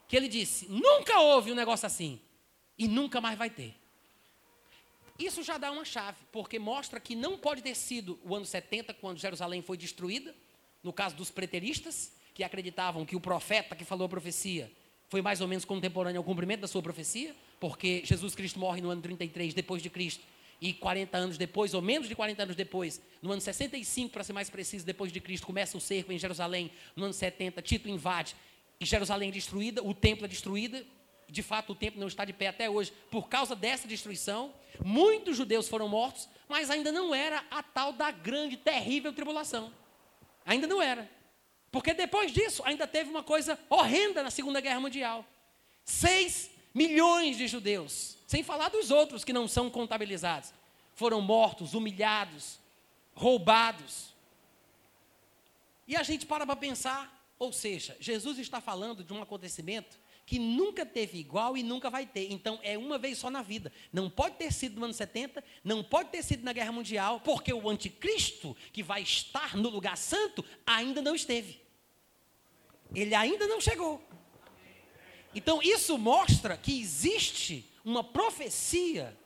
Que 0.09 0.17
ele 0.17 0.29
disse: 0.29 0.67
nunca 0.69 1.21
houve 1.21 1.53
um 1.53 1.55
negócio 1.55 1.87
assim 1.87 2.21
e 2.77 2.89
nunca 2.89 3.21
mais 3.21 3.39
vai 3.39 3.51
ter. 3.51 3.75
Isso 5.19 5.43
já 5.43 5.59
dá 5.59 5.71
uma 5.73 5.85
chave, 5.85 6.19
porque 6.31 6.59
mostra 6.59 7.01
que 7.01 7.17
não 7.17 7.37
pode 7.37 7.61
ter 7.61 7.75
sido 7.75 8.19
o 8.25 8.37
ano 8.37 8.47
70, 8.47 8.95
quando 8.95 9.19
Jerusalém 9.19 9.61
foi 9.61 9.77
destruída, 9.77 10.35
no 10.83 10.93
caso 10.93 11.17
dos 11.17 11.31
preteristas, 11.31 12.13
que 12.33 12.45
acreditavam 12.45 13.05
que 13.05 13.17
o 13.17 13.21
profeta 13.21 13.75
que 13.75 13.85
falou 13.85 14.07
a 14.07 14.09
profecia 14.09 14.71
foi 15.09 15.21
mais 15.21 15.41
ou 15.41 15.49
menos 15.49 15.65
contemporâneo 15.65 16.21
ao 16.21 16.25
cumprimento 16.25 16.61
da 16.61 16.69
sua 16.69 16.83
profecia, 16.83 17.35
porque 17.59 18.03
Jesus 18.05 18.35
Cristo 18.35 18.61
morre 18.61 18.81
no 18.81 18.91
ano 18.91 19.03
33 19.03 19.55
depois 19.55 19.83
de 19.83 19.91
Cristo, 19.91 20.25
e 20.61 20.73
40 20.73 21.17
anos 21.17 21.39
depois, 21.39 21.73
ou 21.75 21.81
menos 21.81 22.09
de 22.09 22.15
40 22.15 22.43
anos 22.43 22.57
depois, 22.57 23.01
no 23.23 23.31
ano 23.31 23.41
65, 23.41 24.13
para 24.13 24.25
ser 24.25 24.33
mais 24.33 24.51
preciso, 24.51 24.85
depois 24.85 25.13
de 25.13 25.21
Cristo, 25.21 25.47
começa 25.47 25.77
o 25.77 25.81
cerco 25.81 26.13
em 26.13 26.19
Jerusalém, 26.19 26.71
no 26.97 27.05
ano 27.05 27.15
70, 27.15 27.63
Tito 27.63 27.89
invade, 27.89 28.35
e 28.81 28.85
Jerusalém 28.85 29.29
é 29.29 29.33
destruída, 29.33 29.83
o 29.83 29.95
templo 29.95 30.25
é 30.25 30.29
destruído, 30.29 30.85
de 31.29 31.43
fato 31.43 31.73
o 31.73 31.75
templo 31.75 32.01
não 32.01 32.09
está 32.09 32.25
de 32.25 32.33
pé 32.33 32.49
até 32.49 32.69
hoje, 32.69 32.93
por 33.11 33.29
causa 33.29 33.55
dessa 33.55 33.87
destruição, 33.87 34.53
muitos 34.85 35.37
judeus 35.37 35.69
foram 35.69 35.89
mortos, 35.89 36.29
mas 36.49 36.71
ainda 36.71 36.91
não 36.91 37.15
era 37.15 37.45
a 37.51 37.63
tal 37.63 37.93
da 37.93 38.11
grande, 38.11 38.57
terrível 38.57 39.13
tribulação. 39.13 39.73
Ainda 40.45 40.67
não 40.67 40.81
era. 40.81 41.09
Porque 41.71 41.93
depois 41.93 42.33
disso, 42.33 42.63
ainda 42.65 42.87
teve 42.87 43.11
uma 43.11 43.23
coisa 43.23 43.59
horrenda 43.69 44.23
na 44.23 44.31
Segunda 44.31 44.61
Guerra 44.61 44.81
Mundial. 44.81 45.25
Seis 45.85 46.51
milhões 46.75 47.37
de 47.37 47.47
judeus, 47.49 48.17
sem 48.27 48.43
falar 48.43 48.69
dos 48.69 48.91
outros 48.91 49.25
que 49.25 49.33
não 49.33 49.49
são 49.49 49.71
contabilizados, 49.71 50.53
foram 50.95 51.21
mortos, 51.21 51.75
humilhados, 51.75 52.59
roubados. 53.15 54.15
E 55.87 55.97
a 55.97 56.03
gente 56.03 56.27
para 56.27 56.47
para 56.47 56.57
pensar, 56.57 57.33
ou 57.39 57.53
seja, 57.53 57.97
Jesus 58.01 58.39
está 58.39 58.61
falando 58.61 59.03
de 59.03 59.13
um 59.13 59.23
acontecimento 59.23 59.99
que 60.29 60.39
nunca 60.39 60.85
teve 60.85 61.19
igual 61.19 61.57
e 61.57 61.63
nunca 61.63 61.89
vai 61.89 62.05
ter. 62.05 62.31
Então, 62.31 62.61
é 62.63 62.77
uma 62.77 62.99
vez 62.99 63.17
só 63.17 63.31
na 63.31 63.41
vida. 63.41 63.73
Não 63.91 64.11
pode 64.11 64.37
ter 64.37 64.53
sido 64.53 64.79
no 64.79 64.85
ano 64.85 64.93
70, 64.93 65.43
não 65.65 65.83
pode 65.83 66.11
ter 66.11 66.23
sido 66.23 66.45
na 66.45 66.53
Guerra 66.53 66.71
Mundial, 66.71 67.21
porque 67.21 67.51
o 67.51 67.67
anticristo 67.67 68.55
que 68.71 68.83
vai 68.83 69.01
estar 69.01 69.57
no 69.57 69.71
lugar 69.71 69.97
santo 69.97 70.45
ainda 70.67 71.01
não 71.01 71.15
esteve. 71.15 71.59
Ele 72.95 73.15
ainda 73.15 73.47
não 73.47 73.59
chegou. 73.59 74.07
Então, 75.39 75.63
isso 75.63 75.97
mostra 75.97 76.57
que 76.57 76.81
existe 76.81 77.65
uma 77.85 78.03
profecia 78.03 79.17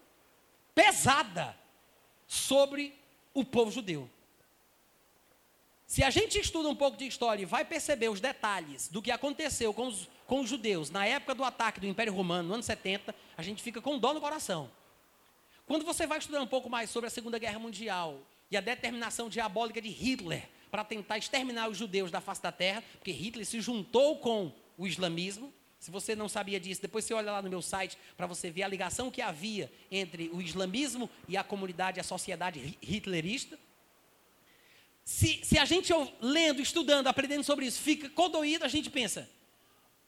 pesada 0.75 1.57
sobre 2.27 2.95
o 3.33 3.43
povo 3.43 3.71
judeu. 3.71 4.11
Se 5.87 6.05
a 6.05 6.11
gente 6.11 6.39
estuda 6.39 6.69
um 6.69 6.77
pouco 6.77 6.99
de 6.99 7.07
história 7.07 7.41
e 7.41 7.47
vai 7.47 7.65
perceber 7.65 8.11
os 8.11 8.21
detalhes 8.21 8.89
do 8.89 9.01
que 9.01 9.11
aconteceu 9.11 9.73
com 9.73 9.87
os, 9.87 10.07
com 10.27 10.41
os 10.41 10.51
judeus 10.51 10.91
na 10.91 11.07
época 11.07 11.35
do 11.35 11.45
ataque 11.45 11.81
do 11.81 11.87
Império 11.87 12.13
Romano, 12.13 12.47
no 12.47 12.55
ano 12.57 12.63
70, 12.63 13.15
a 13.35 13.43
gente 13.43 13.63
fica 13.63 13.81
com 13.81 13.99
dó 13.99 14.13
no 14.13 14.21
coração. 14.21 14.71
Quando 15.67 15.83
você 15.83 16.07
vai 16.07 16.19
estudar 16.19 16.43
um 16.43 16.47
pouco 16.47 16.69
mais 16.69 16.91
sobre 16.91 17.07
a 17.07 17.11
Segunda 17.11 17.39
Guerra 17.39 17.59
Mundial 17.59 18.21
e 18.51 18.57
a 18.59 18.61
determinação 18.61 19.31
diabólica 19.31 19.81
de 19.81 19.89
Hitler 19.89 20.47
para 20.71 20.85
tentar 20.85 21.17
exterminar 21.17 21.71
os 21.71 21.79
judeus 21.79 22.11
da 22.11 22.21
face 22.21 22.43
da 22.43 22.53
terra, 22.53 22.85
porque 22.99 23.13
Hitler 23.13 23.47
se 23.47 23.63
juntou 23.63 24.19
com 24.19 24.53
o 24.77 24.87
islamismo. 24.87 25.51
Se 25.83 25.91
você 25.91 26.14
não 26.14 26.28
sabia 26.28 26.61
disso, 26.61 26.80
depois 26.80 27.05
você 27.05 27.12
olha 27.12 27.33
lá 27.33 27.43
no 27.43 27.51
meu 27.51 27.61
site 27.61 27.99
para 28.16 28.24
você 28.24 28.53
ver 28.53 28.62
a 28.62 28.68
ligação 28.68 29.11
que 29.11 29.20
havia 29.20 29.68
entre 29.91 30.30
o 30.33 30.41
islamismo 30.41 31.11
e 31.26 31.37
a 31.37 31.43
comunidade, 31.43 31.99
a 31.99 32.05
sociedade 32.05 32.78
hitlerista. 32.80 33.59
Se, 35.05 35.41
se 35.43 35.59
a 35.59 35.64
gente 35.64 35.93
lendo, 36.20 36.62
estudando, 36.62 37.09
aprendendo 37.09 37.43
sobre 37.43 37.66
isso, 37.66 37.83
fica 37.83 38.09
condoído, 38.11 38.64
a 38.64 38.68
gente 38.68 38.89
pensa: 38.91 39.28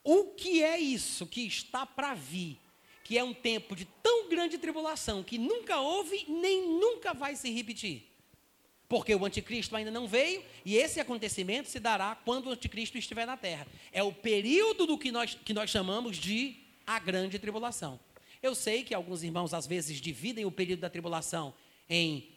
o 0.04 0.26
que 0.26 0.62
é 0.62 0.78
isso 0.78 1.26
que 1.26 1.44
está 1.44 1.84
para 1.84 2.14
vir? 2.14 2.56
Que 3.02 3.18
é 3.18 3.24
um 3.24 3.34
tempo 3.34 3.74
de 3.74 3.84
tão 4.00 4.28
grande 4.28 4.56
tribulação 4.58 5.24
que 5.24 5.38
nunca 5.38 5.80
houve 5.80 6.24
nem 6.28 6.68
nunca 6.68 7.12
vai 7.12 7.34
se 7.34 7.50
repetir. 7.50 8.13
Porque 8.94 9.12
o 9.12 9.24
anticristo 9.24 9.74
ainda 9.74 9.90
não 9.90 10.06
veio 10.06 10.40
e 10.64 10.76
esse 10.76 11.00
acontecimento 11.00 11.68
se 11.68 11.80
dará 11.80 12.14
quando 12.24 12.46
o 12.46 12.50
anticristo 12.50 12.96
estiver 12.96 13.26
na 13.26 13.36
terra. 13.36 13.66
É 13.90 14.04
o 14.04 14.12
período 14.12 14.86
do 14.86 14.96
que 14.96 15.10
nós, 15.10 15.34
que 15.34 15.52
nós 15.52 15.68
chamamos 15.68 16.16
de 16.16 16.54
a 16.86 17.00
grande 17.00 17.36
tribulação. 17.36 17.98
Eu 18.40 18.54
sei 18.54 18.84
que 18.84 18.94
alguns 18.94 19.24
irmãos 19.24 19.52
às 19.52 19.66
vezes 19.66 20.00
dividem 20.00 20.44
o 20.44 20.50
período 20.52 20.78
da 20.78 20.88
tribulação 20.88 21.52
em 21.90 22.28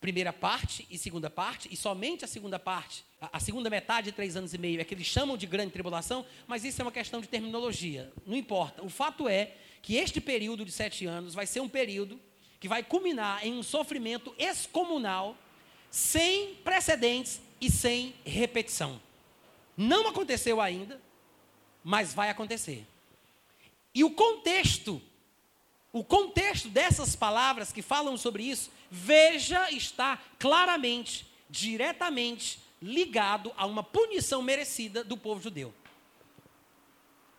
primeira 0.00 0.32
parte 0.32 0.84
e 0.90 0.98
segunda 0.98 1.30
parte, 1.30 1.68
e 1.70 1.76
somente 1.76 2.24
a 2.24 2.28
segunda 2.28 2.58
parte, 2.58 3.04
a, 3.20 3.36
a 3.36 3.38
segunda 3.38 3.70
metade 3.70 4.06
de 4.06 4.16
três 4.16 4.34
anos 4.34 4.52
e 4.52 4.58
meio 4.58 4.80
é 4.80 4.84
que 4.84 4.94
eles 4.94 5.06
chamam 5.06 5.36
de 5.36 5.46
grande 5.46 5.70
tribulação, 5.70 6.26
mas 6.48 6.64
isso 6.64 6.82
é 6.82 6.84
uma 6.84 6.90
questão 6.90 7.20
de 7.20 7.28
terminologia, 7.28 8.12
não 8.26 8.36
importa. 8.36 8.82
O 8.82 8.88
fato 8.88 9.28
é 9.28 9.54
que 9.80 9.94
este 9.94 10.20
período 10.20 10.64
de 10.64 10.72
sete 10.72 11.06
anos 11.06 11.34
vai 11.34 11.46
ser 11.46 11.60
um 11.60 11.68
período 11.68 12.20
que 12.58 12.66
vai 12.66 12.82
culminar 12.82 13.46
em 13.46 13.52
um 13.52 13.62
sofrimento 13.62 14.34
excomunal, 14.36 15.38
sem 15.94 16.56
precedentes 16.56 17.40
e 17.60 17.70
sem 17.70 18.16
repetição. 18.24 19.00
Não 19.76 20.08
aconteceu 20.08 20.60
ainda, 20.60 21.00
mas 21.84 22.12
vai 22.12 22.30
acontecer. 22.30 22.84
E 23.94 24.02
o 24.02 24.10
contexto, 24.10 25.00
o 25.92 26.02
contexto 26.02 26.68
dessas 26.68 27.14
palavras 27.14 27.70
que 27.70 27.80
falam 27.80 28.16
sobre 28.16 28.42
isso 28.42 28.72
veja 28.90 29.70
está 29.70 30.20
claramente, 30.36 31.28
diretamente 31.48 32.58
ligado 32.82 33.52
a 33.56 33.64
uma 33.64 33.84
punição 33.84 34.42
merecida 34.42 35.04
do 35.04 35.16
povo 35.16 35.40
judeu. 35.40 35.72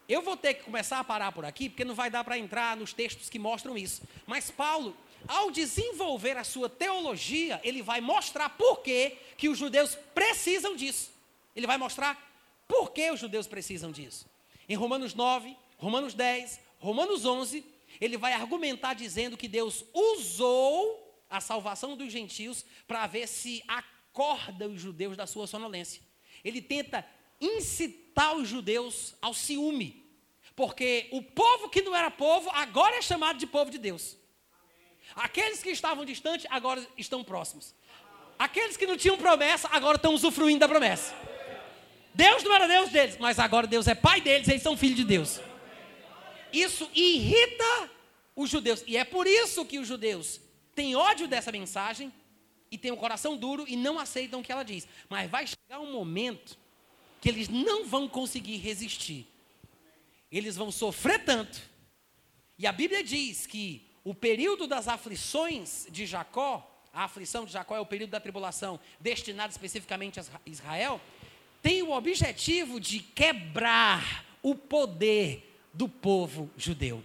Eu 0.08 0.22
vou 0.22 0.38
ter 0.38 0.53
que 0.53 0.64
começar 0.64 1.01
a 1.01 1.03
parar 1.03 1.34
por 1.34 1.43
aqui, 1.43 1.68
porque 1.68 1.84
não 1.84 1.93
vai 1.93 2.10
dar 2.10 2.24
para 2.24 2.38
entrar 2.38 2.78
nos 2.78 2.93
textos 2.93 3.30
que 3.30 3.38
mostram 3.38 3.78
isso. 3.78 4.01
Mas 4.26 4.49
Paulo, 4.49 4.95
ao 5.28 5.51
desenvolver 5.51 6.38
a 6.38 6.43
sua 6.43 6.69
teologia, 6.69 7.59
ele 7.63 7.82
vai 7.82 8.01
mostrar 8.01 8.49
por 8.49 8.82
que, 8.82 9.17
que 9.38 9.49
os 9.49 9.57
judeus 9.57 9.95
precisam 10.13 10.76
disso. 10.76 11.11
Ele 11.55 11.67
vai 11.67 11.78
mostrar 11.78 12.21
por 12.67 12.91
que 12.91 13.11
os 13.11 13.19
judeus 13.19 13.47
precisam 13.47 13.91
disso. 13.91 14.28
Em 14.67 14.76
Romanos 14.76 15.13
9, 15.13 15.55
Romanos 15.78 16.13
10, 16.13 16.59
Romanos 16.80 17.26
11, 17.26 17.63
ele 17.99 18.17
vai 18.17 18.34
argumentar 18.34 18.93
dizendo 18.93 19.38
que 19.38 19.47
Deus 19.47 19.86
usou 19.93 21.23
a 21.30 21.39
salvação 21.39 21.95
dos 21.95 22.11
gentios 22.11 22.65
para 22.88 23.07
ver 23.07 23.28
se 23.28 23.63
acorda 23.67 24.67
os 24.67 24.80
judeus 24.80 25.15
da 25.15 25.28
sua 25.28 25.47
sonolência. 25.47 26.01
Ele 26.43 26.61
tenta 26.61 27.05
incitar 27.39 28.36
os 28.36 28.47
judeus 28.47 29.15
ao 29.21 29.34
ciúme, 29.34 30.03
porque 30.55 31.09
o 31.11 31.21
povo 31.21 31.69
que 31.69 31.82
não 31.82 31.95
era 31.95 32.09
povo 32.09 32.49
agora 32.51 32.97
é 32.97 33.01
chamado 33.01 33.38
de 33.38 33.47
povo 33.47 33.69
de 33.71 33.78
Deus. 33.78 34.17
Aqueles 35.16 35.62
que 35.62 35.70
estavam 35.70 36.06
distantes 36.06 36.45
agora 36.49 36.86
estão 36.97 37.24
próximos. 37.24 37.74
Aqueles 38.38 38.76
que 38.76 38.88
não 38.88 38.97
tinham 38.97 39.18
promessa 39.18 39.68
agora 39.72 39.97
estão 39.97 40.14
usufruindo 40.14 40.60
da 40.60 40.68
promessa. 40.68 41.14
Deus 42.14 42.44
não 42.44 42.53
era 42.53 42.68
Deus 42.68 42.90
deles, 42.90 43.18
mas 43.19 43.40
agora 43.40 43.68
Deus 43.68 43.88
é 43.88 43.95
pai 43.95 44.22
deles, 44.22 44.48
eles 44.48 44.61
são 44.61 44.77
filhos 44.77 44.95
de 44.95 45.03
Deus. 45.03 45.40
Isso 46.52 46.90
irrita 46.94 47.90
os 48.36 48.49
judeus, 48.49 48.84
e 48.88 48.98
é 48.98 49.03
por 49.03 49.27
isso 49.27 49.65
que 49.65 49.80
os 49.80 49.88
judeus 49.88 50.40
têm 50.73 50.95
ódio 50.95 51.27
dessa 51.27 51.52
mensagem 51.52 52.11
e 52.72 52.77
têm 52.77 52.91
o 52.91 52.95
um 52.95 52.98
coração 52.98 53.38
duro 53.38 53.65
e 53.68 53.76
não 53.76 53.99
aceitam 53.99 54.40
o 54.40 54.44
que 54.44 54.52
ela 54.52 54.64
diz. 54.64 54.88
Mas 55.10 55.30
vai 55.30 55.45
chegar 55.48 55.80
um 55.80 55.91
momento 55.91 56.57
que 57.22 57.30
eles 57.30 57.48
não 57.48 57.86
vão 57.86 58.07
conseguir 58.07 58.57
resistir. 58.57 59.27
Eles 60.32 60.56
vão 60.56 60.72
sofrer 60.72 61.23
tanto. 61.23 61.61
E 62.57 62.68
a 62.68 62.72
Bíblia 62.72 63.03
diz 63.03 63.45
que 63.45 63.85
o 64.06 64.14
período 64.14 64.68
das 64.68 64.88
aflições 64.88 65.88
de 65.90 66.06
Jacó, 66.06 66.72
a 66.94 67.06
aflição 67.06 67.44
de 67.44 67.52
Jacó 67.52 67.76
é 67.76 67.80
o 67.80 67.86
período 67.86 68.11
da 68.11 68.19
tribulação 68.19 68.80
destinado 68.99 69.52
especificamente 69.52 70.19
a 70.19 70.23
Israel, 70.45 71.02
tem 71.60 71.82
o 71.82 71.90
objetivo 71.90 72.80
de 72.80 72.99
quebrar 72.99 74.23
o 74.44 74.53
poder 74.53 75.60
do 75.73 75.90
povo 75.90 76.48
judeu. 76.56 77.03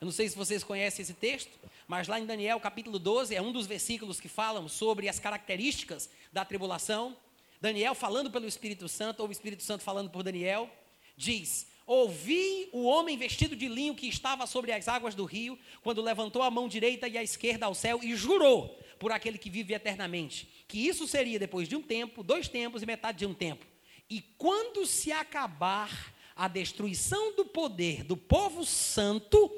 Eu 0.00 0.06
não 0.06 0.12
sei 0.12 0.28
se 0.28 0.36
vocês 0.36 0.64
conhecem 0.64 1.04
esse 1.04 1.14
texto, 1.14 1.52
mas 1.86 2.08
lá 2.08 2.18
em 2.18 2.26
Daniel 2.26 2.58
capítulo 2.58 2.98
12 2.98 3.32
é 3.32 3.40
um 3.40 3.52
dos 3.52 3.68
versículos 3.68 4.18
que 4.18 4.28
falam 4.28 4.68
sobre 4.68 5.08
as 5.08 5.20
características 5.20 6.10
da 6.32 6.44
tribulação. 6.44 7.16
Daniel 7.60 7.94
falando 7.94 8.28
pelo 8.28 8.48
Espírito 8.48 8.88
Santo, 8.88 9.20
ou 9.20 9.28
o 9.28 9.32
Espírito 9.32 9.62
Santo 9.62 9.84
falando 9.84 10.10
por 10.10 10.24
Daniel, 10.24 10.68
diz: 11.16 11.68
Ouvi 11.86 12.68
o 12.72 12.82
homem 12.82 13.16
vestido 13.16 13.54
de 13.54 13.68
linho 13.68 13.94
que 13.94 14.08
estava 14.08 14.44
sobre 14.46 14.72
as 14.72 14.88
águas 14.88 15.14
do 15.14 15.24
rio, 15.24 15.56
quando 15.82 16.02
levantou 16.02 16.42
a 16.42 16.50
mão 16.50 16.66
direita 16.66 17.06
e 17.06 17.16
a 17.16 17.22
esquerda 17.22 17.66
ao 17.66 17.74
céu 17.74 18.00
e 18.02 18.16
jurou 18.16 18.76
por 18.98 19.12
aquele 19.12 19.38
que 19.38 19.48
vive 19.48 19.72
eternamente, 19.72 20.48
que 20.66 20.88
isso 20.88 21.06
seria 21.06 21.38
depois 21.38 21.68
de 21.68 21.76
um 21.76 21.82
tempo, 21.82 22.24
dois 22.24 22.48
tempos 22.48 22.82
e 22.82 22.86
metade 22.86 23.18
de 23.18 23.26
um 23.26 23.34
tempo. 23.34 23.64
E 24.10 24.20
quando 24.20 24.84
se 24.84 25.12
acabar 25.12 26.12
a 26.34 26.48
destruição 26.48 27.36
do 27.36 27.44
poder 27.44 28.02
do 28.02 28.16
povo 28.16 28.64
santo, 28.64 29.50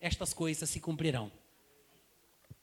estas 0.00 0.32
coisas 0.32 0.70
se 0.70 0.80
cumprirão. 0.80 1.30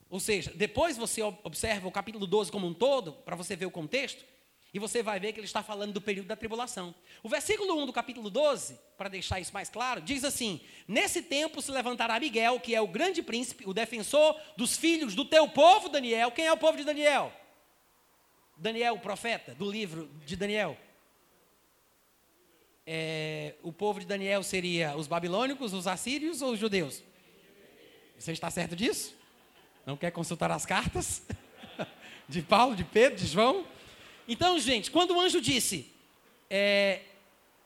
Ou 0.09 0.19
seja, 0.19 0.51
depois 0.55 0.97
você 0.97 1.21
observa 1.21 1.87
o 1.87 1.91
capítulo 1.91 2.25
12 2.25 2.51
como 2.51 2.65
um 2.65 2.73
todo, 2.73 3.13
para 3.13 3.35
você 3.35 3.55
ver 3.55 3.67
o 3.67 3.71
contexto, 3.71 4.25
E 4.71 4.77
você 4.77 5.01
vai 5.01 5.19
ver 5.19 5.33
que 5.33 5.39
ele 5.39 5.47
está 5.47 5.63
falando 5.63 5.93
do 5.93 6.01
período 6.01 6.27
da 6.27 6.35
tribulação. 6.35 6.93
O 7.23 7.29
versículo 7.29 7.81
1 7.81 7.87
do 7.87 7.93
capítulo 7.93 8.29
12, 8.29 8.79
para 8.97 9.09
deixar 9.09 9.39
isso 9.39 9.53
mais 9.53 9.67
claro, 9.67 9.99
diz 9.99 10.23
assim: 10.23 10.61
Nesse 10.87 11.23
tempo 11.23 11.61
se 11.61 11.71
levantará 11.71 12.19
Miguel, 12.19 12.59
que 12.59 12.75
é 12.75 12.81
o 12.81 12.87
grande 12.87 13.23
príncipe, 13.23 13.67
o 13.67 13.73
defensor 13.73 14.39
dos 14.55 14.77
filhos 14.77 15.15
do 15.15 15.25
teu 15.25 15.47
povo, 15.47 15.89
Daniel. 15.89 16.31
Quem 16.31 16.45
é 16.45 16.53
o 16.53 16.57
povo 16.57 16.77
de 16.77 16.83
Daniel? 16.83 17.33
Daniel, 18.55 18.95
o 18.95 18.99
profeta, 18.99 19.55
do 19.55 19.69
livro 19.69 20.07
de 20.25 20.35
Daniel. 20.35 20.77
É, 22.85 23.55
o 23.63 23.71
povo 23.71 23.99
de 23.99 24.05
Daniel 24.05 24.43
seria 24.43 24.95
os 24.95 25.07
babilônicos, 25.07 25.73
os 25.73 25.87
assírios 25.87 26.41
ou 26.41 26.51
os 26.51 26.59
judeus? 26.59 27.03
Você 28.17 28.33
está 28.33 28.51
certo 28.51 28.75
disso? 28.75 29.15
Não 29.85 29.97
quer 29.97 30.11
consultar 30.11 30.51
as 30.51 30.65
cartas? 30.65 31.23
De 32.27 32.43
Paulo, 32.43 32.75
de 32.75 32.83
Pedro, 32.83 33.17
de 33.17 33.25
João? 33.25 33.65
Então, 34.29 34.59
gente, 34.59 34.91
quando 34.91 35.15
o 35.15 35.19
anjo 35.19 35.41
disse: 35.41 35.91
é, 36.47 37.01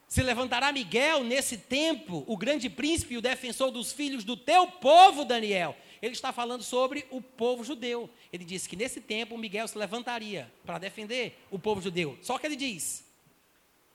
Se 0.07 0.23
levantará 0.23 0.72
Miguel 0.72 1.22
nesse 1.22 1.57
tempo, 1.57 2.23
o 2.26 2.38
grande 2.38 2.69
príncipe 2.69 3.15
e 3.15 3.18
o 3.18 3.22
defensor 3.22 3.69
dos 3.69 3.91
filhos 3.91 4.23
do 4.23 4.38
teu 4.38 4.65
povo, 4.65 5.26
Daniel. 5.26 5.76
Ele 6.02 6.14
está 6.14 6.31
falando 6.31 6.64
sobre 6.64 7.06
o 7.11 7.22
povo 7.22 7.65
judeu. 7.65 8.10
Ele 8.31 8.45
disse 8.45 8.68
que 8.68 8.77
nesse 8.77 9.02
tempo 9.02 9.38
Miguel 9.38 9.68
se 9.68 9.77
levantaria 9.77 10.52
para 10.65 10.77
defender 10.77 11.38
o 11.52 11.60
povo 11.60 11.81
judeu. 11.81 12.18
Só 12.22 12.38
que 12.38 12.48
ele 12.48 12.56
diz: 12.56 13.06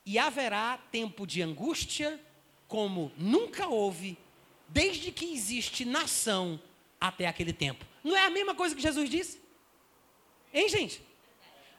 E 0.04 0.18
haverá 0.18 0.78
tempo 0.92 1.26
de 1.26 1.40
angústia 1.40 2.20
como 2.66 3.10
nunca 3.16 3.66
houve, 3.66 4.18
desde 4.68 5.10
que 5.10 5.32
existe 5.32 5.86
nação 5.86 6.60
até 7.00 7.26
aquele 7.26 7.54
tempo. 7.54 7.86
Não 8.04 8.14
é 8.14 8.26
a 8.26 8.30
mesma 8.30 8.54
coisa 8.54 8.74
que 8.74 8.82
Jesus 8.82 9.08
disse? 9.08 9.40
Hein, 10.52 10.68
gente? 10.68 11.00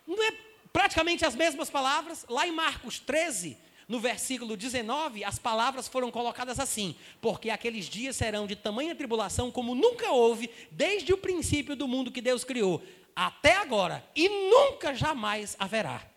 Não 0.07 0.23
é 0.23 0.48
praticamente 0.71 1.25
as 1.25 1.35
mesmas 1.35 1.69
palavras. 1.69 2.25
Lá 2.29 2.47
em 2.47 2.51
Marcos 2.51 2.99
13, 2.99 3.57
no 3.87 3.99
versículo 3.99 4.55
19, 4.55 5.23
as 5.23 5.39
palavras 5.39 5.87
foram 5.87 6.11
colocadas 6.11 6.59
assim: 6.59 6.95
Porque 7.19 7.49
aqueles 7.49 7.85
dias 7.85 8.15
serão 8.15 8.45
de 8.45 8.55
tamanha 8.55 8.95
tribulação 8.95 9.51
como 9.51 9.73
nunca 9.73 10.11
houve 10.11 10.49
desde 10.71 11.11
o 11.11 11.17
princípio 11.17 11.75
do 11.75 11.87
mundo 11.87 12.11
que 12.11 12.21
Deus 12.21 12.43
criou, 12.43 12.81
até 13.15 13.55
agora, 13.55 14.07
e 14.15 14.29
nunca 14.29 14.93
jamais 14.93 15.55
haverá. 15.59 16.07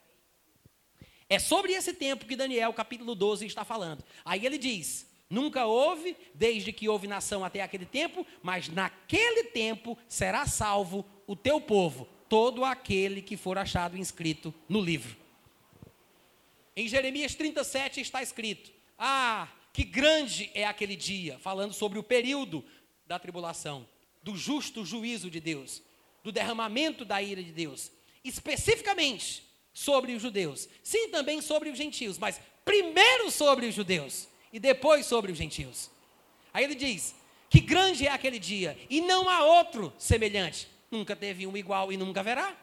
É 1.29 1.39
sobre 1.39 1.73
esse 1.73 1.95
tempo 1.95 2.27
que 2.27 2.37
Daniel, 2.37 2.74
capítulo 2.74 3.15
12, 3.15 3.47
está 3.47 3.65
falando. 3.65 4.05
Aí 4.23 4.45
ele 4.45 4.59
diz: 4.59 5.11
Nunca 5.31 5.65
houve, 5.65 6.15
desde 6.35 6.74
que 6.74 6.91
houve 6.91 7.09
nação 7.09 7.43
até 7.43 7.62
aquele 7.62 7.87
tempo, 7.87 8.27
mas 8.43 8.69
naquele 8.69 9.45
tempo 9.45 9.97
será 10.07 10.45
salvo 10.45 11.07
o 11.27 11.35
teu 11.35 11.59
povo, 11.59 12.07
todo 12.33 12.65
aquele 12.65 13.21
que 13.21 13.37
for 13.37 13.59
achado 13.59 13.99
inscrito 13.99 14.55
no 14.67 14.81
livro. 14.81 15.15
Em 16.75 16.89
Jeremias 16.89 17.35
37 17.35 18.01
está 18.01 18.23
escrito: 18.23 18.73
Ah, 18.99 19.49
que 19.71 19.85
grande 19.85 20.51
é 20.55 20.65
aquele 20.65 20.97
dia, 20.97 21.39
falando 21.41 21.75
sobre 21.75 21.99
o 21.99 22.03
período 22.03 22.65
da 23.07 23.19
tribulação, 23.19 23.87
do 24.23 24.35
justo 24.35 24.83
juízo 24.83 25.31
de 25.31 25.41
Deus, 25.41 25.83
do 26.25 26.33
derramamento 26.33 27.05
da 27.05 27.21
ira 27.21 27.43
de 27.43 27.53
Deus, 27.53 27.93
especificamente 28.25 29.45
sobre 29.71 30.15
os 30.15 30.23
judeus, 30.23 30.71
sim, 30.83 31.11
também 31.11 31.43
sobre 31.43 31.69
os 31.69 31.77
gentios, 31.77 32.17
mas 32.17 32.41
primeiro 32.65 33.31
sobre 33.31 33.67
os 33.67 33.75
judeus 33.75 34.27
e 34.51 34.59
depois 34.59 35.05
sobre 35.05 35.33
os 35.33 35.37
gentios. 35.37 35.91
Aí 36.51 36.65
ele 36.65 36.77
diz: 36.77 37.15
Que 37.51 37.61
grande 37.61 38.07
é 38.07 38.11
aquele 38.11 38.39
dia, 38.39 38.75
e 38.89 39.03
não 39.03 39.29
há 39.29 39.45
outro 39.45 39.93
semelhante 39.99 40.73
nunca 40.93 41.16
teve 41.16 41.47
um 41.47 41.56
igual 41.56 41.93
e 41.93 41.97
nunca 41.97 42.20
haverá. 42.20 42.56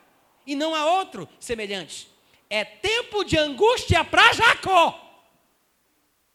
E 0.45 0.55
não 0.55 0.73
há 0.73 0.85
outro 0.85 1.27
semelhante. 1.39 2.07
É 2.49 2.63
tempo 2.63 3.23
de 3.23 3.37
angústia 3.37 4.03
para 4.03 4.33
Jacó. 4.33 5.05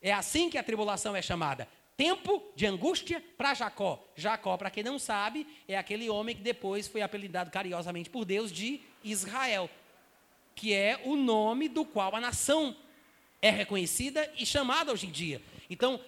É 0.00 0.12
assim 0.12 0.50
que 0.50 0.58
a 0.58 0.62
tribulação 0.62 1.16
é 1.16 1.22
chamada. 1.22 1.66
Tempo 1.96 2.42
de 2.54 2.66
angústia 2.66 3.24
para 3.38 3.54
Jacó. 3.54 4.04
Jacó, 4.16 4.56
para 4.56 4.70
quem 4.70 4.82
não 4.82 4.98
sabe, 4.98 5.46
é 5.66 5.78
aquele 5.78 6.10
homem 6.10 6.34
que 6.34 6.42
depois 6.42 6.88
foi 6.88 7.02
apelidado 7.02 7.50
carinhosamente 7.50 8.10
por 8.10 8.24
Deus 8.24 8.52
de 8.52 8.80
Israel, 9.02 9.70
que 10.54 10.74
é 10.74 11.00
o 11.04 11.16
nome 11.16 11.68
do 11.68 11.84
qual 11.84 12.14
a 12.14 12.20
nação 12.20 12.76
é 13.40 13.50
reconhecida 13.50 14.30
e 14.36 14.44
chamada 14.44 14.92
hoje 14.92 15.06
em 15.06 15.10
dia. 15.10 15.40
Então, 15.70 16.00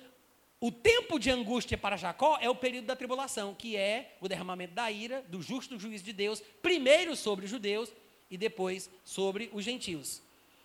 o 0.66 0.72
tempo 0.72 1.16
de 1.16 1.30
angústia 1.30 1.78
para 1.78 1.97
Jacó 1.97 2.38
é 2.40 2.51
o 2.51 2.55
período 2.56 2.86
da 2.86 2.97
tribulação, 2.97 3.55
que 3.55 3.76
é 3.76 4.16
o 4.20 4.26
derramamento 4.26 4.74
da 4.74 4.90
ira, 4.90 5.22
do 5.28 5.40
justo 5.40 5.78
juízo 5.78 6.02
de 6.02 6.12
Deus, 6.12 6.43
primeiro 6.60 7.14
sobre 7.14 7.44
os 7.44 7.51
judeus 7.52 7.93
e 8.28 8.36
depois 8.36 8.90
sobre 9.05 9.48
os 9.52 9.64
gentios. 9.64 10.20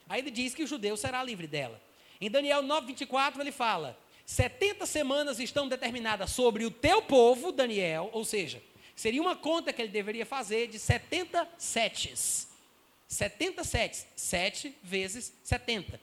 Aí 0.10 0.20
ele 0.20 0.32
diz 0.32 0.56
que 0.56 0.64
o 0.64 0.68
judeu 0.68 0.98
será 0.98 1.24
livre 1.24 1.46
dela. 1.46 1.80
Em 2.20 2.32
Daniel 2.32 2.64
9:24 2.64 3.42
ele 3.42 3.52
fala: 3.52 3.96
70 4.26 4.88
semanas 4.88 5.40
estão 5.40 5.68
determinadas 5.70 6.32
sobre 6.32 6.66
o 6.66 6.72
teu 6.72 7.04
povo, 7.04 7.52
Daniel, 7.52 8.10
ou 8.12 8.26
seja, 8.26 8.60
seria 8.96 9.22
uma 9.22 9.36
conta 9.36 9.72
que 9.72 9.84
ele 9.84 9.92
deveria 9.92 10.26
fazer 10.26 10.68
de 10.68 10.80
70 10.80 11.48
setes. 11.60 12.48
70 13.08 13.64
setes, 13.64 14.08
7 14.16 14.76
vezes 14.82 15.32
70. 15.44 16.00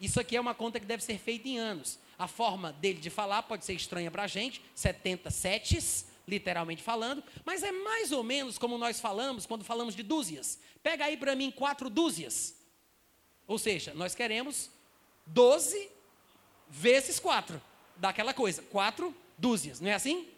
Isso 0.00 0.18
aqui 0.18 0.36
é 0.36 0.40
uma 0.40 0.54
conta 0.54 0.80
que 0.80 0.86
deve 0.86 1.04
ser 1.04 1.18
feita 1.18 1.46
em 1.46 1.58
anos. 1.58 2.00
A 2.22 2.28
forma 2.28 2.72
dele 2.74 3.00
de 3.00 3.10
falar 3.10 3.42
pode 3.42 3.64
ser 3.64 3.72
estranha 3.72 4.08
para 4.08 4.22
a 4.22 4.26
gente, 4.28 4.62
70 4.76 5.28
setes, 5.28 6.06
literalmente 6.28 6.80
falando, 6.80 7.20
mas 7.44 7.64
é 7.64 7.72
mais 7.72 8.12
ou 8.12 8.22
menos 8.22 8.56
como 8.58 8.78
nós 8.78 9.00
falamos 9.00 9.44
quando 9.44 9.64
falamos 9.64 9.96
de 9.96 10.04
dúzias. 10.04 10.60
Pega 10.84 11.06
aí 11.06 11.16
para 11.16 11.34
mim 11.34 11.50
quatro 11.50 11.90
dúzias. 11.90 12.54
Ou 13.44 13.58
seja, 13.58 13.92
nós 13.94 14.14
queremos 14.14 14.70
12 15.26 15.90
vezes 16.70 17.18
4, 17.18 17.60
daquela 17.96 18.32
coisa, 18.32 18.62
quatro 18.70 19.12
dúzias, 19.36 19.80
não 19.80 19.90
é 19.90 19.94
assim? 19.94 20.28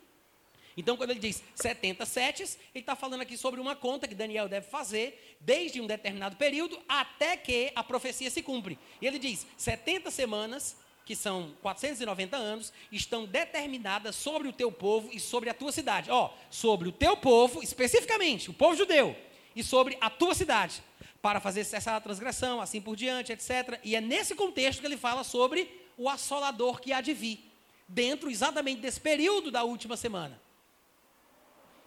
Então, 0.79 0.97
quando 0.97 1.11
ele 1.11 1.21
diz 1.21 1.43
70 1.55 2.07
setes, 2.07 2.59
ele 2.75 2.81
está 2.81 2.97
falando 2.97 3.21
aqui 3.21 3.37
sobre 3.37 3.61
uma 3.61 3.77
conta 3.77 4.09
que 4.09 4.15
Daniel 4.15 4.49
deve 4.49 4.71
fazer 4.71 5.37
desde 5.39 5.83
um 5.83 5.87
determinado 5.87 6.37
período 6.37 6.81
até 6.89 7.37
que 7.37 7.71
a 7.77 7.85
profecia 7.85 8.31
se 8.31 8.43
cumpre. 8.43 8.79
E 9.03 9.07
ele 9.07 9.19
diz 9.19 9.47
70 9.59 10.11
semanas 10.11 10.83
que 11.05 11.15
são 11.15 11.53
490 11.61 12.37
anos, 12.37 12.73
estão 12.91 13.27
determinadas 13.27 14.17
sobre 14.17 14.49
o 14.49 14.53
teu 14.53 14.73
povo 14.73 15.11
e 15.13 15.21
sobre 15.21 15.51
a 15.51 15.55
tua 15.55 15.71
cidade. 15.71 16.11
Ó, 16.11 16.31
sobre 16.51 16.89
o 16.89 16.93
teu 16.93 17.17
povo, 17.17 17.63
especificamente, 17.63 18.51
o 18.51 18.55
povo 18.55 18.75
judeu, 18.75 19.15
e 19.55 19.63
sobre 19.63 19.97
a 20.01 20.09
tua 20.09 20.35
cidade, 20.35 20.83
para 21.21 21.41
fazer 21.41 21.65
cessar 21.65 21.95
a 21.95 22.01
transgressão, 22.01 22.61
assim 22.61 22.81
por 22.81 22.97
diante, 22.97 23.33
etc. 23.33 23.79
E 23.85 23.95
é 23.95 24.01
nesse 24.01 24.35
contexto 24.35 24.81
que 24.81 24.87
ele 24.87 24.97
fala 24.97 25.23
sobre 25.23 25.71
o 25.97 26.09
assolador 26.09 26.81
que 26.81 26.93
há 26.93 27.01
de 27.01 27.13
vir, 27.13 27.51
dentro 27.87 28.31
exatamente 28.31 28.81
desse 28.81 29.01
período 29.01 29.51
da 29.51 29.63
última 29.63 29.97
semana. 29.97 30.41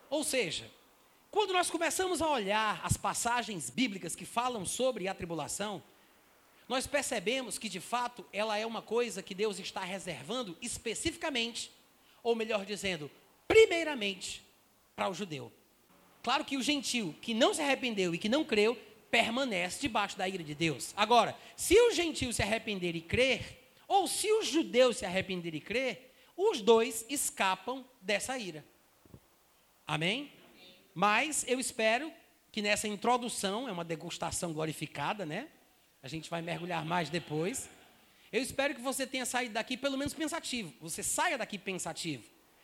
Ou 0.10 0.24
seja, 0.24 0.70
quando 1.30 1.54
nós 1.54 1.70
começamos 1.70 2.22
a 2.22 2.30
olhar 2.30 2.80
as 2.84 2.96
passagens 2.96 3.70
bíblicas 3.70 4.16
que 4.16 4.26
falam 4.26 4.66
sobre 4.66 5.08
a 5.08 5.14
tribulação, 5.14 5.84
nós 6.68 6.86
percebemos 6.86 7.58
que 7.58 7.70
de 7.70 7.80
fato 7.80 8.26
ela 8.34 8.58
é 8.58 8.66
uma 8.66 8.82
coisa 8.82 9.24
que 9.24 9.34
Deus 9.34 9.60
está 9.60 9.84
reservando 9.84 10.58
especificamente, 10.62 11.72
ou 12.22 12.36
melhor 12.36 12.66
dizendo, 12.66 13.10
primeiramente 13.48 14.44
para 14.96 15.10
o 15.10 15.14
judeu. 15.14 15.52
Claro 16.22 16.44
que 16.44 16.58
o 16.58 16.62
gentil 16.62 17.16
que 17.22 17.34
não 17.34 17.54
se 17.54 17.62
arrependeu 17.62 18.14
e 18.14 18.18
que 18.18 18.28
não 18.28 18.44
creu, 18.44 18.78
permanece 19.10 19.80
debaixo 19.82 20.18
da 20.18 20.28
ira 20.28 20.44
de 20.44 20.54
Deus. 20.54 20.94
Agora, 20.98 21.38
se 21.56 21.80
o 21.80 21.94
gentil 21.94 22.34
se 22.34 22.44
arrepender 22.44 22.96
e 22.96 23.02
crer, 23.02 23.72
ou 23.88 24.06
se 24.08 24.30
os 24.34 24.48
judeus 24.48 24.98
se 24.98 25.06
arrepender 25.06 25.56
e 25.56 25.62
crer, 25.62 26.14
os 26.36 26.62
dois 26.62 27.06
escapam 27.10 27.86
dessa 28.02 28.38
ira. 28.38 28.66
Amém? 29.88 30.32
Mas 30.94 31.46
eu 31.48 31.60
espero 31.60 32.12
que 32.52 32.62
nessa 32.62 32.88
introdução, 32.88 33.70
é 33.70 33.72
uma 33.72 33.86
degustação 33.86 34.52
glorificada, 34.52 35.26
né? 35.26 35.48
A 36.02 36.08
gente 36.08 36.30
vai 36.30 36.42
mergulhar 36.42 36.86
mais 36.86 37.10
depois. 37.10 37.70
Eu 38.32 38.42
espero 38.42 38.76
que 38.76 38.82
você 38.82 39.08
tenha 39.08 39.26
saído 39.26 39.54
daqui 39.54 39.78
pelo 39.78 39.98
menos 39.98 40.14
pensativo. 40.14 40.74
Você 40.82 41.02
saia 41.02 41.38
daqui 41.38 41.58
pensativo 41.58 42.24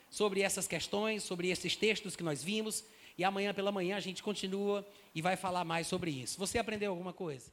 sobre 0.10 0.42
essas 0.42 0.68
questões, 0.68 1.24
sobre 1.24 1.50
esses 1.50 1.76
textos 1.76 2.16
que 2.16 2.24
nós 2.24 2.44
vimos. 2.44 2.84
E 3.18 3.24
amanhã 3.24 3.54
pela 3.54 3.72
manhã 3.72 3.96
a 3.96 4.00
gente 4.00 4.22
continua 4.22 4.88
e 5.14 5.22
vai 5.22 5.36
falar 5.36 5.64
mais 5.64 5.88
sobre 5.88 6.12
isso. 6.12 6.38
Você 6.40 6.58
aprendeu 6.58 6.92
alguma 6.92 7.14
coisa? 7.14 7.52